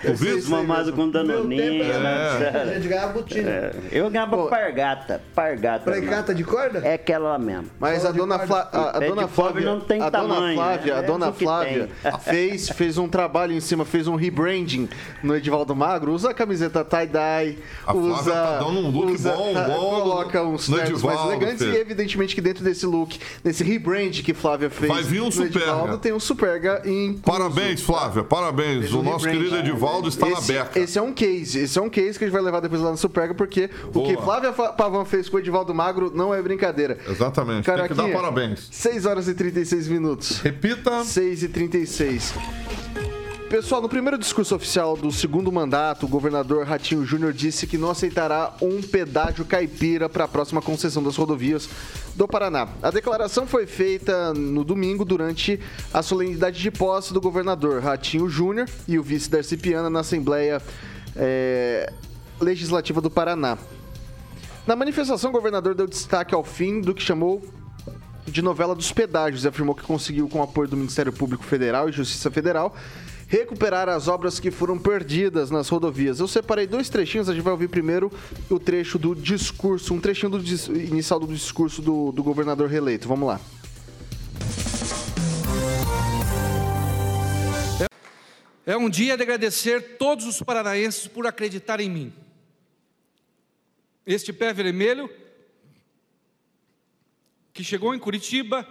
Ouviu? 0.09 0.43
Mamado 0.49 0.93
com 0.93 1.11
tempo 1.11 1.13
danoninho, 1.13 1.83
era 1.85 1.99
né? 1.99 2.61
a 2.63 2.75
gente 2.75 2.89
ganhava 2.89 3.13
botina. 3.13 3.49
É, 3.51 3.73
Eu 3.91 4.11
ganhava 4.11 4.37
Pô. 4.37 4.47
pargata, 4.49 5.21
pargata. 5.35 5.91
Pregata 5.91 6.35
de 6.35 6.45
corda? 6.45 6.79
É 6.79 6.95
aquela 6.95 7.31
lá 7.33 7.39
mesmo. 7.39 7.67
Mas 7.79 8.05
a 8.05 8.13
dona. 8.13 8.39
Flá- 8.41 8.69
a, 8.73 8.97
a 8.97 9.01
dona 9.01 9.29
Flávia, 9.29 9.65
não 9.67 9.81
tem 9.81 10.01
a 10.03 10.11
dona 10.11 10.35
tamanho, 10.35 10.57
Flávia, 10.57 10.93
né? 10.95 10.99
a 11.01 11.03
É 11.03 11.07
dona 11.07 11.33
que 11.33 11.45
Flávia 11.45 11.89
fez, 12.23 12.69
fez 12.71 12.99
um 12.99 13.09
trabalho 13.09 13.53
em 13.53 13.61
cima, 13.61 13.85
fez 13.85 14.07
um 14.09 14.15
rebranding 14.15 14.89
no 15.23 15.37
Edivaldo 15.37 15.75
Magro, 15.75 16.13
usa 16.13 16.31
a 16.31 16.35
camiseta 16.35 16.85
tie-dye, 16.85 17.59
usa, 17.95 18.33
tá 18.33 18.59
dando 18.59 18.81
um 18.81 18.91
look 18.91 19.13
usa- 19.13 19.33
bom, 19.33 19.53
tá- 19.53 19.65
bom 19.69 19.91
coloca 20.01 20.43
uns 20.43 20.69
no 20.69 20.77
ternos 20.79 21.03
mais 21.03 21.21
elegantes 21.25 21.63
e 21.63 21.77
evidentemente 21.77 22.35
que 22.35 22.41
dentro 22.41 22.63
desse 22.65 22.87
look, 22.87 23.19
nesse 23.45 23.63
rebrand 23.65 24.11
que 24.23 24.33
Flávia 24.35 24.71
fez 24.71 24.91
Vai 24.93 25.03
vir 25.03 25.21
um. 25.23 25.27
Edivaldo, 25.37 25.99
tem 26.07 26.13
um 26.13 26.21
Superga 26.21 26.83
em 26.85 27.15
Parabéns, 27.15 27.83
Flávia, 27.83 28.23
parabéns. 28.23 28.93
O 28.93 29.03
nosso 29.03 29.29
querido 29.29 29.57
Edivaldo 29.57 30.09
está 30.09 30.27
na 30.27 30.39
esse, 30.39 30.53
beca. 30.53 30.79
esse 30.79 30.97
é 30.97 31.03
um 31.03 31.13
case, 31.13 31.59
esse 31.59 31.77
é 31.77 31.83
um 31.83 31.91
case 31.91 32.17
que 32.17 32.25
a 32.25 32.29
gente 32.29 32.33
vai 32.33 32.43
levar 32.43 32.61
depois 32.61 32.81
lá 32.81 32.93
no 32.93 32.97
Superga, 32.97 33.35
porque 33.35 33.69
o 33.89 33.91
Boa. 33.91 34.07
que 34.07 34.23
Flávia 34.23 34.53
Pavão 34.53 35.05
fez 35.05 35.29
com 35.29 35.37
o 35.37 35.41
Edivaldo 35.41 35.75
Magro 35.75 36.13
não 36.15 36.33
é 36.33 36.41
brincadeira. 36.41 36.97
Exatamente, 37.09 37.65
tem 37.65 37.89
que 37.89 37.95
dar 37.95 38.09
parabéns. 38.13 38.69
6 38.71 39.05
horas 39.05 39.27
e 39.27 39.35
36 39.35 39.89
minutos. 39.89 40.39
Repita. 40.39 41.03
6 41.03 41.43
e 41.43 41.49
36. 41.49 42.35
Pessoal, 43.49 43.81
no 43.81 43.89
primeiro 43.89 44.19
discurso 44.19 44.57
oficial 44.57 44.97
do 44.97 45.13
segundo 45.13 45.53
mandato, 45.53 46.05
o 46.05 46.09
governador 46.09 46.67
Ratinho 46.67 47.05
Júnior 47.05 47.33
disse 47.33 47.65
que 47.65 47.79
não 47.79 47.91
aceitará 47.91 48.53
um 48.61 48.83
pedágio 48.83 49.45
caipira 49.45 50.09
para 50.09 50.25
a 50.25 50.29
próxima 50.29 50.61
concessão 50.61 51.01
das 51.01 51.15
rodovias 51.15 51.69
do 52.17 52.27
Paraná. 52.27 52.69
A 52.83 52.91
declaração 52.91 53.47
foi 53.47 53.65
feita 53.65 54.35
no 54.35 54.65
domingo 54.65 55.05
durante 55.05 55.61
a 55.95 56.03
solenidade 56.03 56.61
de 56.61 56.73
posse 56.73 57.15
do 57.15 57.21
governador 57.21 57.81
Ratinho 57.81 58.29
Júnior 58.29 58.69
e 58.89 58.99
o 58.99 59.03
vice 59.03 59.31
Darcy 59.31 59.57
Piana 59.57 59.89
na 59.89 60.01
Assembleia 60.01 60.61
eh, 61.15 61.93
Legislativa 62.41 63.01
do 63.01 63.09
Paraná. 63.09 63.57
Na 64.67 64.75
manifestação, 64.75 65.31
o 65.31 65.33
governador 65.33 65.77
deu 65.77 65.87
destaque 65.87 66.35
ao 66.35 66.43
fim 66.43 66.81
do 66.81 66.93
que 66.93 67.03
chamou 67.03 67.47
de 68.27 68.43
novela 68.43 68.75
dos 68.75 68.91
pedágios 68.91 69.45
e 69.45 69.49
afirmou 69.49 69.73
que 69.73 69.85
conseguiu, 69.85 70.29
com 70.29 70.41
o 70.41 70.43
apoio 70.43 70.69
do 70.69 70.77
Ministério 70.77 71.13
Público 71.13 71.45
Federal 71.45 71.89
e 71.89 71.93
Justiça 71.93 72.29
Federal, 72.29 72.75
recuperar 73.29 73.89
as 73.89 74.07
obras 74.09 74.39
que 74.39 74.51
foram 74.51 74.79
perdidas 74.79 75.51
nas 75.51 75.69
rodovias. 75.69 76.21
Eu 76.21 76.29
separei 76.29 76.67
dois 76.67 76.89
trechinhos, 76.89 77.29
a 77.29 77.35
gente 77.35 77.43
vai 77.43 77.53
ouvir 77.53 77.69
primeiro 77.69 78.11
o 78.49 78.59
trecho 78.59 78.99
do 78.99 79.15
discurso, 79.15 79.93
um 79.95 80.01
trechinho 80.01 80.31
do 80.31 80.39
dis- 80.39 80.69
inicial 80.69 81.19
do 81.19 81.27
discurso 81.27 81.83
do, 81.83 82.13
do 82.13 82.23
governador 82.23 82.69
reeleito. 82.69 83.09
Vamos 83.09 83.27
lá. 83.29 83.41
É 88.65 88.77
um 88.77 88.91
dia 88.91 89.17
de 89.17 89.23
agradecer 89.23 89.97
todos 89.97 90.27
os 90.27 90.43
paranaenses 90.43 91.07
por 91.07 91.27
acreditar 91.27 91.81
em 91.81 91.89
mim. 91.89 92.13
Este 94.05 94.33
pé 94.33 94.53
vermelho, 94.53 95.09
que 97.53 97.63
chegou 97.63 97.95
em 97.95 97.99
Curitiba 97.99 98.67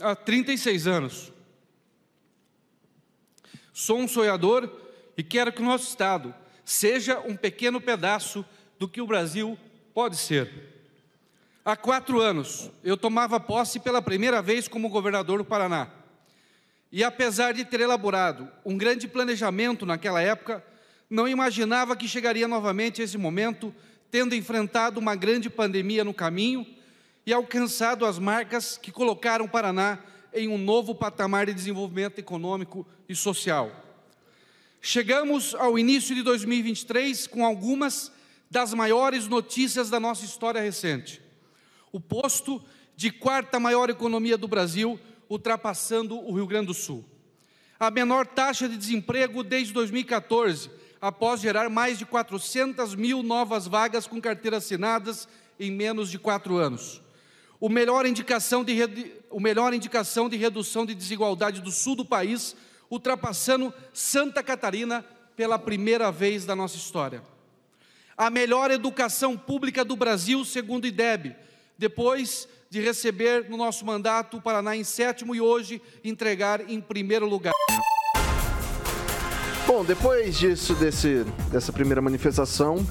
há 0.00 0.14
36 0.14 0.86
anos. 0.86 1.32
Sou 3.78 3.96
um 3.96 4.08
sonhador 4.08 4.68
e 5.16 5.22
quero 5.22 5.52
que 5.52 5.62
o 5.62 5.64
nosso 5.64 5.86
Estado 5.86 6.34
seja 6.64 7.20
um 7.20 7.36
pequeno 7.36 7.80
pedaço 7.80 8.44
do 8.76 8.88
que 8.88 9.00
o 9.00 9.06
Brasil 9.06 9.56
pode 9.94 10.16
ser. 10.16 10.50
Há 11.64 11.76
quatro 11.76 12.20
anos, 12.20 12.72
eu 12.82 12.96
tomava 12.96 13.38
posse 13.38 13.78
pela 13.78 14.02
primeira 14.02 14.42
vez 14.42 14.66
como 14.66 14.88
governador 14.88 15.38
do 15.38 15.44
Paraná. 15.44 15.88
E 16.90 17.04
apesar 17.04 17.52
de 17.52 17.64
ter 17.64 17.78
elaborado 17.78 18.50
um 18.64 18.76
grande 18.76 19.06
planejamento 19.06 19.86
naquela 19.86 20.20
época, 20.20 20.60
não 21.08 21.28
imaginava 21.28 21.94
que 21.94 22.08
chegaria 22.08 22.48
novamente 22.48 23.00
esse 23.00 23.16
momento, 23.16 23.72
tendo 24.10 24.34
enfrentado 24.34 24.98
uma 24.98 25.14
grande 25.14 25.48
pandemia 25.48 26.02
no 26.02 26.12
caminho 26.12 26.66
e 27.24 27.32
alcançado 27.32 28.04
as 28.04 28.18
marcas 28.18 28.76
que 28.76 28.90
colocaram 28.90 29.44
o 29.44 29.48
Paraná 29.48 30.00
em 30.32 30.48
um 30.48 30.58
novo 30.58 30.94
patamar 30.94 31.46
de 31.46 31.54
desenvolvimento 31.54 32.18
econômico 32.18 32.86
e 33.08 33.14
social. 33.14 33.70
Chegamos 34.80 35.54
ao 35.54 35.78
início 35.78 36.14
de 36.14 36.22
2023 36.22 37.26
com 37.26 37.44
algumas 37.44 38.12
das 38.50 38.72
maiores 38.72 39.26
notícias 39.26 39.90
da 39.90 39.98
nossa 39.98 40.24
história 40.24 40.60
recente. 40.60 41.20
O 41.92 42.00
posto 42.00 42.62
de 42.96 43.10
quarta 43.10 43.60
maior 43.60 43.90
economia 43.90 44.36
do 44.36 44.48
Brasil, 44.48 44.98
ultrapassando 45.28 46.18
o 46.18 46.34
Rio 46.34 46.46
Grande 46.46 46.68
do 46.68 46.74
Sul. 46.74 47.04
A 47.78 47.90
menor 47.90 48.26
taxa 48.26 48.68
de 48.68 48.76
desemprego 48.76 49.44
desde 49.44 49.72
2014, 49.72 50.70
após 51.00 51.40
gerar 51.40 51.68
mais 51.68 51.98
de 51.98 52.04
400 52.04 52.94
mil 52.94 53.22
novas 53.22 53.66
vagas 53.66 54.06
com 54.06 54.20
carteiras 54.20 54.64
assinadas 54.64 55.28
em 55.60 55.70
menos 55.70 56.10
de 56.10 56.18
quatro 56.18 56.56
anos. 56.56 57.00
O 57.60 57.68
melhor, 57.68 58.06
indicação 58.06 58.62
de, 58.62 58.76
o 59.30 59.40
melhor 59.40 59.74
indicação 59.74 60.28
de 60.28 60.36
redução 60.36 60.86
de 60.86 60.94
desigualdade 60.94 61.60
do 61.60 61.72
sul 61.72 61.96
do 61.96 62.04
país, 62.04 62.54
ultrapassando 62.88 63.74
Santa 63.92 64.42
Catarina 64.42 65.04
pela 65.36 65.58
primeira 65.58 66.12
vez 66.12 66.44
da 66.44 66.54
nossa 66.54 66.76
história. 66.76 67.22
A 68.16 68.30
melhor 68.30 68.70
educação 68.70 69.36
pública 69.36 69.84
do 69.84 69.96
Brasil, 69.96 70.44
segundo 70.44 70.84
o 70.84 70.86
IDEB, 70.86 71.34
depois 71.76 72.48
de 72.70 72.80
receber 72.80 73.48
no 73.48 73.56
nosso 73.56 73.84
mandato 73.84 74.36
o 74.36 74.42
Paraná 74.42 74.76
em 74.76 74.84
sétimo 74.84 75.34
e 75.34 75.40
hoje 75.40 75.80
entregar 76.04 76.68
em 76.68 76.80
primeiro 76.80 77.26
lugar. 77.26 77.52
Bom, 79.66 79.84
depois 79.84 80.38
disso, 80.38 80.74
desse, 80.74 81.24
dessa 81.50 81.72
primeira 81.72 82.00
manifestação, 82.00 82.86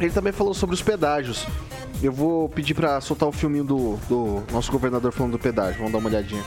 ele 0.00 0.10
também 0.10 0.32
falou 0.32 0.54
sobre 0.54 0.74
os 0.74 0.82
pedágios. 0.82 1.46
Eu 2.00 2.12
vou 2.12 2.48
pedir 2.48 2.74
para 2.74 3.00
soltar 3.00 3.28
o 3.28 3.32
filminho 3.32 3.64
do, 3.64 3.96
do 4.08 4.44
nosso 4.52 4.70
governador 4.70 5.10
falando 5.12 5.32
do 5.32 5.38
pedágio. 5.38 5.78
Vamos 5.78 5.90
dar 5.90 5.98
uma 5.98 6.08
olhadinha. 6.08 6.44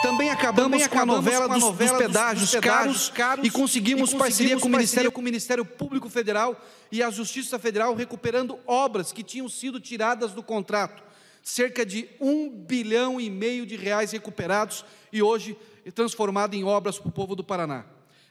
Também 0.00 0.30
acabamos, 0.30 0.80
Também 0.80 0.88
com, 0.88 0.98
a 1.00 1.04
novela, 1.04 1.48
com 1.48 1.54
a 1.54 1.58
novela 1.58 1.88
dos, 1.88 1.90
dos, 1.90 2.06
pedágios, 2.06 2.40
dos 2.42 2.50
pedágios 2.52 3.08
caros, 3.08 3.10
caros 3.10 3.46
e 3.46 3.50
conseguimos, 3.50 4.12
e 4.12 4.12
conseguimos 4.12 4.14
parceria, 4.14 4.60
com, 4.60 4.68
o 4.68 4.70
Ministério, 4.70 5.12
com 5.12 5.20
o 5.20 5.24
Ministério 5.24 5.64
Público 5.64 6.08
Federal 6.08 6.64
e 6.92 7.02
a 7.02 7.10
Justiça 7.10 7.58
Federal 7.58 7.96
recuperando 7.96 8.56
obras 8.64 9.12
que 9.12 9.24
tinham 9.24 9.48
sido 9.48 9.80
tiradas 9.80 10.32
do 10.32 10.42
contrato. 10.42 11.02
Cerca 11.42 11.84
de 11.84 12.08
um 12.20 12.48
bilhão 12.48 13.20
e 13.20 13.28
meio 13.28 13.66
de 13.66 13.74
reais 13.74 14.12
recuperados 14.12 14.84
e 15.12 15.20
hoje 15.20 15.56
transformado 15.94 16.54
em 16.54 16.62
obras 16.62 16.96
para 16.96 17.08
o 17.08 17.12
povo 17.12 17.34
do 17.34 17.42
Paraná. 17.42 17.84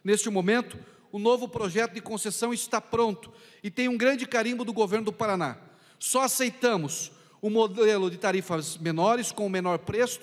Neste 0.06 0.30
momento, 0.30 0.78
o 1.12 1.20
novo 1.20 1.48
projeto 1.48 1.94
de 1.94 2.02
concessão 2.02 2.54
está 2.54 2.82
pronto 2.82 3.32
e 3.64 3.70
tem 3.70 3.88
um 3.88 3.98
grande 3.98 4.26
carimbo 4.26 4.66
do 4.66 4.74
governo 4.74 5.06
do 5.06 5.14
Paraná. 5.14 5.58
Só 6.00 6.24
aceitamos 6.24 7.12
o 7.42 7.50
modelo 7.50 8.10
de 8.10 8.18
tarifas 8.18 8.78
menores 8.78 9.32
com 9.32 9.46
o 9.46 9.50
menor 9.50 9.80
preço, 9.80 10.22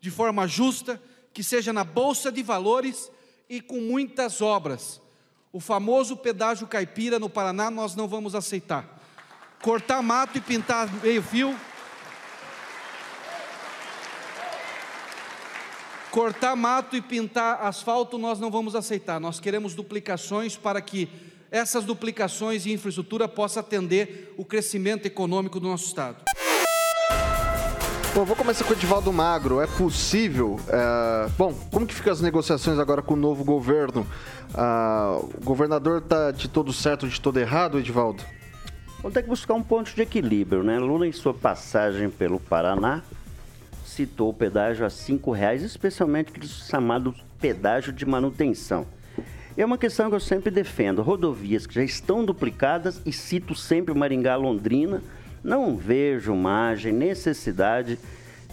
de 0.00 0.10
forma 0.10 0.46
justa, 0.46 1.00
que 1.32 1.42
seja 1.42 1.72
na 1.72 1.84
bolsa 1.84 2.30
de 2.30 2.42
valores 2.42 3.10
e 3.48 3.60
com 3.60 3.80
muitas 3.80 4.40
obras. 4.40 5.00
O 5.52 5.60
famoso 5.60 6.16
pedágio 6.16 6.66
caipira 6.66 7.18
no 7.18 7.28
Paraná 7.28 7.70
nós 7.70 7.94
não 7.94 8.08
vamos 8.08 8.34
aceitar. 8.34 9.00
Cortar 9.62 10.02
mato 10.02 10.38
e 10.38 10.40
pintar 10.40 10.92
meio 11.02 11.22
fio 11.22 11.58
Cortar 16.12 16.54
mato 16.54 16.94
e 16.94 17.00
pintar 17.00 17.62
asfalto 17.62 18.18
nós 18.18 18.38
não 18.38 18.50
vamos 18.50 18.76
aceitar. 18.76 19.18
Nós 19.18 19.40
queremos 19.40 19.74
duplicações 19.74 20.58
para 20.58 20.78
que 20.82 21.08
essas 21.50 21.84
duplicações 21.84 22.66
e 22.66 22.72
infraestrutura 22.72 23.26
possa 23.26 23.60
atender 23.60 24.34
o 24.36 24.44
crescimento 24.44 25.06
econômico 25.06 25.58
do 25.58 25.68
nosso 25.68 25.86
estado. 25.86 26.22
Bom, 28.14 28.26
vou 28.26 28.36
começar 28.36 28.62
com 28.66 28.74
o 28.74 28.76
Edivaldo 28.76 29.10
Magro. 29.10 29.58
É 29.58 29.66
possível? 29.66 30.60
É... 30.68 31.30
Bom, 31.38 31.54
como 31.72 31.86
que 31.86 31.94
ficam 31.94 32.12
as 32.12 32.20
negociações 32.20 32.78
agora 32.78 33.00
com 33.00 33.14
o 33.14 33.16
novo 33.16 33.42
governo? 33.42 34.06
Ah, 34.54 35.18
o 35.18 35.42
governador 35.42 36.02
está 36.02 36.30
de 36.30 36.46
todo 36.46 36.74
certo, 36.74 37.08
de 37.08 37.18
todo 37.18 37.40
errado, 37.40 37.78
Edivaldo? 37.78 38.22
Vamos 38.98 39.14
ter 39.14 39.22
que 39.22 39.30
buscar 39.30 39.54
um 39.54 39.62
ponto 39.62 39.90
de 39.94 40.02
equilíbrio, 40.02 40.62
né? 40.62 40.78
Lula, 40.78 41.06
em 41.06 41.12
sua 41.12 41.32
passagem 41.32 42.10
pelo 42.10 42.38
Paraná, 42.38 43.02
citou 43.92 44.30
o 44.30 44.34
pedágio 44.34 44.84
a 44.84 44.88
R$ 44.88 45.32
reais, 45.34 45.62
especialmente 45.62 46.30
aquele 46.30 46.48
chamado 46.48 47.14
pedágio 47.40 47.92
de 47.92 48.06
manutenção. 48.06 48.86
É 49.56 49.64
uma 49.64 49.76
questão 49.76 50.08
que 50.08 50.16
eu 50.16 50.20
sempre 50.20 50.50
defendo. 50.50 51.02
Rodovias 51.02 51.66
que 51.66 51.74
já 51.74 51.84
estão 51.84 52.24
duplicadas, 52.24 53.02
e 53.04 53.12
cito 53.12 53.54
sempre 53.54 53.92
Maringá-Londrina, 53.92 55.02
não 55.44 55.76
vejo 55.76 56.34
margem, 56.34 56.92
necessidade 56.92 57.98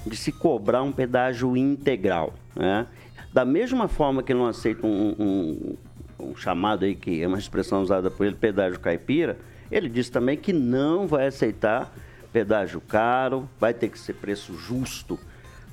de 0.06 0.18
se 0.18 0.32
cobrar 0.32 0.84
um 0.84 0.92
pedágio 0.92 1.56
integral. 1.56 2.34
Né? 2.56 2.86
Da 3.34 3.46
mesma 3.46 3.88
forma 3.88 4.22
que 4.22 4.34
não 4.34 4.46
aceito 4.46 4.86
um, 4.86 5.16
um, 5.18 5.78
um, 6.20 6.36
chamado 6.36 6.84
aí, 6.84 6.96
que 6.96 7.22
é 7.22 7.28
uma 7.28 7.38
expressão 7.38 7.82
usada 7.82 8.12
por 8.12 8.26
ele, 8.26 8.36
pedágio 8.36 8.80
caipira, 8.80 9.38
ele 9.72 9.88
disse 9.88 10.12
também 10.12 10.36
que 10.36 10.52
não 10.52 11.08
vai 11.08 11.28
aceitar 11.28 11.94
pedágio 12.32 12.82
caro, 12.82 13.50
vai 13.60 13.74
ter 13.74 13.90
que 13.90 14.00
ser 14.00 14.14
preço 14.14 14.54
justo 14.54 15.20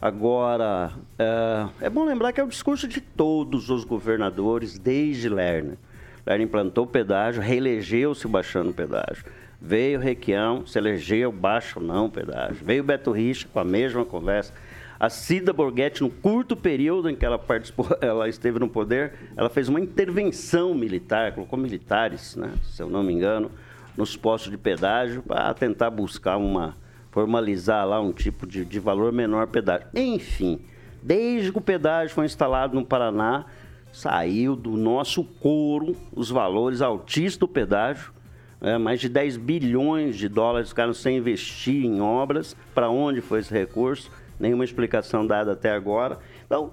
Agora, 0.01 0.93
é, 1.19 1.87
é, 1.87 1.91
bom 1.91 2.05
lembrar 2.05 2.31
que 2.31 2.41
é 2.41 2.45
o 2.45 2.49
discurso 2.49 2.87
de 2.87 3.01
todos 3.01 3.71
os 3.71 3.83
governadores 3.83 4.79
desde 4.79 5.29
Lerner. 5.29 5.79
Lerner 6.27 6.47
implantou 6.47 6.85
o 6.85 6.87
pedágio, 6.87 7.41
reelegeu-se 7.41 8.29
baixando 8.29 8.71
o 8.71 8.75
pedágio. 8.75 9.25
Veio 9.61 9.99
Requião, 9.99 10.67
se 10.67 10.79
elegeu, 10.79 11.33
baixo 11.33 11.81
não 11.81 12.07
o 12.07 12.11
pedágio. 12.11 12.63
Veio 12.63 12.85
Beto 12.85 13.11
Richa 13.11 13.49
com 13.51 13.59
a 13.59 13.65
mesma 13.65 14.05
conversa. 14.05 14.53
A 15.01 15.09
Cida 15.09 15.53
Borghetti, 15.53 16.03
no 16.03 16.11
curto 16.11 16.55
período 16.55 17.09
em 17.09 17.17
que 17.17 17.25
ela 17.25 17.39
participou, 17.39 17.89
ela 18.03 18.29
esteve 18.29 18.59
no 18.59 18.69
poder, 18.69 19.15
ela 19.35 19.49
fez 19.49 19.67
uma 19.67 19.81
intervenção 19.81 20.75
militar, 20.75 21.33
colocou 21.33 21.59
militares, 21.59 22.37
né, 22.37 22.53
se 22.65 22.83
eu 22.83 22.91
não 22.91 23.03
me 23.03 23.15
engano, 23.15 23.51
nos 23.97 24.17
postos 24.17 24.51
de 24.51 24.59
pedágio 24.59 25.23
para 25.23 25.53
tentar 25.55 25.91
buscar 25.91 26.37
uma, 26.37 26.77
formalizar 27.11 27.87
lá 27.87 28.01
um 28.01 28.13
tipo 28.13 28.47
de, 28.47 28.65
de 28.65 28.79
valor 28.79 29.13
menor 29.13 29.47
pedágio. 29.47 29.89
Enfim, 29.95 30.61
desde 31.03 31.51
que 31.51 31.59
o 31.59 31.63
pedágio 31.63 32.15
foi 32.15 32.27
instalado 32.27 32.75
no 32.75 32.85
Paraná, 32.85 33.47
saiu 33.93 34.55
do 34.55 34.77
nosso 34.77 35.25
couro 35.25 35.97
os 36.15 36.29
valores 36.31 36.83
altíssimos 36.83 37.39
do 37.39 37.49
pedágio. 37.49 38.13
É, 38.61 38.77
mais 38.79 39.01
de 39.01 39.09
10 39.09 39.37
bilhões 39.37 40.17
de 40.17 40.29
dólares 40.29 40.71
ficaram 40.71 40.93
sem 40.93 41.19
investir 41.19 41.85
em 41.85 42.01
obras. 42.01 42.57
Para 42.75 42.91
onde 42.91 43.21
foi 43.21 43.41
esse 43.41 43.53
recurso? 43.53 44.11
Nenhuma 44.39 44.65
explicação 44.65 45.27
dada 45.27 45.53
até 45.53 45.71
agora. 45.71 46.19
Então, 46.45 46.73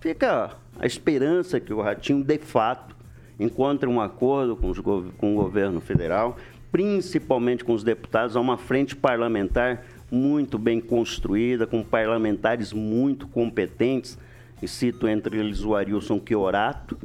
fica 0.00 0.56
a 0.78 0.86
esperança 0.86 1.60
que 1.60 1.72
o 1.72 1.82
Ratinho, 1.82 2.24
de 2.24 2.38
fato, 2.38 2.96
encontre 3.38 3.88
um 3.88 4.00
acordo 4.00 4.56
com, 4.56 4.70
os, 4.70 4.78
com 4.78 5.34
o 5.34 5.42
governo 5.42 5.80
federal 5.80 6.36
principalmente 6.72 7.62
com 7.62 7.74
os 7.74 7.84
deputados, 7.84 8.34
há 8.34 8.40
uma 8.40 8.56
frente 8.56 8.96
parlamentar 8.96 9.84
muito 10.10 10.58
bem 10.58 10.80
construída, 10.80 11.66
com 11.66 11.84
parlamentares 11.84 12.72
muito 12.72 13.28
competentes, 13.28 14.18
e 14.62 14.66
cito 14.66 15.06
entre 15.06 15.38
eles 15.38 15.62
o 15.62 15.74
Arilson 15.74 16.20
Chiorato, 16.26 16.98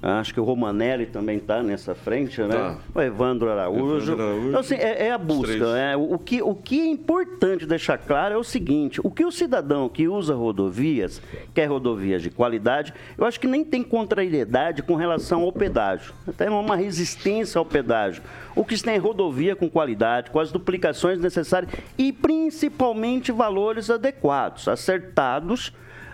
Acho 0.00 0.32
que 0.32 0.38
o 0.38 0.44
Romanelli 0.44 1.06
também 1.06 1.38
está 1.38 1.60
nessa 1.60 1.92
frente, 1.92 2.40
né? 2.40 2.54
Tá. 2.54 2.78
O 2.94 3.00
Evandro 3.00 3.50
Araújo. 3.50 4.12
Evandro 4.12 4.24
Araújo. 4.24 4.48
Então, 4.48 4.60
assim, 4.60 4.76
é, 4.76 5.08
é 5.08 5.12
a 5.12 5.18
busca. 5.18 5.76
É, 5.76 5.96
o, 5.96 6.16
que, 6.18 6.40
o 6.40 6.54
que 6.54 6.80
é 6.80 6.86
importante 6.86 7.66
deixar 7.66 7.98
claro 7.98 8.34
é 8.34 8.38
o 8.38 8.44
seguinte: 8.44 9.00
o 9.02 9.10
que 9.10 9.24
o 9.24 9.32
cidadão 9.32 9.88
que 9.88 10.06
usa 10.06 10.36
rodovias, 10.36 11.20
quer 11.52 11.66
rodovias 11.66 12.22
de 12.22 12.30
qualidade, 12.30 12.94
eu 13.16 13.24
acho 13.24 13.40
que 13.40 13.48
nem 13.48 13.64
tem 13.64 13.82
contrariedade 13.82 14.84
com 14.84 14.94
relação 14.94 15.42
ao 15.42 15.52
pedágio. 15.52 16.14
Tem 16.36 16.48
uma 16.48 16.76
resistência 16.76 17.58
ao 17.58 17.64
pedágio. 17.64 18.22
O 18.54 18.64
que 18.64 18.76
se 18.76 18.84
tem 18.84 18.94
é 18.94 18.98
rodovia 18.98 19.56
com 19.56 19.68
qualidade, 19.68 20.30
com 20.30 20.38
as 20.38 20.52
duplicações 20.52 21.18
necessárias 21.18 21.72
e 21.96 22.12
principalmente 22.12 23.32
valores 23.32 23.90
adequados, 23.90 24.68
acertados 24.68 25.72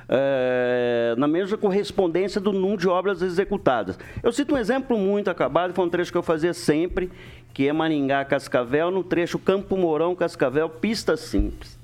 é, 0.09 1.15
na 1.17 1.27
mesma 1.27 1.57
correspondência 1.57 2.41
do 2.41 2.53
número 2.53 2.79
de 2.79 2.89
obras 2.89 3.23
executadas. 3.23 3.99
Eu 4.23 4.33
cito 4.33 4.55
um 4.55 4.59
exemplo 4.59 4.99
muito 4.99 5.31
acabado, 5.31 5.73
foi 5.73 5.85
um 5.85 5.89
trecho 5.89 6.13
que 6.13 6.19
eu 6.19 6.23
fazia 6.23 6.53
sempre, 6.53 7.11
que 7.53 7.69
é 7.69 7.73
Maringá-Cascavel, 7.73 8.91
no 8.91 9.05
trecho 9.05 9.39
Campo 9.39 9.77
Mourão-Cascavel, 9.77 10.69
pista 10.69 11.17
simples. 11.17 11.79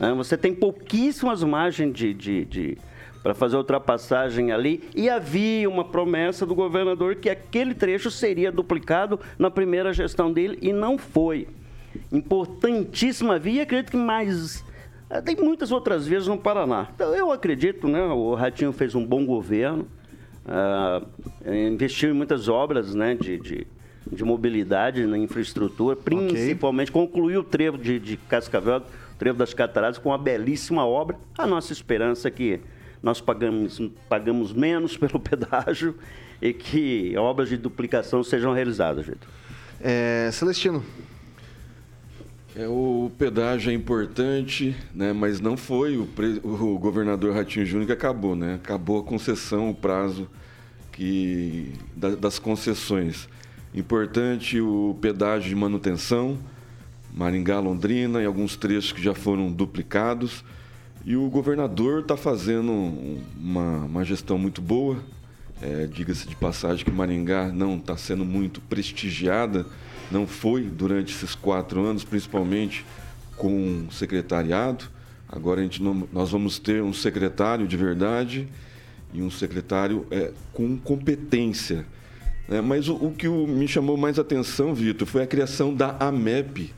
É, 0.00 0.12
você 0.12 0.36
tem 0.36 0.54
pouquíssimas 0.54 1.42
margens 1.44 1.92
de, 1.94 2.12
de, 2.12 2.44
de 2.44 2.78
para 3.22 3.34
fazer 3.34 3.56
ultrapassagem 3.56 4.50
ali, 4.50 4.82
e 4.96 5.08
havia 5.08 5.68
uma 5.70 5.84
promessa 5.84 6.44
do 6.44 6.56
governador 6.56 7.14
que 7.14 7.30
aquele 7.30 7.72
trecho 7.72 8.10
seria 8.10 8.50
duplicado 8.50 9.20
na 9.38 9.48
primeira 9.48 9.92
gestão 9.92 10.32
dele, 10.32 10.58
e 10.60 10.72
não 10.72 10.98
foi. 10.98 11.46
importantíssima 12.10 13.38
via, 13.38 13.62
acredito 13.62 13.92
que 13.92 13.96
mais. 13.96 14.64
Eh, 15.12 15.20
Tem 15.20 15.36
muitas 15.36 15.70
outras 15.70 16.06
vezes 16.06 16.28
no 16.28 16.38
Paraná. 16.38 16.88
Então, 16.94 17.14
eu 17.14 17.30
acredito, 17.30 17.86
né? 17.88 18.02
O 18.04 18.34
Ratinho 18.34 18.72
fez 18.72 18.94
um 18.94 19.04
bom 19.04 19.24
governo, 19.24 19.86
ah, 20.46 21.02
investiu 21.46 22.10
em 22.10 22.12
muitas 22.12 22.48
obras 22.48 22.94
né, 22.94 23.14
de, 23.14 23.38
de, 23.38 23.66
de 24.10 24.24
mobilidade 24.24 25.06
na 25.06 25.16
infraestrutura, 25.16 25.94
principalmente 25.94 26.90
concluiu 26.90 27.40
o 27.40 27.44
trevo 27.44 27.78
de, 27.78 27.98
de 27.98 28.16
Cascavel, 28.16 28.78
o 28.78 29.18
trevo 29.18 29.38
das 29.38 29.54
Cataratas, 29.54 29.98
com 29.98 30.08
uma 30.08 30.18
belíssima 30.18 30.84
obra. 30.84 31.16
A 31.38 31.46
nossa 31.46 31.72
esperança 31.72 32.28
é 32.28 32.30
que 32.30 32.60
nós 33.02 33.20
pagamos, 33.20 33.80
pagamos 34.08 34.52
menos 34.52 34.96
pelo 34.98 35.20
pedágio 35.20 35.94
e 36.40 36.52
que 36.52 37.16
obras 37.16 37.48
de 37.48 37.56
duplicação 37.56 38.22
sejam 38.24 38.52
realizadas, 38.52 39.06
Vitor. 39.06 39.28
É, 39.80 40.30
Celestino, 40.32 40.84
É, 42.54 42.66
o 42.68 43.10
pedágio 43.16 43.70
é 43.70 43.74
importante, 43.74 44.76
né, 44.94 45.12
mas 45.12 45.40
não 45.40 45.56
foi 45.56 45.96
o, 45.96 46.04
pre- 46.06 46.40
o 46.42 46.78
governador 46.78 47.34
Ratinho 47.34 47.64
Júnior 47.64 47.86
que 47.86 47.92
acabou, 47.92 48.36
né? 48.36 48.54
Acabou 48.56 49.00
a 49.00 49.02
concessão, 49.02 49.70
o 49.70 49.74
prazo 49.74 50.28
que, 50.92 51.72
da- 51.96 52.14
das 52.14 52.38
concessões. 52.38 53.26
Importante 53.74 54.60
o 54.60 54.94
pedágio 55.00 55.48
de 55.48 55.54
manutenção, 55.56 56.38
Maringá, 57.14 57.58
Londrina 57.58 58.20
e 58.22 58.26
alguns 58.26 58.54
trechos 58.54 58.92
que 58.92 59.02
já 59.02 59.14
foram 59.14 59.50
duplicados. 59.50 60.44
E 61.06 61.16
o 61.16 61.28
governador 61.30 62.00
está 62.02 62.18
fazendo 62.18 62.70
um- 62.70 63.22
uma, 63.40 63.76
uma 63.86 64.04
gestão 64.04 64.36
muito 64.36 64.60
boa. 64.60 64.98
É, 65.62 65.86
Diga-se 65.86 66.28
de 66.28 66.36
passagem 66.36 66.84
que 66.84 66.90
Maringá 66.90 67.48
não 67.48 67.76
está 67.78 67.96
sendo 67.96 68.26
muito 68.26 68.60
prestigiada, 68.60 69.64
não 70.12 70.26
foi 70.26 70.62
durante 70.64 71.14
esses 71.14 71.34
quatro 71.34 71.82
anos, 71.84 72.04
principalmente 72.04 72.84
com 73.36 73.86
o 73.88 73.92
secretariado. 73.92 74.84
Agora 75.28 75.60
a 75.60 75.62
gente 75.64 75.82
não- 75.82 76.06
nós 76.12 76.30
vamos 76.30 76.58
ter 76.58 76.82
um 76.82 76.92
secretário 76.92 77.66
de 77.66 77.76
verdade 77.76 78.46
e 79.14 79.22
um 79.22 79.30
secretário 79.30 80.06
é, 80.10 80.32
com 80.52 80.76
competência. 80.76 81.86
né? 82.46 82.60
Mas 82.60 82.88
o, 82.88 82.94
o 82.96 83.12
que 83.16 83.26
o- 83.26 83.46
me 83.46 83.66
chamou 83.66 83.96
mais 83.96 84.18
atenção, 84.18 84.74
Vitor, 84.74 85.06
foi 85.08 85.22
a 85.22 85.26
criação 85.26 85.74
da 85.74 85.96
AMEP, 85.98 86.72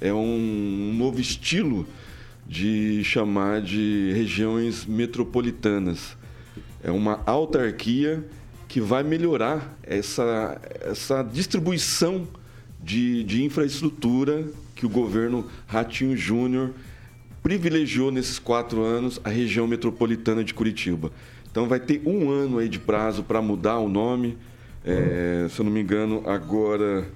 é 0.00 0.12
um 0.12 0.94
novo 0.98 1.20
estilo 1.20 1.86
de 2.46 3.02
chamar 3.04 3.62
de 3.62 4.12
regiões 4.14 4.84
metropolitanas. 4.84 6.16
É 6.82 6.90
uma 6.90 7.20
autarquia 7.26 8.24
que 8.68 8.80
vai 8.80 9.02
melhorar 9.02 9.78
essa, 9.82 10.60
essa 10.82 11.22
distribuição 11.22 12.26
de, 12.82 13.22
de 13.24 13.44
infraestrutura 13.44 14.44
que 14.74 14.86
o 14.86 14.88
governo 14.88 15.46
Ratinho 15.66 16.16
Júnior 16.16 16.72
privilegiou 17.42 18.10
nesses 18.10 18.38
quatro 18.38 18.82
anos 18.82 19.20
a 19.24 19.30
região 19.30 19.66
metropolitana 19.66 20.44
de 20.44 20.54
Curitiba. 20.54 21.10
Então 21.50 21.66
vai 21.66 21.80
ter 21.80 22.02
um 22.06 22.30
ano 22.30 22.58
aí 22.58 22.68
de 22.68 22.78
prazo 22.78 23.22
para 23.22 23.42
mudar 23.42 23.78
o 23.78 23.88
nome. 23.88 24.38
É, 24.84 25.46
se 25.50 25.60
eu 25.60 25.64
não 25.64 25.72
me 25.72 25.80
engano, 25.80 26.22
agora 26.26 27.08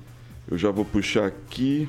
eu 0.50 0.58
já 0.58 0.70
vou 0.70 0.84
puxar 0.84 1.26
aqui. 1.26 1.88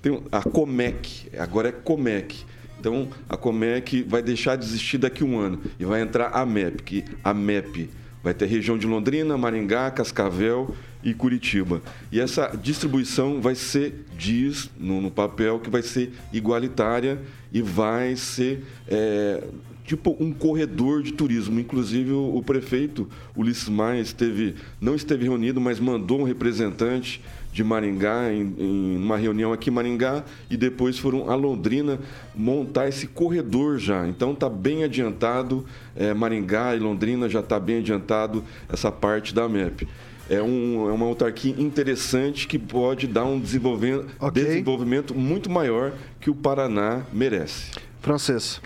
Tem 0.00 0.22
a 0.30 0.42
Comec, 0.42 1.28
agora 1.38 1.68
é 1.68 1.72
Comec. 1.72 2.44
Então 2.78 3.08
a 3.28 3.36
Comec 3.36 4.02
vai 4.02 4.22
deixar 4.22 4.56
de 4.56 4.64
existir 4.64 4.98
daqui 4.98 5.22
a 5.22 5.26
um 5.26 5.38
ano 5.38 5.62
e 5.78 5.84
vai 5.84 6.02
entrar 6.02 6.28
a 6.28 6.44
MEP, 6.44 6.82
que 6.82 7.04
a 7.22 7.32
MEP 7.32 7.88
vai 8.24 8.32
ter 8.32 8.46
região 8.46 8.78
de 8.78 8.86
Londrina, 8.86 9.36
Maringá, 9.36 9.90
Cascavel 9.90 10.74
e 11.04 11.12
Curitiba. 11.12 11.82
E 12.10 12.18
essa 12.18 12.46
distribuição 12.60 13.38
vai 13.42 13.54
ser, 13.54 14.06
diz 14.16 14.70
no, 14.80 15.02
no 15.02 15.10
papel, 15.10 15.60
que 15.60 15.68
vai 15.68 15.82
ser 15.82 16.10
igualitária 16.32 17.20
e 17.52 17.60
vai 17.60 18.16
ser 18.16 18.64
é, 18.88 19.44
tipo 19.84 20.16
um 20.18 20.32
corredor 20.32 21.02
de 21.02 21.12
turismo. 21.12 21.60
Inclusive 21.60 22.12
o, 22.12 22.36
o 22.36 22.42
prefeito 22.42 23.06
Ulisses 23.36 23.68
Maia 23.68 24.00
esteve, 24.00 24.54
não 24.80 24.94
esteve 24.94 25.24
reunido, 25.24 25.60
mas 25.60 25.78
mandou 25.78 26.20
um 26.20 26.24
representante 26.24 27.20
de 27.54 27.62
Maringá 27.62 28.32
em, 28.32 28.52
em 28.58 28.96
uma 28.96 29.16
reunião 29.16 29.52
aqui 29.52 29.70
em 29.70 29.72
Maringá 29.72 30.24
e 30.50 30.56
depois 30.56 30.98
foram 30.98 31.30
a 31.30 31.36
Londrina 31.36 32.00
montar 32.34 32.88
esse 32.88 33.06
corredor 33.06 33.78
já. 33.78 34.06
Então 34.08 34.32
está 34.32 34.48
bem 34.50 34.82
adiantado, 34.82 35.64
é, 35.96 36.12
Maringá 36.12 36.74
e 36.74 36.80
Londrina 36.80 37.28
já 37.28 37.38
está 37.38 37.60
bem 37.60 37.78
adiantado 37.78 38.42
essa 38.68 38.90
parte 38.90 39.32
da 39.32 39.48
MEP. 39.48 39.86
É, 40.28 40.42
um, 40.42 40.88
é 40.88 40.92
uma 40.92 41.06
autarquia 41.06 41.54
interessante 41.56 42.48
que 42.48 42.58
pode 42.58 43.06
dar 43.06 43.24
um 43.24 43.38
desenvolvimento, 43.38 44.06
Ok. 44.18 44.42
desenvolvimento 44.42 45.14
muito 45.14 45.48
maior 45.48 45.92
que 46.20 46.28
o 46.30 46.34
Paraná 46.34 47.02
merece. 47.12 47.70
francês. 48.00 48.60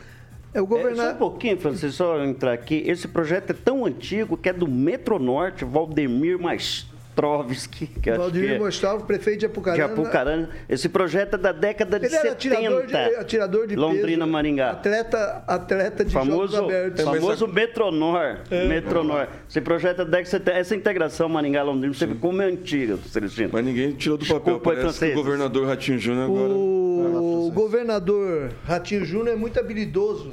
É 0.55 0.63
o 0.63 0.65
É, 0.65 0.67
só 0.67 0.75
um 0.75 0.79
governador. 0.79 1.15
pouquinho, 1.19 1.59
Francisco, 1.59 1.91
só 1.93 2.25
entrar 2.25 2.53
aqui. 2.55 2.83
Esse 2.87 3.07
projeto 3.07 3.51
é 3.51 3.53
tão 3.53 3.85
antigo 3.85 4.35
que 4.37 4.49
é 4.49 4.53
do 4.53 4.67
Metronorte, 4.67 5.63
Valdemir 5.65 6.39
Maestrovski, 6.39 6.88
que 7.19 7.85
acho 7.85 8.01
que 8.01 8.11
Valdemir 8.11 8.53
é 8.53 8.59
Mostal, 8.59 9.01
prefeito 9.01 9.41
de 9.41 9.47
de 9.47 9.47
Apucarana. 9.47 9.85
Apucarana. 9.85 10.51
Esse 10.69 10.89
projeto 10.89 11.35
é 11.35 11.39
da 11.39 11.53
década 11.53 11.99
de 11.99 12.07
Ele 12.07 12.15
era 12.15 12.31
70. 12.31 12.55
atirador 12.55 12.87
de, 12.87 13.17
atirador 13.17 13.67
de 13.67 13.77
Londrina, 13.77 14.25
peso, 14.25 14.33
Maringá. 14.33 14.71
Atleta, 14.71 15.45
atleta 15.47 16.05
de 16.05 16.13
famoso, 16.13 16.57
jogos 16.57 16.71
abertos. 16.71 17.05
famoso 17.05 17.49
Metronor. 17.49 18.39
Metronor. 18.69 19.29
Esse 19.49 19.61
projeto 19.61 20.03
é 20.03 20.05
da 20.05 20.11
década 20.11 20.23
de 20.23 20.29
70. 20.31 20.59
Essa 20.59 20.77
integração 20.77 21.29
Maringá-Londrina, 21.29 21.93
você 21.93 22.07
vê 22.07 22.15
como 22.15 22.41
é 22.43 22.47
antiga, 22.47 22.97
Celestino. 23.09 23.51
Mas 23.53 23.65
ninguém 23.65 23.93
tirou 23.93 24.17
do 24.17 24.25
papel. 24.25 24.55
Desculpa 24.55 24.75
Parece 24.75 25.07
que 25.07 25.13
o 25.13 25.15
governador 25.15 25.67
Ratinho 25.67 25.99
Júnior 25.99 26.25
agora. 26.25 26.53
O 26.53 27.51
governador 27.53 28.53
Ratinho 28.65 29.05
Júnior 29.05 29.35
é 29.35 29.37
muito 29.37 29.59
habilidoso 29.59 30.33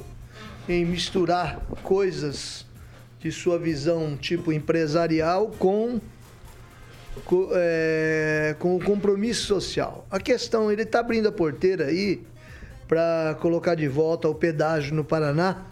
em 0.68 0.86
misturar 0.86 1.60
coisas 1.84 2.66
de 3.20 3.32
sua 3.32 3.58
visão 3.58 4.16
tipo 4.16 4.52
empresarial 4.52 5.52
com, 5.58 6.00
co- 7.24 7.50
é, 7.54 8.56
com 8.60 8.76
o 8.76 8.84
compromisso 8.84 9.46
social. 9.46 10.06
A 10.12 10.20
questão, 10.20 10.72
ele 10.72 10.84
está 10.84 11.00
abrindo 11.00 11.28
a 11.28 11.32
porteira 11.32 11.86
aí 11.86 12.22
para 12.88 13.36
colocar 13.40 13.76
de 13.76 13.88
volta 13.88 14.28
o 14.28 14.36
pedágio 14.36 14.94
no 14.94 15.04
Paraná, 15.04 15.64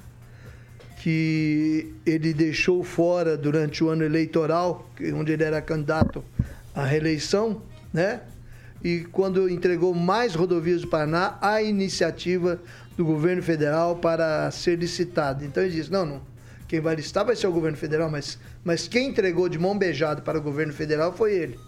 que 1.01 1.93
ele 2.05 2.33
deixou 2.33 2.83
fora 2.83 3.35
durante 3.37 3.83
o 3.83 3.89
ano 3.89 4.03
eleitoral, 4.03 4.89
onde 5.13 5.33
ele 5.33 5.43
era 5.43 5.61
candidato 5.61 6.23
à 6.73 6.85
reeleição, 6.85 7.61
né? 7.91 8.21
E 8.83 9.01
quando 9.11 9.49
entregou 9.49 9.93
mais 9.93 10.35
rodovias 10.35 10.81
do 10.81 10.87
Paraná, 10.87 11.37
a 11.41 11.61
iniciativa 11.61 12.59
do 12.97 13.05
governo 13.05 13.41
federal 13.41 13.95
para 13.95 14.49
ser 14.51 14.77
licitado. 14.77 15.43
Então 15.45 15.63
ele 15.63 15.73
disse: 15.73 15.91
não, 15.91 16.05
não. 16.05 16.21
Quem 16.67 16.79
vai 16.79 16.95
licitar 16.95 17.25
vai 17.25 17.35
ser 17.35 17.47
o 17.47 17.51
governo 17.51 17.77
federal, 17.77 18.09
mas, 18.09 18.39
mas 18.63 18.87
quem 18.87 19.09
entregou 19.09 19.47
de 19.47 19.59
mão 19.59 19.77
beijada 19.77 20.21
para 20.21 20.37
o 20.37 20.41
governo 20.41 20.73
federal 20.73 21.13
foi 21.13 21.33
ele. 21.33 21.59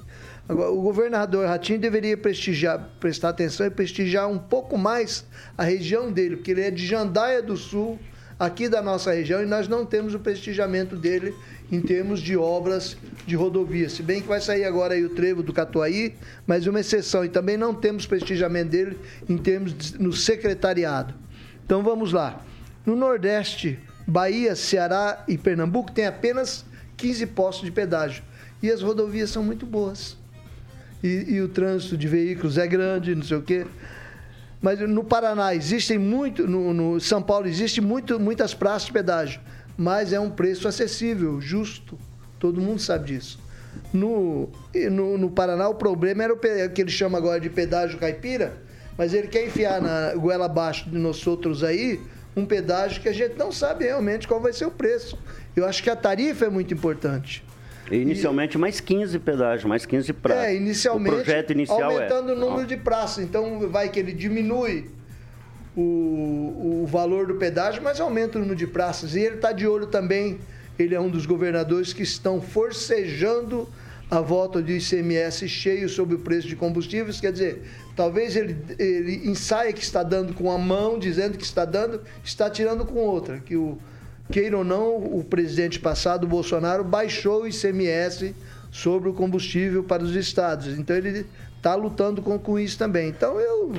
Agora, 0.47 0.69
o 0.71 0.81
governador 0.81 1.47
Ratinho 1.47 1.79
deveria 1.79 2.15
prestigiar, 2.15 2.91
prestar 2.99 3.29
atenção 3.29 3.65
e 3.65 3.69
prestigiar 3.69 4.29
um 4.29 4.37
pouco 4.37 4.77
mais 4.77 5.25
a 5.57 5.63
região 5.63 6.11
dele, 6.11 6.35
porque 6.35 6.51
ele 6.51 6.61
é 6.61 6.69
de 6.69 6.85
Jandaia 6.85 7.41
do 7.41 7.57
Sul, 7.57 7.99
aqui 8.39 8.69
da 8.69 8.81
nossa 8.81 9.11
região, 9.11 9.41
e 9.41 9.45
nós 9.45 9.67
não 9.67 9.85
temos 9.85 10.13
o 10.13 10.19
prestigiamento 10.19 10.95
dele 10.95 11.33
em 11.71 11.81
termos 11.81 12.19
de 12.19 12.37
obras 12.37 12.95
de 13.25 13.35
rodovia. 13.35 13.89
Se 13.89 14.03
bem 14.03 14.21
que 14.21 14.27
vai 14.27 14.39
sair 14.39 14.65
agora 14.65 14.93
aí 14.93 15.03
o 15.03 15.09
trevo 15.09 15.41
do 15.41 15.51
Catuaí, 15.51 16.13
mas 16.45 16.67
uma 16.67 16.79
exceção, 16.79 17.25
e 17.25 17.29
também 17.29 17.57
não 17.57 17.73
temos 17.73 18.05
prestigiamento 18.05 18.69
dele 18.69 18.97
em 19.27 19.37
termos 19.37 19.73
de, 19.73 19.99
no 19.99 20.13
secretariado. 20.13 21.13
Então 21.65 21.81
vamos 21.81 22.11
lá. 22.11 22.45
No 22.85 22.95
Nordeste, 22.95 23.79
Bahia, 24.07 24.55
Ceará 24.55 25.23
e 25.27 25.37
Pernambuco 25.37 25.91
tem 25.91 26.05
apenas 26.05 26.65
15 26.97 27.25
postos 27.27 27.65
de 27.65 27.71
pedágio. 27.71 28.23
E 28.61 28.69
as 28.71 28.81
rodovias 28.81 29.29
são 29.29 29.43
muito 29.43 29.65
boas. 29.65 30.17
E, 31.03 31.25
e 31.35 31.41
o 31.41 31.47
trânsito 31.49 31.97
de 31.97 32.07
veículos 32.07 32.57
é 32.57 32.65
grande, 32.67 33.13
não 33.15 33.23
sei 33.23 33.37
o 33.37 33.41
quê. 33.41 33.65
Mas 34.61 34.79
no 34.79 35.03
Paraná 35.03 35.53
existem 35.53 35.97
muito, 35.97 36.47
no, 36.47 36.73
no 36.73 36.99
São 36.99 37.21
Paulo 37.21 37.47
existe 37.47 37.81
muito, 37.81 38.19
muitas 38.19 38.53
praças 38.53 38.87
de 38.87 38.93
pedágio, 38.93 39.39
mas 39.77 40.13
é 40.13 40.19
um 40.19 40.29
preço 40.29 40.67
acessível, 40.67 41.39
justo. 41.39 41.99
Todo 42.39 42.59
mundo 42.61 42.79
sabe 42.81 43.07
disso. 43.13 43.39
No, 43.93 44.49
no, 44.91 45.17
no 45.17 45.29
Paraná 45.29 45.67
o 45.69 45.75
problema 45.75 46.23
era 46.23 46.33
o 46.33 46.37
pe- 46.37 46.69
que 46.69 46.81
ele 46.81 46.89
chama 46.89 47.17
agora 47.17 47.39
de 47.39 47.49
pedágio 47.49 47.99
caipira, 47.99 48.53
mas 48.97 49.13
ele 49.13 49.27
quer 49.27 49.45
enfiar 49.45 49.81
na 49.81 50.15
goela 50.15 50.45
abaixo 50.45 50.89
de 50.89 50.97
nós 50.97 51.25
outros 51.27 51.63
aí 51.63 51.99
um 52.35 52.45
pedágio 52.45 53.01
que 53.01 53.09
a 53.09 53.13
gente 53.13 53.37
não 53.37 53.51
sabe 53.51 53.85
realmente 53.85 54.27
qual 54.27 54.41
vai 54.41 54.51
ser 54.51 54.65
o 54.65 54.71
preço. 54.71 55.17
Eu 55.55 55.65
acho 55.65 55.81
que 55.81 55.89
a 55.89 55.95
tarifa 55.95 56.45
é 56.45 56.49
muito 56.49 56.73
importante. 56.73 57.43
Inicialmente, 57.89 58.57
mais 58.57 58.79
15 58.79 59.19
pedágios, 59.19 59.63
mais 59.63 59.85
15 59.85 60.11
praças. 60.13 60.45
É, 60.45 60.55
inicialmente, 60.55 61.13
O 61.13 61.15
projeto 61.17 61.51
inicial 61.51 61.83
aumentando 61.83 62.31
é... 62.31 62.33
o 62.33 62.37
número 62.37 62.67
de 62.67 62.77
praças. 62.77 63.23
Então, 63.23 63.69
vai 63.69 63.89
que 63.89 63.99
ele 63.99 64.11
diminui 64.11 64.89
o, 65.75 66.81
o 66.83 66.87
valor 66.87 67.27
do 67.27 67.35
pedágio, 67.35 67.83
mas 67.83 67.99
aumenta 67.99 68.37
o 68.37 68.41
número 68.41 68.57
de 68.57 68.65
praças. 68.65 69.15
E 69.15 69.19
ele 69.19 69.35
está 69.35 69.51
de 69.51 69.67
olho 69.67 69.87
também, 69.87 70.39
ele 70.79 70.95
é 70.95 70.99
um 70.99 71.09
dos 71.09 71.25
governadores 71.25 71.93
que 71.93 72.01
estão 72.01 72.41
forcejando 72.41 73.69
a 74.09 74.21
volta 74.21 74.61
do 74.61 74.71
ICMS 74.71 75.47
cheio 75.49 75.89
sobre 75.89 76.15
o 76.15 76.19
preço 76.19 76.47
de 76.47 76.55
combustíveis, 76.55 77.19
quer 77.19 77.31
dizer, 77.31 77.63
talvez 77.95 78.35
ele, 78.35 78.57
ele 78.77 79.27
ensaia 79.27 79.73
que 79.73 79.81
está 79.81 80.03
dando 80.03 80.33
com 80.33 80.51
a 80.51 80.57
mão, 80.57 80.99
dizendo 80.99 81.37
que 81.37 81.43
está 81.43 81.65
dando, 81.65 82.01
está 82.23 82.49
tirando 82.49 82.85
com 82.85 82.99
outra, 82.99 83.39
que 83.39 83.55
o 83.55 83.77
queira 84.31 84.57
ou 84.57 84.63
não, 84.63 84.97
o 84.97 85.23
presidente 85.23 85.79
passado, 85.79 86.27
Bolsonaro, 86.27 86.83
baixou 86.83 87.43
o 87.43 87.47
ICMS 87.47 88.35
sobre 88.71 89.09
o 89.09 89.13
combustível 89.13 89.83
para 89.83 90.03
os 90.03 90.15
estados. 90.15 90.77
Então 90.77 90.95
ele 90.95 91.25
está 91.55 91.75
lutando 91.75 92.21
com, 92.21 92.37
com 92.37 92.59
isso 92.59 92.77
também. 92.77 93.09
Então 93.09 93.39
eu, 93.39 93.71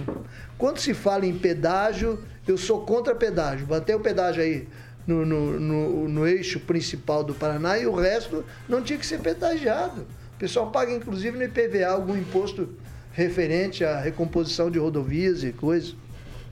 quando 0.57 0.79
se 0.79 0.95
fala 0.95 1.27
em 1.27 1.37
pedágio, 1.37 2.18
eu 2.47 2.57
sou 2.57 2.83
contra 2.83 3.14
pedágio. 3.14 3.66
Bater 3.66 3.97
o 3.97 4.01
pedágio 4.01 4.43
aí 4.43 4.68
no, 5.07 5.25
no, 5.25 5.61
no, 5.61 6.09
no 6.09 6.27
eixo 6.27 6.61
principal 6.61 7.23
do 7.23 7.35
Paraná 7.35 7.79
e 7.79 7.87
o 7.87 7.95
resto 7.95 8.45
não 8.69 8.83
tinha 8.83 8.99
que 8.99 9.07
ser 9.07 9.21
pedagiado. 9.21 10.03
O 10.35 10.39
pessoal 10.39 10.71
paga 10.71 10.93
inclusive 10.93 11.39
no 11.39 11.45
IPVA 11.45 11.87
algum 11.87 12.17
imposto 12.17 12.69
referente 13.13 13.85
à 13.85 13.99
recomposição 13.99 14.71
de 14.71 14.79
rodovias 14.79 15.43
e 15.43 15.53
coisas. 15.53 15.95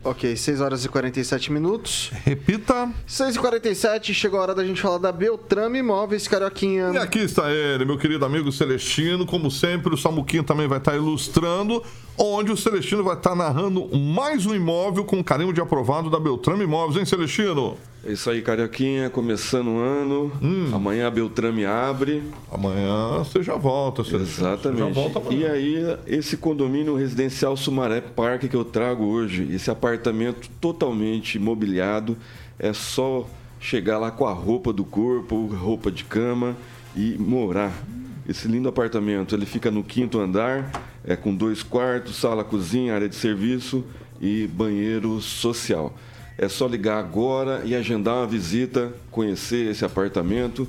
Ok, 0.03 0.37
6 0.37 0.61
horas 0.61 0.85
e 0.85 0.89
47 0.89 1.51
minutos. 1.51 2.11
Repita. 2.25 2.91
6 3.07 3.37
e 3.37 3.39
47 3.39 4.13
chegou 4.13 4.39
a 4.39 4.43
hora 4.43 4.55
da 4.55 4.63
gente 4.63 4.79
falar 4.79 4.99
da 4.99 5.11
Beltrame 5.11 5.79
Imóveis, 5.79 6.29
Carioquinha. 6.29 6.91
E 6.93 6.99
aqui 6.99 7.21
está 7.21 7.51
ele, 7.51 7.87
meu 7.87 7.97
querido 7.97 8.23
amigo 8.23 8.53
Celestino. 8.53 9.25
Como 9.25 9.51
sempre, 9.51 9.95
o 9.95 9.97
Samuquinho 9.97 10.45
também 10.45 10.69
vai 10.69 10.77
estar 10.77 10.95
ilustrando, 10.95 11.83
onde 12.19 12.53
o 12.53 12.57
Celestino 12.57 13.03
vai 13.03 13.17
estar 13.17 13.35
narrando 13.35 13.97
mais 13.97 14.45
um 14.45 14.55
imóvel 14.55 15.07
com 15.07 15.25
carinho 15.25 15.55
de 15.55 15.63
aprovado 15.63 16.11
da 16.11 16.21
Beltrame 16.21 16.65
Imóveis, 16.65 16.99
hein, 16.99 17.07
Celestino? 17.07 17.79
É 18.07 18.13
isso 18.13 18.29
aí, 18.29 18.43
Carioquinha, 18.43 19.09
começando 19.09 19.69
o 19.69 19.79
ano. 19.79 20.31
Amanhã 20.75 21.07
a 21.07 21.11
Beltrame 21.11 21.65
abre. 21.65 22.23
Amanhã 22.53 23.19
você 23.19 23.43
já 23.43 23.57
volta, 23.57 24.05
Celestino. 24.05 24.49
Exatamente. 24.49 24.79
Você 24.79 24.89
já 24.89 24.91
volta 24.91 25.19
amanhã. 25.21 25.41
E 25.41 25.47
aí, 25.47 25.99
esse 26.07 26.37
condomínio 26.37 26.95
residencial 26.97 27.57
Sumaré 27.57 28.03
Parque 28.03 28.47
que 28.47 28.57
eu 28.57 28.65
trago 28.65 29.05
hoje, 29.05 29.49
esse 29.51 29.71
apartamento 29.71 30.51
totalmente 30.61 31.39
mobiliado, 31.39 32.15
é 32.59 32.75
só 32.75 33.27
chegar 33.59 33.97
lá 33.97 34.11
com 34.11 34.27
a 34.27 34.33
roupa 34.33 34.71
do 34.71 34.85
corpo, 34.85 35.47
roupa 35.47 35.91
de 35.91 36.05
cama 36.05 36.55
e 36.95 37.17
morar. 37.19 37.73
Esse 38.29 38.47
lindo 38.47 38.69
apartamento, 38.69 39.35
ele 39.35 39.47
fica 39.47 39.71
no 39.71 39.83
quinto 39.83 40.21
andar, 40.21 40.71
é 41.03 41.17
com 41.17 41.35
dois 41.35 41.63
quartos, 41.63 42.17
sala, 42.17 42.45
cozinha, 42.45 42.95
área 42.95 43.09
de 43.09 43.15
serviço 43.15 43.83
e 44.21 44.47
banheiro 44.47 45.19
social. 45.23 45.95
É 46.37 46.49
só 46.49 46.67
ligar 46.67 46.99
agora 46.99 47.63
e 47.65 47.75
agendar 47.75 48.17
uma 48.17 48.27
visita, 48.27 48.93
conhecer 49.11 49.71
esse 49.71 49.85
apartamento 49.85 50.67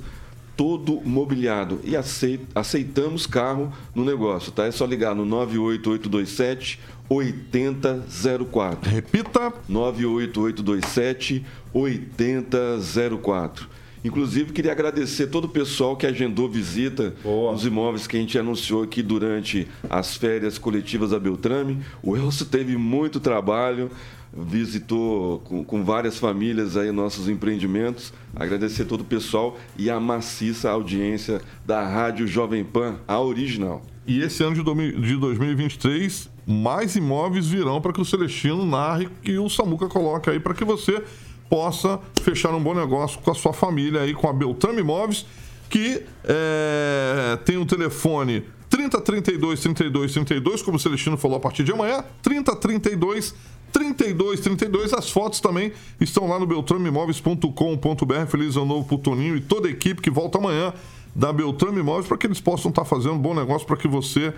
todo 0.56 1.02
mobiliado 1.04 1.80
e 1.84 1.94
aceit- 1.94 2.40
aceitamos 2.54 3.26
carro 3.26 3.70
no 3.94 4.04
negócio, 4.04 4.50
tá? 4.52 4.64
É 4.64 4.70
só 4.70 4.86
ligar 4.86 5.14
no 5.14 5.24
98827 5.26 6.80
8004. 7.10 8.90
Repita. 8.90 9.52
98827 9.68 11.44
8004. 11.74 13.68
Inclusive, 14.04 14.52
queria 14.52 14.70
agradecer 14.72 15.26
todo 15.26 15.46
o 15.46 15.48
pessoal 15.48 15.96
que 15.96 16.06
agendou 16.06 16.48
visita 16.48 17.14
nos 17.24 17.66
imóveis 17.66 18.06
que 18.06 18.16
a 18.16 18.20
gente 18.20 18.38
anunciou 18.38 18.82
aqui 18.84 19.02
durante 19.02 19.66
as 19.90 20.16
férias 20.16 20.58
coletivas 20.58 21.10
da 21.10 21.18
Beltrame. 21.18 21.80
O 22.02 22.16
Elcio 22.16 22.46
teve 22.46 22.76
muito 22.76 23.18
trabalho, 23.18 23.90
visitou 24.36 25.38
com, 25.40 25.64
com 25.64 25.84
várias 25.84 26.18
famílias 26.18 26.76
aí 26.76 26.92
nossos 26.92 27.28
empreendimentos. 27.28 28.12
Agradecer 28.34 28.84
todo 28.84 29.00
o 29.00 29.04
pessoal 29.04 29.56
e 29.76 29.88
a 29.90 29.98
maciça 29.98 30.70
audiência 30.70 31.40
da 31.64 31.82
Rádio 31.86 32.26
Jovem 32.26 32.62
Pan, 32.64 32.96
a 33.08 33.20
original. 33.20 33.82
E 34.06 34.20
esse 34.20 34.42
ano 34.42 34.54
de 34.54 34.62
domi- 34.62 34.92
de 34.92 35.16
2023, 35.16 36.28
mais 36.46 36.94
imóveis 36.94 37.46
virão 37.46 37.80
para 37.80 37.92
que 37.92 38.00
o 38.00 38.04
Celestino 38.04 38.64
narre 38.64 39.08
e 39.24 39.38
o 39.38 39.48
Samuca 39.48 39.88
coloque 39.88 40.30
aí 40.30 40.38
para 40.38 40.54
que 40.54 40.64
você 40.64 41.02
possa 41.48 41.98
fechar 42.22 42.54
um 42.54 42.62
bom 42.62 42.74
negócio 42.74 43.18
com 43.20 43.30
a 43.30 43.34
sua 43.34 43.52
família 43.52 44.02
aí, 44.02 44.12
com 44.14 44.28
a 44.28 44.32
Beltrame 44.32 44.80
Imóveis, 44.80 45.26
que 45.70 46.02
é, 46.24 47.38
tem 47.44 47.56
um 47.56 47.66
telefone 47.66 48.44
3032 48.68 49.60
32 49.60 50.12
32, 50.12 50.62
como 50.62 50.76
o 50.76 50.80
Celestino 50.80 51.16
falou 51.16 51.36
a 51.36 51.40
partir 51.40 51.64
de 51.64 51.72
amanhã, 51.72 52.04
3032 52.22 53.30
32 53.30 53.56
32. 53.76 54.92
As 54.94 55.10
fotos 55.10 55.40
também 55.40 55.72
estão 56.00 56.26
lá 56.26 56.38
no 56.38 56.46
beltrameimóveis.com.br. 56.46 58.26
Feliz 58.28 58.56
ano 58.56 58.66
novo 58.66 58.86
pro 58.86 58.98
Toninho 58.98 59.36
e 59.36 59.40
toda 59.40 59.68
a 59.68 59.70
equipe 59.70 60.00
que 60.00 60.10
volta 60.10 60.38
amanhã 60.38 60.72
da 61.14 61.32
Beltrame 61.32 61.80
Imóveis 61.80 62.06
para 62.06 62.18
que 62.18 62.26
eles 62.26 62.40
possam 62.40 62.68
estar 62.70 62.84
fazendo 62.84 63.14
um 63.14 63.18
bom 63.18 63.34
negócio 63.34 63.66
para 63.66 63.76
que 63.76 63.88
você 63.88 64.34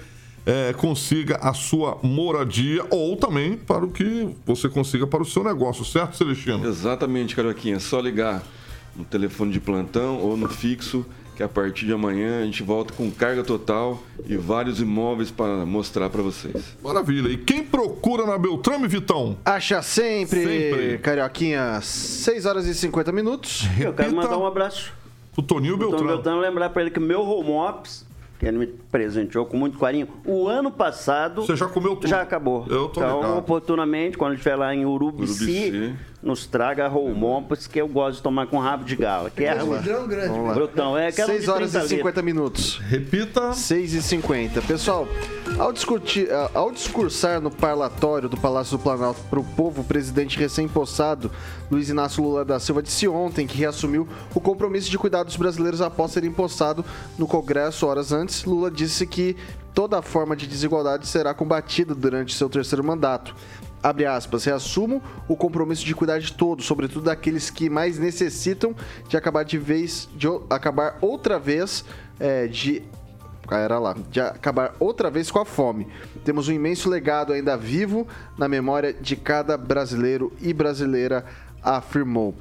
é, 0.46 0.72
consiga 0.72 1.36
a 1.36 1.52
sua 1.52 1.98
moradia 2.02 2.84
ou 2.90 3.16
também 3.16 3.56
para 3.56 3.84
o 3.84 3.90
que 3.90 4.28
você 4.46 4.68
consiga 4.68 5.06
para 5.06 5.22
o 5.22 5.26
seu 5.26 5.42
negócio, 5.42 5.84
certo, 5.84 6.16
Celestino? 6.16 6.66
Exatamente, 6.66 7.34
Carioquinha. 7.34 7.76
É 7.76 7.80
só 7.80 8.00
ligar 8.00 8.42
no 8.96 9.04
telefone 9.04 9.52
de 9.52 9.60
plantão 9.60 10.18
ou 10.18 10.36
no 10.36 10.48
fixo, 10.48 11.04
que 11.38 11.42
a 11.44 11.48
partir 11.48 11.86
de 11.86 11.92
amanhã 11.92 12.42
a 12.42 12.44
gente 12.44 12.64
volta 12.64 12.92
com 12.92 13.08
carga 13.12 13.44
total 13.44 14.02
e 14.26 14.36
vários 14.36 14.80
imóveis 14.80 15.30
para 15.30 15.64
mostrar 15.64 16.10
para 16.10 16.20
vocês. 16.20 16.76
Maravilha. 16.82 17.28
E 17.28 17.36
quem 17.36 17.62
procura 17.62 18.26
na 18.26 18.36
Beltrame, 18.36 18.88
Vitão? 18.88 19.36
Acha 19.44 19.80
sempre, 19.80 20.40
Sempre. 20.44 20.98
Carioquinha, 20.98 21.80
6 21.80 22.44
horas 22.44 22.66
e 22.66 22.74
50 22.74 23.12
minutos. 23.12 23.68
Eu 23.78 23.94
quero 23.94 24.16
mandar 24.16 24.36
um 24.36 24.44
abraço. 24.44 24.92
O 25.36 25.40
Toninho 25.40 25.76
Então, 25.76 25.90
Beltrame. 25.90 26.14
Beltrano, 26.14 26.40
lembrar 26.40 26.70
para 26.70 26.82
ele 26.82 26.90
que 26.90 26.98
meu 26.98 27.20
home 27.20 27.52
office, 27.52 28.04
que 28.40 28.44
ele 28.44 28.58
me 28.58 28.66
presenteou 28.66 29.46
com 29.46 29.56
muito 29.56 29.78
carinho, 29.78 30.08
o 30.26 30.48
ano 30.48 30.72
passado. 30.72 31.46
Você 31.46 31.54
já 31.54 31.66
comeu 31.68 31.94
tudo. 31.94 32.08
Já 32.08 32.20
acabou. 32.20 32.66
Eu 32.68 32.88
tô 32.88 33.00
então, 33.00 33.20
ligado. 33.20 33.38
oportunamente, 33.38 34.18
quando 34.18 34.32
estiver 34.32 34.56
lá 34.56 34.74
em 34.74 34.84
Urubici, 34.84 35.44
Urubici. 35.44 35.94
Nos 36.22 36.46
traga 36.46 36.90
office, 36.90 37.66
que 37.66 37.80
eu 37.80 37.86
gosto 37.86 38.16
de 38.16 38.22
tomar 38.22 38.46
com 38.46 38.58
rabo 38.58 38.84
de 38.84 38.96
gala. 38.96 39.30
Que 39.30 39.44
é 39.44 39.54
vidrão 39.54 40.06
grande. 40.06 40.28
Vamos 40.28 40.48
lá. 40.48 40.54
Brutão, 40.54 40.98
é 40.98 41.08
aquela 41.08 41.28
6 41.28 41.42
de 41.42 41.50
horas 41.50 41.70
30 41.70 41.86
e 41.86 41.88
50 41.88 42.22
minutos. 42.22 42.78
Repita. 42.78 43.52
6 43.52 43.94
e 43.94 44.02
50. 44.02 44.62
Pessoal, 44.62 45.06
ao, 45.58 45.72
discutir, 45.72 46.28
ao 46.52 46.72
discursar 46.72 47.40
no 47.40 47.50
parlatório 47.50 48.28
do 48.28 48.36
Palácio 48.36 48.76
do 48.76 48.82
Planalto 48.82 49.20
para 49.30 49.38
o 49.38 49.44
povo, 49.44 49.82
o 49.82 49.84
presidente 49.84 50.38
recém-possado, 50.38 51.30
Luiz 51.70 51.88
Inácio 51.88 52.22
Lula 52.22 52.44
da 52.44 52.58
Silva, 52.58 52.82
disse 52.82 53.06
ontem 53.06 53.46
que 53.46 53.56
reassumiu 53.56 54.08
o 54.34 54.40
compromisso 54.40 54.90
de 54.90 54.98
cuidar 54.98 55.22
dos 55.22 55.36
brasileiros 55.36 55.80
após 55.80 56.10
ser 56.10 56.24
empossado 56.24 56.84
no 57.16 57.26
Congresso 57.26 57.86
horas 57.86 58.12
antes. 58.12 58.44
Lula 58.44 58.70
disse 58.70 59.06
que 59.06 59.36
toda 59.72 60.02
forma 60.02 60.34
de 60.34 60.48
desigualdade 60.48 61.06
será 61.06 61.32
combatida 61.32 61.94
durante 61.94 62.34
seu 62.34 62.48
terceiro 62.48 62.82
mandato. 62.82 63.34
Abre 63.82 64.06
aspas, 64.06 64.44
reassumo 64.44 65.02
o 65.28 65.36
compromisso 65.36 65.84
de 65.84 65.94
cuidar 65.94 66.18
de 66.18 66.32
todos, 66.32 66.66
sobretudo 66.66 67.04
daqueles 67.04 67.48
que 67.50 67.70
mais 67.70 67.98
necessitam 67.98 68.74
de 69.08 69.16
acabar 69.16 69.44
de 69.44 69.56
vez, 69.56 70.08
de 70.16 70.26
acabar 70.50 70.98
outra 71.00 71.38
vez 71.38 71.84
é, 72.18 72.46
de 72.46 72.82
ah, 73.50 73.58
era 73.58 73.78
lá, 73.78 73.96
de 74.10 74.20
acabar 74.20 74.74
outra 74.78 75.10
vez 75.10 75.30
com 75.30 75.38
a 75.38 75.44
fome. 75.44 75.88
Temos 76.22 76.48
um 76.48 76.52
imenso 76.52 76.90
legado 76.90 77.32
ainda 77.32 77.56
vivo 77.56 78.06
na 78.36 78.46
memória 78.46 78.92
de 78.92 79.16
cada 79.16 79.56
brasileiro 79.56 80.30
e 80.42 80.52
brasileira, 80.52 81.24
afirmou. 81.62 82.34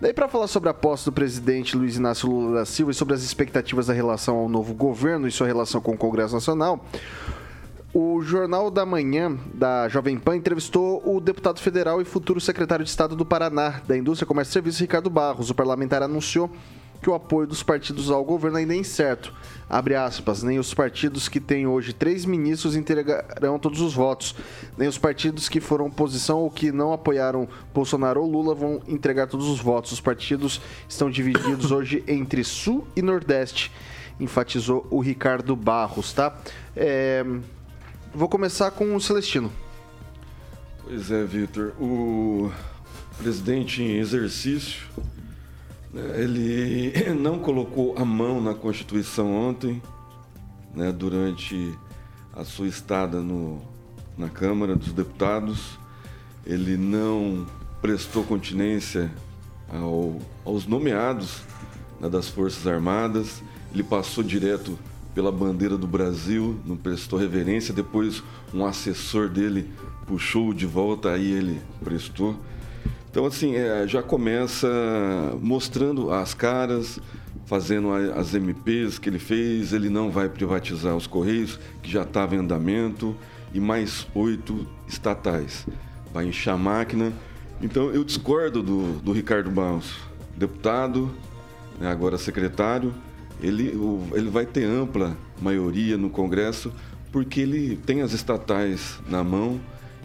Daí, 0.00 0.12
para 0.12 0.28
falar 0.28 0.46
sobre 0.46 0.68
a 0.68 0.74
posse 0.74 1.06
do 1.06 1.12
presidente 1.12 1.76
Luiz 1.76 1.96
Inácio 1.96 2.28
Lula 2.28 2.60
da 2.60 2.64
Silva 2.66 2.90
e 2.90 2.94
sobre 2.94 3.14
as 3.14 3.22
expectativas 3.22 3.86
da 3.86 3.94
relação 3.94 4.36
ao 4.36 4.48
novo 4.48 4.74
governo 4.74 5.26
e 5.26 5.30
sua 5.30 5.46
relação 5.46 5.80
com 5.80 5.92
o 5.92 5.96
Congresso 5.96 6.34
Nacional, 6.34 6.84
o 7.92 8.22
Jornal 8.22 8.70
da 8.70 8.86
Manhã 8.86 9.36
da 9.52 9.88
Jovem 9.88 10.16
Pan 10.16 10.36
entrevistou 10.36 11.02
o 11.04 11.20
deputado 11.20 11.60
federal 11.60 12.00
e 12.00 12.04
futuro 12.04 12.40
secretário 12.40 12.84
de 12.84 12.90
Estado 12.90 13.16
do 13.16 13.26
Paraná, 13.26 13.80
da 13.86 13.96
Indústria, 13.96 14.26
Comércio 14.26 14.52
e 14.52 14.54
Serviços, 14.54 14.80
Ricardo 14.80 15.10
Barros. 15.10 15.50
O 15.50 15.54
parlamentar 15.54 16.00
anunciou 16.02 16.48
que 17.02 17.10
o 17.10 17.14
apoio 17.14 17.48
dos 17.48 17.62
partidos 17.62 18.10
ao 18.10 18.24
governo 18.24 18.58
ainda 18.58 18.74
é 18.74 18.76
incerto. 18.76 19.34
Abre 19.68 19.96
aspas, 19.96 20.42
nem 20.42 20.58
os 20.58 20.72
partidos 20.72 21.28
que 21.28 21.40
têm 21.40 21.66
hoje 21.66 21.92
três 21.92 22.24
ministros 22.24 22.76
entregarão 22.76 23.58
todos 23.58 23.80
os 23.80 23.92
votos. 23.92 24.36
Nem 24.78 24.86
os 24.86 24.98
partidos 24.98 25.48
que 25.48 25.60
foram 25.60 25.86
oposição 25.86 26.40
ou 26.40 26.50
que 26.50 26.70
não 26.70 26.92
apoiaram 26.92 27.48
Bolsonaro 27.74 28.22
ou 28.22 28.30
Lula 28.30 28.54
vão 28.54 28.80
entregar 28.86 29.26
todos 29.26 29.48
os 29.48 29.58
votos. 29.58 29.90
Os 29.90 30.00
partidos 30.00 30.60
estão 30.88 31.10
divididos 31.10 31.70
hoje 31.72 32.04
entre 32.06 32.44
Sul 32.44 32.86
e 32.94 33.02
Nordeste, 33.02 33.72
enfatizou 34.20 34.86
o 34.90 35.00
Ricardo 35.00 35.56
Barros, 35.56 36.12
tá? 36.12 36.36
É, 36.76 37.24
Vou 38.14 38.28
começar 38.28 38.70
com 38.72 38.94
o 38.94 39.00
Celestino. 39.00 39.50
Pois 40.82 41.10
é, 41.10 41.24
Vitor. 41.24 41.72
O 41.80 42.50
presidente 43.18 43.82
em 43.82 43.98
exercício, 43.98 44.86
né, 45.92 46.02
ele 46.20 46.92
não 47.14 47.38
colocou 47.38 47.94
a 47.96 48.04
mão 48.04 48.40
na 48.40 48.54
Constituição 48.54 49.32
ontem, 49.32 49.80
né, 50.74 50.90
durante 50.90 51.72
a 52.32 52.44
sua 52.44 52.66
estada 52.66 53.20
no, 53.20 53.60
na 54.18 54.28
Câmara 54.28 54.74
dos 54.74 54.92
Deputados. 54.92 55.78
Ele 56.44 56.76
não 56.76 57.46
prestou 57.80 58.24
continência 58.24 59.10
ao- 59.72 60.18
aos 60.44 60.66
nomeados 60.66 61.42
né, 62.00 62.08
das 62.08 62.28
Forças 62.28 62.66
Armadas. 62.66 63.42
Ele 63.72 63.84
passou 63.84 64.24
direto 64.24 64.76
pela 65.14 65.32
bandeira 65.32 65.76
do 65.76 65.86
Brasil, 65.86 66.58
não 66.64 66.76
prestou 66.76 67.18
reverência. 67.18 67.74
Depois, 67.74 68.22
um 68.54 68.64
assessor 68.64 69.28
dele 69.28 69.70
puxou 70.06 70.52
de 70.52 70.66
volta, 70.66 71.10
aí 71.10 71.30
ele 71.30 71.60
prestou. 71.82 72.36
Então, 73.10 73.26
assim, 73.26 73.56
é, 73.56 73.86
já 73.88 74.02
começa 74.02 74.68
mostrando 75.40 76.12
as 76.12 76.32
caras, 76.32 77.00
fazendo 77.44 77.92
as 77.92 78.34
MPs 78.34 78.98
que 78.98 79.08
ele 79.08 79.18
fez. 79.18 79.72
Ele 79.72 79.88
não 79.88 80.10
vai 80.10 80.28
privatizar 80.28 80.96
os 80.96 81.06
Correios, 81.06 81.58
que 81.82 81.90
já 81.90 82.02
estava 82.02 82.36
em 82.36 82.38
andamento, 82.38 83.16
e 83.52 83.58
mais 83.58 84.06
oito 84.14 84.66
estatais. 84.86 85.66
Vai 86.12 86.26
encher 86.26 86.50
a 86.50 86.56
máquina. 86.56 87.12
Então, 87.60 87.90
eu 87.90 88.04
discordo 88.04 88.62
do, 88.62 89.00
do 89.00 89.12
Ricardo 89.12 89.50
Barros, 89.50 89.96
deputado, 90.36 91.10
né, 91.78 91.90
agora 91.90 92.16
secretário. 92.16 92.94
Ele, 93.42 93.78
ele 94.12 94.28
vai 94.30 94.44
ter 94.46 94.64
ampla 94.64 95.16
maioria 95.40 95.96
no 95.96 96.10
Congresso, 96.10 96.72
porque 97.10 97.40
ele 97.40 97.76
tem 97.76 98.02
as 98.02 98.12
estatais 98.12 98.98
na 99.08 99.24
mão 99.24 99.60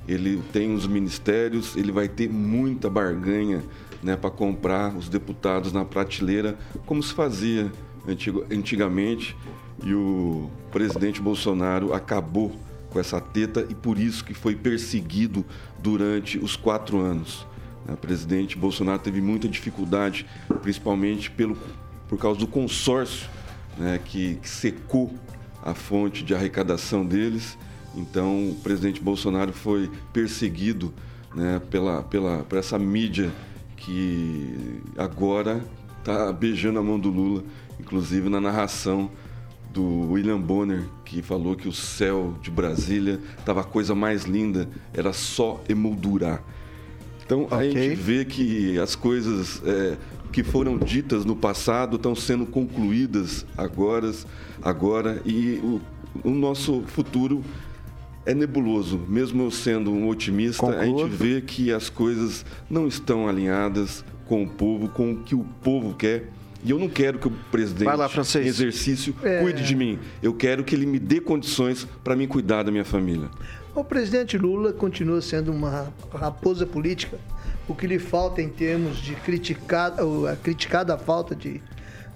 ele 0.07 0.41
tem 0.53 0.73
os 0.73 0.85
ministérios, 0.85 1.75
ele 1.75 1.91
vai 1.91 2.07
ter 2.07 2.29
muita 2.29 2.89
barganha 2.89 3.63
né, 4.03 4.15
para 4.15 4.29
comprar 4.29 4.95
os 4.95 5.09
deputados 5.09 5.71
na 5.71 5.83
prateleira, 5.83 6.57
como 6.85 7.01
se 7.01 7.13
fazia 7.13 7.71
antigo- 8.07 8.45
antigamente. 8.51 9.35
E 9.83 9.93
o 9.93 10.49
presidente 10.71 11.21
Bolsonaro 11.21 11.93
acabou 11.93 12.55
com 12.89 12.99
essa 12.99 13.19
teta 13.19 13.65
e 13.67 13.75
por 13.75 13.99
isso 13.99 14.23
que 14.23 14.33
foi 14.33 14.55
perseguido 14.55 15.43
durante 15.79 16.37
os 16.37 16.55
quatro 16.55 16.99
anos. 16.99 17.45
O 17.87 17.97
presidente 17.97 18.57
Bolsonaro 18.57 18.99
teve 18.99 19.21
muita 19.21 19.47
dificuldade, 19.47 20.25
principalmente 20.61 21.29
pelo, 21.29 21.57
por 22.07 22.17
causa 22.17 22.39
do 22.39 22.47
consórcio 22.47 23.27
né, 23.77 23.99
que, 24.03 24.35
que 24.35 24.49
secou 24.49 25.13
a 25.63 25.73
fonte 25.73 26.23
de 26.23 26.33
arrecadação 26.33 27.05
deles. 27.05 27.57
Então, 27.95 28.49
o 28.49 28.55
presidente 28.55 29.01
Bolsonaro 29.01 29.53
foi 29.53 29.89
perseguido 30.13 30.93
né, 31.33 31.61
pela, 31.69 32.03
pela, 32.03 32.43
por 32.43 32.57
essa 32.57 32.77
mídia 32.77 33.31
que 33.77 34.81
agora 34.97 35.63
está 35.99 36.31
beijando 36.31 36.79
a 36.79 36.83
mão 36.83 36.99
do 36.99 37.09
Lula, 37.09 37.43
inclusive 37.79 38.29
na 38.29 38.39
narração 38.39 39.09
do 39.73 40.11
William 40.11 40.39
Bonner, 40.39 40.83
que 41.03 41.21
falou 41.21 41.55
que 41.55 41.67
o 41.67 41.73
céu 41.73 42.35
de 42.41 42.49
Brasília 42.49 43.19
estava 43.37 43.61
a 43.61 43.63
coisa 43.63 43.93
mais 43.93 44.23
linda, 44.23 44.69
era 44.93 45.11
só 45.11 45.61
emoldurar. 45.67 46.41
Então 47.25 47.47
a 47.51 47.55
Ok. 47.55 47.71
gente 47.71 47.95
vê 47.95 48.23
que 48.23 48.79
as 48.79 48.95
coisas 48.95 49.61
é, 49.65 49.97
que 50.35 50.43
foram 50.43 50.77
ditas 50.77 51.23
no 51.23 51.33
passado 51.33 51.95
estão 51.95 52.13
sendo 52.13 52.45
concluídas 52.45 53.45
agora, 53.57 54.11
agora 54.61 55.21
e 55.25 55.61
o, 55.63 55.81
o 56.25 56.31
nosso 56.31 56.83
futuro 56.87 57.41
é 58.25 58.33
nebuloso. 58.33 58.99
Mesmo 59.07 59.43
eu 59.43 59.49
sendo 59.49 59.91
um 59.91 60.09
otimista, 60.09 60.67
a 60.67 60.85
gente 60.85 61.05
vê 61.05 61.39
que 61.39 61.71
as 61.71 61.89
coisas 61.89 62.45
não 62.69 62.85
estão 62.85 63.29
alinhadas 63.29 64.03
com 64.25 64.43
o 64.43 64.49
povo, 64.49 64.89
com 64.89 65.13
o 65.13 65.17
que 65.23 65.33
o 65.33 65.45
povo 65.63 65.95
quer. 65.95 66.29
E 66.65 66.71
eu 66.71 66.79
não 66.79 66.89
quero 66.89 67.17
que 67.17 67.29
o 67.29 67.31
presidente 67.49 67.85
Vai 67.85 67.95
lá, 67.95 68.09
em 68.09 68.45
exercício 68.45 69.15
É. 69.23 69.39
cuide 69.39 69.63
de 69.63 69.73
mim. 69.73 69.97
Eu 70.21 70.33
quero 70.33 70.65
que 70.65 70.75
ele 70.75 70.85
me 70.85 70.99
dê 70.99 71.21
condições 71.21 71.87
para 72.03 72.13
mim 72.13 72.27
cuidar 72.27 72.63
da 72.63 72.71
minha 72.71 72.83
família. 72.83 73.29
O 73.73 73.85
presidente 73.85 74.37
Lula 74.37 74.73
continua 74.73 75.21
sendo 75.21 75.53
uma 75.53 75.93
raposa 76.13 76.65
política. 76.65 77.17
O 77.67 77.73
que 77.73 77.87
lhe 77.87 77.97
falta 77.99 78.41
em 78.41 78.49
termos 78.49 78.97
de 78.97 79.15
criticar, 79.15 79.99
ou 79.99 80.27
a 80.27 80.35
criticada 80.35 80.97
falta 80.97 81.35
de, 81.35 81.61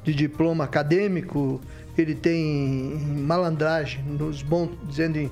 de 0.04 0.14
diploma 0.14 0.64
acadêmico, 0.64 1.60
ele 1.97 2.14
tem 2.16 3.00
malandragem, 3.26 4.04
nos 4.04 4.41
bons, 4.43 4.70
dizendo 4.88 5.18
em, 5.18 5.32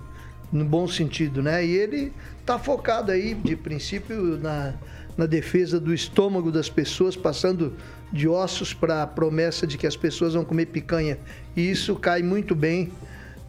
no 0.51 0.65
bom 0.65 0.88
sentido, 0.88 1.41
né? 1.43 1.63
E 1.65 1.72
ele 1.72 2.11
está 2.41 2.57
focado 2.57 3.11
aí, 3.11 3.36
de 3.36 3.55
princípio, 3.55 4.38
na, 4.39 4.74
na 5.15 5.26
defesa 5.28 5.80
do 5.80 5.93
estômago 5.93 6.51
das 6.51 6.68
pessoas, 6.70 7.15
passando 7.15 7.74
de 8.11 8.28
ossos 8.28 8.74
para 8.74 9.03
a 9.03 9.07
promessa 9.07 9.68
de 9.68 9.78
que 9.78 9.86
as 9.86 9.95
pessoas 9.95 10.34
vão 10.34 10.43
comer 10.43 10.65
picanha. 10.68 11.18
E 11.55 11.70
isso 11.70 11.95
cai 11.95 12.24
muito 12.24 12.55
bem 12.55 12.91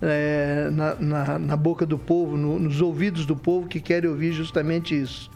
é, 0.02 0.68
na, 0.70 0.94
na- 0.96 1.38
na 1.38 1.56
boca 1.56 1.86
do 1.86 1.98
povo, 1.98 2.36
no- 2.36 2.58
nos 2.58 2.80
ouvidos 2.80 3.24
do 3.24 3.34
povo 3.36 3.66
que 3.68 3.80
querem 3.80 4.08
ouvir 4.10 4.32
justamente 4.32 5.00
isso. 5.00 5.30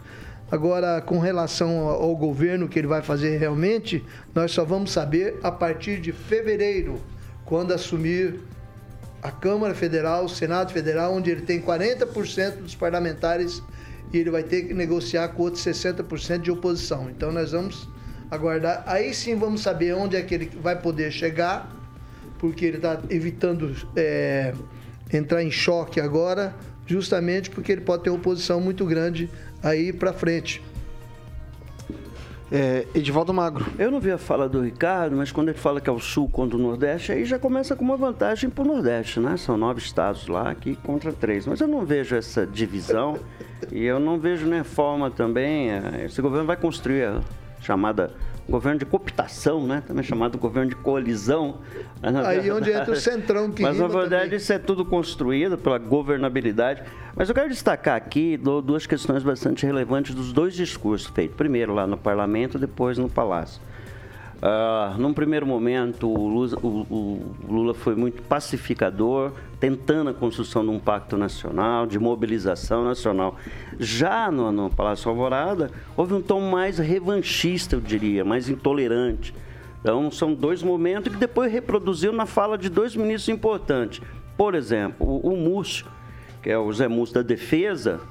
Agora, 0.51 1.01
com 1.01 1.19
relação 1.19 1.87
ao 1.87 2.15
governo 2.15 2.67
que 2.67 2.77
ele 2.77 2.87
vai 2.87 3.01
fazer 3.01 3.37
realmente, 3.37 4.03
nós 4.35 4.51
só 4.51 4.63
vamos 4.63 4.91
saber 4.91 5.39
a 5.41 5.51
partir 5.51 5.99
de 5.99 6.11
fevereiro, 6.11 7.01
quando 7.45 7.73
assumir 7.73 8.39
a 9.21 9.31
Câmara 9.31 9.73
Federal, 9.73 10.25
o 10.25 10.29
Senado 10.29 10.73
Federal, 10.73 11.13
onde 11.13 11.31
ele 11.31 11.41
tem 11.41 11.61
40% 11.61 12.57
dos 12.57 12.75
parlamentares 12.75 13.63
e 14.11 14.17
ele 14.17 14.29
vai 14.29 14.43
ter 14.43 14.63
que 14.63 14.73
negociar 14.73 15.29
com 15.29 15.43
outros 15.43 15.63
60% 15.63 16.39
de 16.41 16.51
oposição. 16.51 17.09
Então 17.09 17.31
nós 17.31 17.51
vamos 17.51 17.87
aguardar. 18.29 18.83
Aí 18.85 19.13
sim 19.13 19.35
vamos 19.35 19.61
saber 19.61 19.95
onde 19.95 20.15
é 20.15 20.21
que 20.21 20.35
ele 20.35 20.51
vai 20.61 20.79
poder 20.79 21.11
chegar, 21.11 21.71
porque 22.37 22.65
ele 22.65 22.77
está 22.77 22.99
evitando 23.09 23.73
é, 23.95 24.53
entrar 25.11 25.41
em 25.41 25.49
choque 25.49 26.01
agora, 26.01 26.53
justamente 26.85 27.49
porque 27.49 27.71
ele 27.71 27.81
pode 27.81 28.03
ter 28.03 28.09
oposição 28.09 28.59
muito 28.59 28.85
grande 28.85 29.29
aí 29.63 29.93
para 29.93 30.13
frente. 30.13 30.61
É, 32.51 32.85
Edivaldo 32.93 33.33
Magro. 33.33 33.65
Eu 33.79 33.89
não 33.89 33.99
vi 33.99 34.11
a 34.11 34.17
fala 34.17 34.47
do 34.47 34.61
Ricardo, 34.61 35.15
mas 35.15 35.31
quando 35.31 35.49
ele 35.49 35.57
fala 35.57 35.81
que 35.81 35.89
é 35.89 35.93
o 35.93 35.99
Sul 35.99 36.29
contra 36.29 36.55
o 36.55 36.61
Nordeste, 36.61 37.11
aí 37.11 37.25
já 37.25 37.39
começa 37.39 37.75
com 37.75 37.83
uma 37.83 37.97
vantagem 37.97 38.47
para 38.47 38.63
o 38.63 38.67
Nordeste, 38.67 39.19
né? 39.19 39.37
São 39.37 39.57
nove 39.57 39.79
estados 39.79 40.27
lá 40.27 40.51
aqui 40.51 40.75
contra 40.75 41.11
três. 41.11 41.47
Mas 41.47 41.61
eu 41.61 41.67
não 41.67 41.83
vejo 41.83 42.15
essa 42.15 42.45
divisão 42.45 43.17
e 43.71 43.83
eu 43.83 43.99
não 43.99 44.19
vejo 44.19 44.45
nem 44.45 44.63
forma 44.63 45.09
também. 45.09 45.71
eh, 45.71 46.03
Esse 46.05 46.21
governo 46.21 46.45
vai 46.45 46.55
construir 46.55 47.05
a 47.05 47.21
chamada 47.59 48.13
governo 48.47 48.79
de 48.79 48.85
cooptação, 48.85 49.65
né? 49.65 49.83
Também 49.85 50.03
chamado 50.03 50.37
governo 50.37 50.69
de 50.69 50.75
coalizão. 50.75 51.59
Mas, 52.01 52.13
na 52.13 52.27
Aí 52.27 52.51
onde 52.51 52.71
entra 52.71 52.91
o 52.91 52.95
Centrão, 52.95 53.51
que 53.51 53.61
Mas 53.61 53.77
na 53.77 53.87
verdade 53.87 54.25
também. 54.25 54.37
isso 54.37 54.51
é 54.53 54.59
tudo 54.59 54.83
construído 54.83 55.57
pela 55.57 55.77
governabilidade. 55.77 56.83
Mas 57.15 57.29
eu 57.29 57.35
quero 57.35 57.49
destacar 57.49 57.95
aqui 57.95 58.37
duas 58.37 58.85
questões 58.85 59.23
bastante 59.23 59.65
relevantes 59.65 60.13
dos 60.15 60.33
dois 60.33 60.53
discursos 60.53 61.07
feitos. 61.07 61.37
Primeiro 61.37 61.73
lá 61.73 61.85
no 61.85 61.97
parlamento, 61.97 62.57
depois 62.57 62.97
no 62.97 63.09
palácio. 63.09 63.61
Ah, 64.45 64.95
num 64.99 65.13
primeiro 65.13 65.45
momento, 65.47 66.05
o 66.05 66.27
Lula, 66.27 66.57
o- 66.61 66.85
o 66.91 67.33
Lula 67.49 67.73
foi 67.73 67.95
muito 67.95 68.21
pacificador, 68.23 69.31
tentando 69.57 70.09
a 70.09 70.13
construção 70.13 70.63
de 70.65 70.69
um 70.69 70.79
pacto 70.79 71.15
nacional, 71.15 71.85
de 71.87 71.97
mobilização 71.97 72.83
nacional. 72.83 73.37
Já 73.79 74.29
no, 74.29 74.51
no 74.51 74.69
Palácio 74.69 75.09
Alvorada, 75.09 75.71
houve 75.95 76.13
um 76.13 76.21
tom 76.21 76.41
mais 76.41 76.77
revanchista, 76.77 77.77
eu 77.77 77.79
diria, 77.79 78.25
mais 78.25 78.49
intolerante. 78.49 79.33
Então, 79.79 80.11
são 80.11 80.33
dois 80.33 80.61
momentos 80.61 81.13
que 81.13 81.17
depois 81.19 81.49
reproduziu 81.49 82.11
na 82.11 82.25
fala 82.25 82.57
de 82.57 82.67
dois 82.67 82.97
ministros 82.97 83.29
importantes. 83.29 84.01
Por 84.35 84.55
exemplo, 84.55 85.07
o, 85.07 85.33
o 85.33 85.37
Múcio, 85.37 85.85
que 86.41 86.49
é 86.49 86.57
o 86.57 86.69
Zé 86.73 86.89
Múcio 86.89 87.15
da 87.15 87.21
Defesa, 87.21 88.01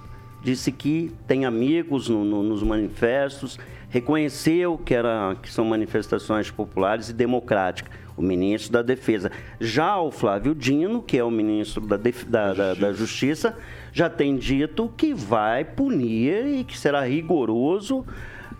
disse 0.42 0.72
que 0.72 1.12
tem 1.26 1.44
amigos 1.44 2.08
no- 2.08 2.24
no- 2.24 2.42
nos 2.42 2.62
manifestos, 2.62 3.58
reconheceu 3.92 4.78
que, 4.78 4.94
era, 4.94 5.36
que 5.40 5.52
são 5.52 5.64
manifestações 5.66 6.50
populares 6.50 7.10
e 7.10 7.12
democráticas. 7.12 7.92
O 8.16 8.22
ministro 8.22 8.72
da 8.72 8.82
Defesa. 8.82 9.30
Já 9.60 9.98
o 9.98 10.10
Flávio 10.10 10.54
Dino, 10.54 11.00
que 11.02 11.16
é 11.16 11.24
o 11.24 11.30
ministro 11.30 11.86
da, 11.86 11.96
Def- 11.96 12.24
da- 12.24 12.52
da- 12.52 12.74
da 12.74 12.92
Justiça, 12.92 13.56
já 13.92 14.08
tem 14.10 14.36
dito 14.36 14.92
que 14.96 15.14
vai 15.14 15.64
punir 15.64 16.46
e 16.46 16.64
que 16.64 16.76
será 16.78 17.02
rigoroso 17.02 18.04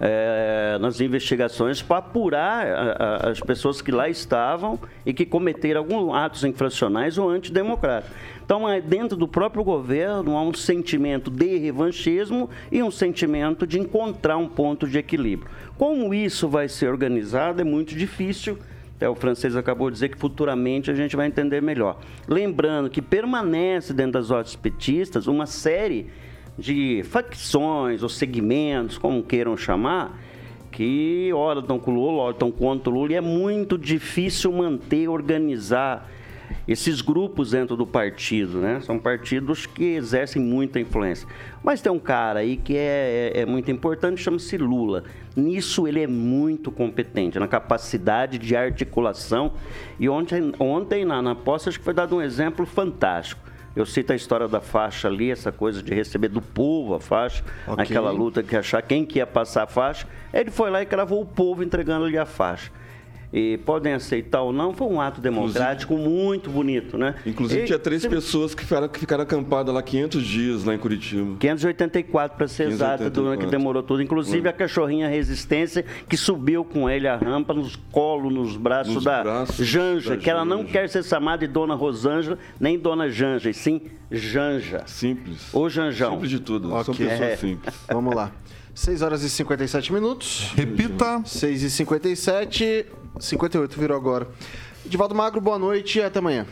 eh, 0.04 0.78
nas 0.80 1.00
investigações 1.00 1.80
para 1.80 1.98
apurar 1.98 2.66
a- 2.66 2.96
a- 2.98 3.30
as 3.30 3.38
pessoas 3.38 3.80
que 3.80 3.92
lá 3.92 4.08
estavam 4.08 4.76
e 5.06 5.14
que 5.14 5.24
cometeram 5.24 5.80
alguns 5.80 6.12
atos 6.12 6.42
infracionais 6.42 7.18
ou 7.18 7.30
antidemocráticos. 7.30 8.12
Então, 8.44 8.68
é, 8.68 8.80
dentro 8.80 9.16
do 9.16 9.28
próprio 9.28 9.62
governo, 9.62 10.36
há 10.36 10.42
um 10.42 10.52
sentimento 10.52 11.30
de 11.30 11.56
revanchismo 11.56 12.50
e 12.72 12.82
um 12.82 12.90
sentimento 12.90 13.64
de 13.64 13.78
encontrar 13.78 14.36
um 14.36 14.48
ponto 14.48 14.88
de 14.88 14.98
equilíbrio. 14.98 15.48
Como 15.78 16.12
isso 16.12 16.48
vai 16.48 16.68
ser 16.68 16.88
organizado 16.88 17.60
é 17.60 17.64
muito 17.64 17.94
difícil. 17.94 18.58
Até 18.96 19.08
o 19.08 19.14
francês 19.14 19.54
acabou 19.56 19.88
de 19.88 19.94
dizer 19.94 20.08
que 20.08 20.18
futuramente 20.18 20.90
a 20.90 20.94
gente 20.94 21.14
vai 21.14 21.28
entender 21.28 21.62
melhor. 21.62 21.98
Lembrando 22.28 22.90
que 22.90 23.00
permanece 23.00 23.94
dentro 23.94 24.12
das 24.12 24.30
ordens 24.32 24.56
petistas 24.56 25.28
uma 25.28 25.46
série 25.46 26.08
de 26.58 27.02
facções 27.04 28.02
ou 28.02 28.08
segmentos, 28.08 28.98
como 28.98 29.22
queiram 29.22 29.56
chamar, 29.56 30.18
que 30.70 31.30
ora 31.34 31.60
estão 31.60 31.78
com 31.78 31.90
o 31.90 31.94
Lula, 31.94 32.22
ora 32.22 32.32
estão 32.32 32.50
contra 32.50 32.90
o 32.90 32.94
Lula, 32.94 33.12
e 33.12 33.14
é 33.14 33.20
muito 33.20 33.76
difícil 33.78 34.52
manter, 34.52 35.08
organizar 35.08 36.08
esses 36.66 37.00
grupos 37.00 37.50
dentro 37.52 37.76
do 37.76 37.86
partido, 37.86 38.58
né? 38.58 38.80
São 38.82 38.98
partidos 38.98 39.66
que 39.66 39.84
exercem 39.84 40.40
muita 40.40 40.78
influência. 40.78 41.26
Mas 41.62 41.80
tem 41.80 41.90
um 41.90 41.98
cara 41.98 42.40
aí 42.40 42.56
que 42.56 42.76
é, 42.76 43.32
é, 43.34 43.40
é 43.40 43.46
muito 43.46 43.70
importante, 43.70 44.20
chama-se 44.20 44.56
Lula. 44.56 45.04
Nisso 45.34 45.88
ele 45.88 46.02
é 46.02 46.06
muito 46.06 46.70
competente, 46.70 47.38
na 47.38 47.48
capacidade 47.48 48.38
de 48.38 48.54
articulação. 48.54 49.52
E 49.98 50.08
ontem, 50.08 50.52
ontem 50.58 51.04
na, 51.04 51.22
na 51.22 51.34
posse, 51.34 51.68
acho 51.68 51.78
que 51.78 51.84
foi 51.84 51.94
dado 51.94 52.16
um 52.16 52.22
exemplo 52.22 52.66
fantástico. 52.66 53.51
Eu 53.74 53.86
cito 53.86 54.12
a 54.12 54.16
história 54.16 54.46
da 54.46 54.60
faixa 54.60 55.08
ali, 55.08 55.30
essa 55.30 55.50
coisa 55.50 55.82
de 55.82 55.94
receber 55.94 56.28
do 56.28 56.42
povo 56.42 56.94
a 56.94 57.00
faixa, 57.00 57.42
Ok. 57.66 57.82
aquela 57.82 58.10
luta 58.10 58.42
que 58.42 58.54
achar 58.54 58.82
quem 58.82 59.04
que 59.04 59.18
ia 59.18 59.26
passar 59.26 59.62
a 59.62 59.66
faixa. 59.66 60.06
Ele 60.32 60.50
foi 60.50 60.70
lá 60.70 60.82
e 60.82 60.86
cravou 60.86 61.22
o 61.22 61.26
povo 61.26 61.62
entregando-lhe 61.62 62.18
a 62.18 62.26
faixa. 62.26 62.70
E 63.32 63.56
podem 63.64 63.94
aceitar 63.94 64.42
ou 64.42 64.52
não, 64.52 64.74
foi 64.74 64.86
um 64.88 65.00
ato 65.00 65.18
democrático 65.20 65.96
muito 65.96 66.50
bonito, 66.50 66.98
né? 66.98 67.14
Inclusive, 67.24 67.62
E 67.62 67.64
tinha 67.64 67.78
três 67.78 68.02
se- 68.02 68.08
pessoas 68.08 68.54
que 68.54 68.62
ficaram, 68.62 68.88
que 68.88 69.00
ficaram 69.00 69.22
acampadas 69.22 69.74
lá 69.74 69.82
500 69.82 70.22
dias 70.22 70.64
lá 70.64 70.74
em 70.74 70.78
Curitiba. 70.78 71.36
584 71.38 72.36
para 72.36 72.46
ser 72.46 72.68
exato, 72.68 73.04
que 73.04 73.10
584. 73.10 73.50
demorou 73.50 73.82
tudo. 73.82 74.02
Inclusive 74.02 74.46
a 74.48 74.52
cachorrinha 74.52 75.08
Resistência, 75.08 75.82
que 76.08 76.16
subiu 76.16 76.62
com 76.62 76.90
ele 76.90 77.08
a 77.08 77.16
rampa 77.16 77.54
nos 77.54 77.74
colos, 77.90 78.32
nos 78.32 78.56
braços 78.56 78.94
Nos 78.96 79.04
da 79.04 79.22
braços 79.22 79.66
Janja, 79.66 80.10
da 80.10 80.16
que 80.18 80.28
ela 80.28 80.44
não 80.44 80.58
Janja. 80.58 80.72
quer 80.72 80.88
ser 80.90 81.02
chamada 81.02 81.46
de 81.46 81.52
Dona 81.52 81.74
Rosângela, 81.74 82.38
nem 82.60 82.78
Dona 82.78 83.08
Janja, 83.08 83.48
e 83.48 83.54
sim 83.54 83.80
Janja. 84.10 84.82
Simples. 84.86 85.48
Ou 85.54 85.70
Janjão. 85.70 86.12
Simples 86.12 86.30
de 86.30 86.38
tudo. 86.40 86.68
São 86.68 86.80
Ok. 86.80 86.94
pessoas 87.06 87.20
É. 87.30 87.36
simples. 87.36 87.74
Vamos 87.90 88.14
lá. 88.14 88.30
6 88.74 89.00
horas 89.02 89.22
e 89.22 89.30
57 89.30 89.92
minutos. 89.92 90.52
Repita. 90.54 91.22
6 91.24 91.62
e 91.62 91.70
57 91.70 92.86
58 93.18 93.78
virou 93.78 93.96
agora. 93.96 94.26
Divaldo 94.84 95.14
Magro, 95.14 95.40
boa 95.40 95.58
noite 95.58 95.98
e 95.98 96.02
até 96.02 96.18
amanhã. 96.18 96.46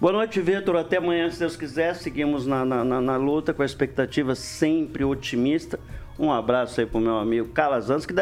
Boa 0.00 0.12
noite, 0.12 0.40
Vitor. 0.40 0.76
Até 0.76 0.96
amanhã, 0.96 1.30
se 1.30 1.38
Deus 1.38 1.56
quiser. 1.56 1.94
Seguimos 1.94 2.46
na, 2.46 2.64
na, 2.64 2.84
na- 2.84 3.00
na 3.00 3.16
luta 3.16 3.54
com 3.54 3.62
a 3.62 3.66
expectativa 3.66 4.34
sempre 4.34 5.04
otimista. 5.04 5.78
Um 6.18 6.30
abraço 6.32 6.80
aí 6.80 6.86
pro 6.86 7.00
meu 7.00 7.16
amigo 7.18 7.48
Calazans, 7.48 8.04
que 8.04 8.12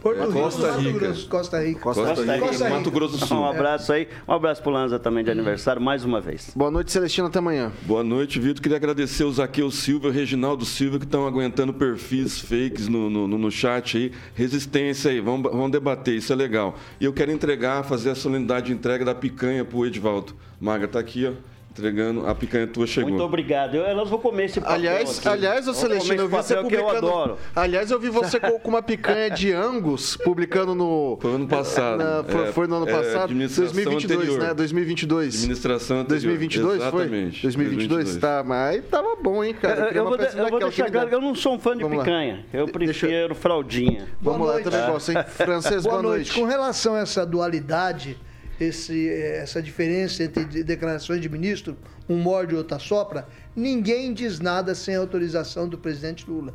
Porto? 0.00 0.18
Rico 0.20 0.32
Rico, 0.32 0.40
Costa 0.42 0.66
Mato 0.68 0.78
Rica. 0.80 0.98
Grosso, 0.98 1.28
Costa 1.28 1.60
Rica. 1.60 1.80
Costa 1.80 2.02
Costa 2.02 2.22
Rica. 2.34 2.46
Costa 2.46 2.64
Rica. 2.64 2.76
Mato 2.76 2.90
Grosso 2.90 3.16
do 3.18 3.26
Sul. 3.26 3.38
Um 3.38 3.44
abraço 3.46 3.92
aí. 3.92 4.08
Um 4.26 4.32
abraço 4.32 4.62
pro 4.62 4.70
Lanza 4.70 4.98
também 4.98 5.24
de 5.24 5.30
aniversário, 5.30 5.80
mais 5.80 6.04
uma 6.04 6.20
vez. 6.20 6.52
Boa 6.54 6.70
noite, 6.70 6.92
Celestino, 6.92 7.28
até 7.28 7.38
amanhã. 7.38 7.72
Boa 7.82 8.04
noite, 8.04 8.38
Vitor. 8.38 8.62
Queria 8.62 8.76
agradecer 8.76 9.24
o 9.24 9.32
Zaqueu 9.32 9.70
Silva 9.70 10.08
e 10.08 10.10
o 10.10 10.12
Reginaldo 10.12 10.64
Silva 10.64 10.98
que 10.98 11.04
estão 11.04 11.26
aguentando 11.26 11.72
perfis 11.72 12.38
fakes 12.40 12.88
no, 12.88 13.08
no, 13.10 13.26
no 13.26 13.50
chat 13.50 13.96
aí. 13.96 14.12
Resistência 14.34 15.10
aí, 15.10 15.20
vamos, 15.20 15.50
vamos 15.50 15.70
debater, 15.70 16.14
isso 16.14 16.32
é 16.32 16.36
legal. 16.36 16.76
E 17.00 17.04
eu 17.04 17.12
quero 17.12 17.32
entregar, 17.32 17.82
fazer 17.84 18.10
a 18.10 18.14
solenidade 18.14 18.66
de 18.66 18.72
entrega 18.72 19.04
da 19.04 19.14
picanha 19.14 19.64
pro 19.64 19.86
Edivaldo. 19.86 20.34
Maga, 20.60 20.86
tá 20.88 20.98
aqui, 20.98 21.26
ó. 21.26 21.55
Entregando, 21.78 22.26
a 22.26 22.34
picanha 22.34 22.66
tua 22.66 22.86
chegou. 22.86 23.10
Muito 23.10 23.22
obrigado. 23.22 23.74
Eu, 23.76 23.84
elas 23.84 24.08
vou 24.08 24.18
comer 24.18 24.46
esse 24.46 24.60
papel 24.60 24.74
Aliás, 24.76 25.18
aqui. 25.18 25.28
aliás, 25.28 25.68
comer 25.68 25.74
Celestino, 25.74 26.22
eu 26.22 26.28
vi 26.28 26.34
você 26.36 26.54
que 26.54 26.58
eu 26.60 26.62
publicando. 26.62 26.96
adoro. 26.96 27.36
Aliás, 27.54 27.90
eu 27.90 28.00
vi 28.00 28.08
você 28.08 28.40
com 28.40 28.58
com 28.58 28.68
uma 28.70 28.82
picanha 28.82 29.28
de 29.30 29.52
Angus 29.52 30.16
publicando 30.16 30.74
no. 30.74 31.18
Foi 31.20 31.32
ano 31.34 31.46
passado. 31.46 31.98
Na- 31.98 32.24
foi, 32.24 32.48
É, 32.48 32.52
foi 32.52 32.66
no 32.66 32.76
ano 32.76 32.88
é, 32.88 32.92
passado? 32.92 33.24
administração 33.24 33.74
2022, 33.74 34.20
anterior. 34.28 34.48
né? 34.48 34.54
2022. 34.54 35.34
Administração 35.34 35.98
anterior. 36.00 36.20
2022 36.22 36.82
foi? 36.84 37.02
Exatamente. 37.02 37.42
2022? 37.42 38.16
Tá, 38.16 38.42
mas 38.44 38.82
tava 38.86 39.16
bom, 39.22 39.44
hein, 39.44 39.52
cara. 39.54 39.88
Eu, 39.90 39.92
eu 39.92 40.04
vou, 40.04 40.16
de- 40.16 40.38
eu 40.38 40.48
vou 40.48 40.58
deixar 40.60 40.90
claro 40.90 41.08
eu 41.14 41.20
não 41.20 41.34
sou 41.34 41.54
um 41.54 41.58
fã 41.58 41.76
de 41.76 41.82
Vamos 41.82 41.98
lá. 41.98 42.04
picanha. 42.04 42.46
Eu 42.52 42.66
De- 42.66 42.72
prefiro 42.72 43.10
deixa- 43.28 43.34
fraldinha. 43.34 44.06
Vamos 44.20 44.38
Boa 44.38 44.48
lá, 44.48 44.52
noite. 44.60 44.70
também 44.70 44.90
gosto, 44.90 45.12
hein? 45.12 45.18
Francês, 45.28 45.82
Boa, 45.84 46.00
boa, 46.00 46.14
noite. 46.14 46.32
Com 46.32 46.44
relação 46.46 46.94
a 46.94 47.00
essa 47.00 47.26
dualidade, 47.26 48.16
esse, 48.60 49.08
eh, 49.08 49.38
essa 49.42 49.60
diferença 49.62 50.22
entre 50.24 50.44
de- 50.44 50.62
declarações 50.64 51.20
de 51.20 51.28
ministro, 51.28 51.76
um 52.08 52.16
morde 52.16 52.54
e 52.54 52.56
outro 52.56 52.76
assopra, 52.76 53.28
ninguém 53.54 54.12
diz 54.14 54.40
nada 54.40 54.74
sem 54.74 54.94
autorização 54.96 55.68
do 55.68 55.76
presidente 55.78 56.28
Lula. 56.28 56.54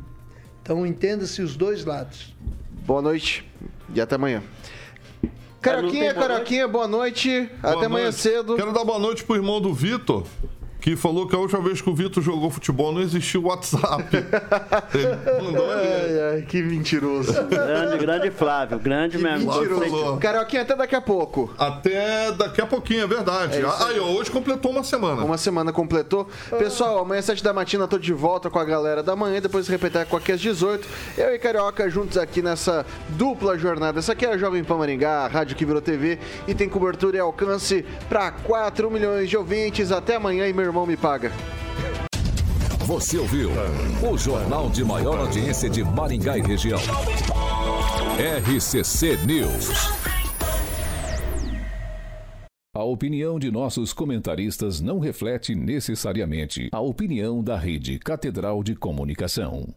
Então 0.62 0.86
entenda-se 0.86 1.42
os 1.42 1.56
dois 1.56 1.86
lados. 1.86 2.36
Boa 2.86 3.02
noite 3.02 3.48
e 3.94 4.00
até 4.02 4.16
amanhã. 4.16 4.42
Caroquinha, 5.62 6.14
Caroquinha, 6.14 6.68
boa 6.68 6.88
noite. 6.88 7.50
Boa 7.62 7.76
até 7.76 7.86
amanhã 7.86 8.06
noite. 8.06 8.18
cedo. 8.20 8.56
Quero 8.56 8.74
dar 8.74 8.84
boa 8.84 8.98
noite 8.98 9.24
pro 9.24 9.36
irmão 9.36 9.62
do 9.62 9.72
Vitor, 9.74 10.26
que 10.82 10.96
falou 10.96 11.28
que 11.28 11.36
a 11.36 11.38
última 11.40 11.62
vez 11.62 11.80
que 11.80 11.88
o 11.90 11.94
Vitor 11.94 12.24
jogou 12.24 12.50
futebol 12.50 12.92
não 12.92 13.02
existia 13.02 13.40
o 13.40 13.46
WhatsApp. 13.46 14.04
Ele 14.94 15.42
mandou 15.44 15.72
ali. 15.72 15.88
Ai, 15.88 16.32
ai, 16.34 16.42
que 16.42 16.62
mentiroso. 16.64 17.32
Grande, 17.46 17.98
grande 18.00 18.32
Flávio. 18.32 18.80
Grande 18.80 19.18
Que 19.18 19.24
mesmo. 19.24 19.54
mentiroso. 19.54 19.86
falou. 19.90 20.18
Caroquinha, 20.18 20.64
até 20.64 20.76
daqui 20.76 20.96
a 20.96 21.02
pouco. 21.02 21.54
Até 21.58 22.32
daqui 22.32 22.60
a 22.62 22.66
pouquinho, 22.66 23.04
é 23.04 23.08
verdade. 23.08 23.60
isso 23.60 23.84
aí, 23.84 24.00
ó, 24.00 24.06
hoje 24.06 24.32
completou 24.32 24.72
uma 24.72 24.84
semana. 24.84 25.24
Uma 25.24 25.38
semana 25.38 25.72
completou. 25.72 26.28
Pessoal, 26.58 26.98
amanhã, 26.98 27.22
7 27.22 27.44
da 27.44 27.54
matina, 27.54 27.88
tô 27.88 28.00
de 28.00 28.12
volta 28.12 28.50
com 28.50 28.58
a 28.58 28.66
galera 28.66 29.04
da 29.04 29.16
manhã. 29.16 29.40
Depois 29.40 29.68
repetir 29.68 30.06
com 30.08 30.18
aqui 30.18 30.32
às 30.32 30.42
18. 30.42 30.88
Eu 31.16 31.36
e 31.36 31.38
Carioca 31.40 31.88
juntos 31.90 32.18
aqui 32.18 32.42
nessa 32.42 32.86
dupla 33.10 33.56
jornada. 33.56 34.00
Essa 34.00 34.14
aqui 34.14 34.26
é 34.26 34.34
a 34.34 34.38
Jovem 34.38 34.64
Pan 34.64 34.78
Maringá, 34.78 35.26
a 35.26 35.28
rádio 35.28 35.56
que 35.56 35.64
virou 35.64 35.82
TV 35.82 36.18
e 36.48 36.56
tem 36.56 36.68
cobertura 36.68 37.18
e 37.18 37.20
alcance 37.20 37.86
para 38.10 38.32
4 38.32 38.90
milhões 38.90 39.30
de 39.30 39.38
ouvintes. 39.38 39.92
Até 39.92 40.16
amanhã 40.16 40.48
e 40.48 40.54
meu 40.54 40.71
irmão 40.72 40.86
me 40.86 40.96
paga. 40.96 41.32
Você 42.86 43.18
ouviu 43.18 43.50
o 44.10 44.18
jornal 44.18 44.70
de 44.70 44.84
maior 44.86 45.20
audiência 45.20 45.70
de 45.70 45.84
Maringá 45.84 46.38
e 46.38 46.42
região. 46.42 46.80
RCC 48.18 49.18
News. 49.26 49.70
A 52.74 52.84
opinião 52.84 53.38
de 53.38 53.52
nossos 53.52 53.92
comentaristas 53.92 54.80
não 54.80 54.98
reflete 54.98 55.54
necessariamente 55.54 56.70
a 56.72 56.80
opinião 56.80 57.44
da 57.44 57.58
Rede 57.58 58.00
Catedral 58.00 58.64
de 58.64 58.74
Comunicação. 58.74 59.76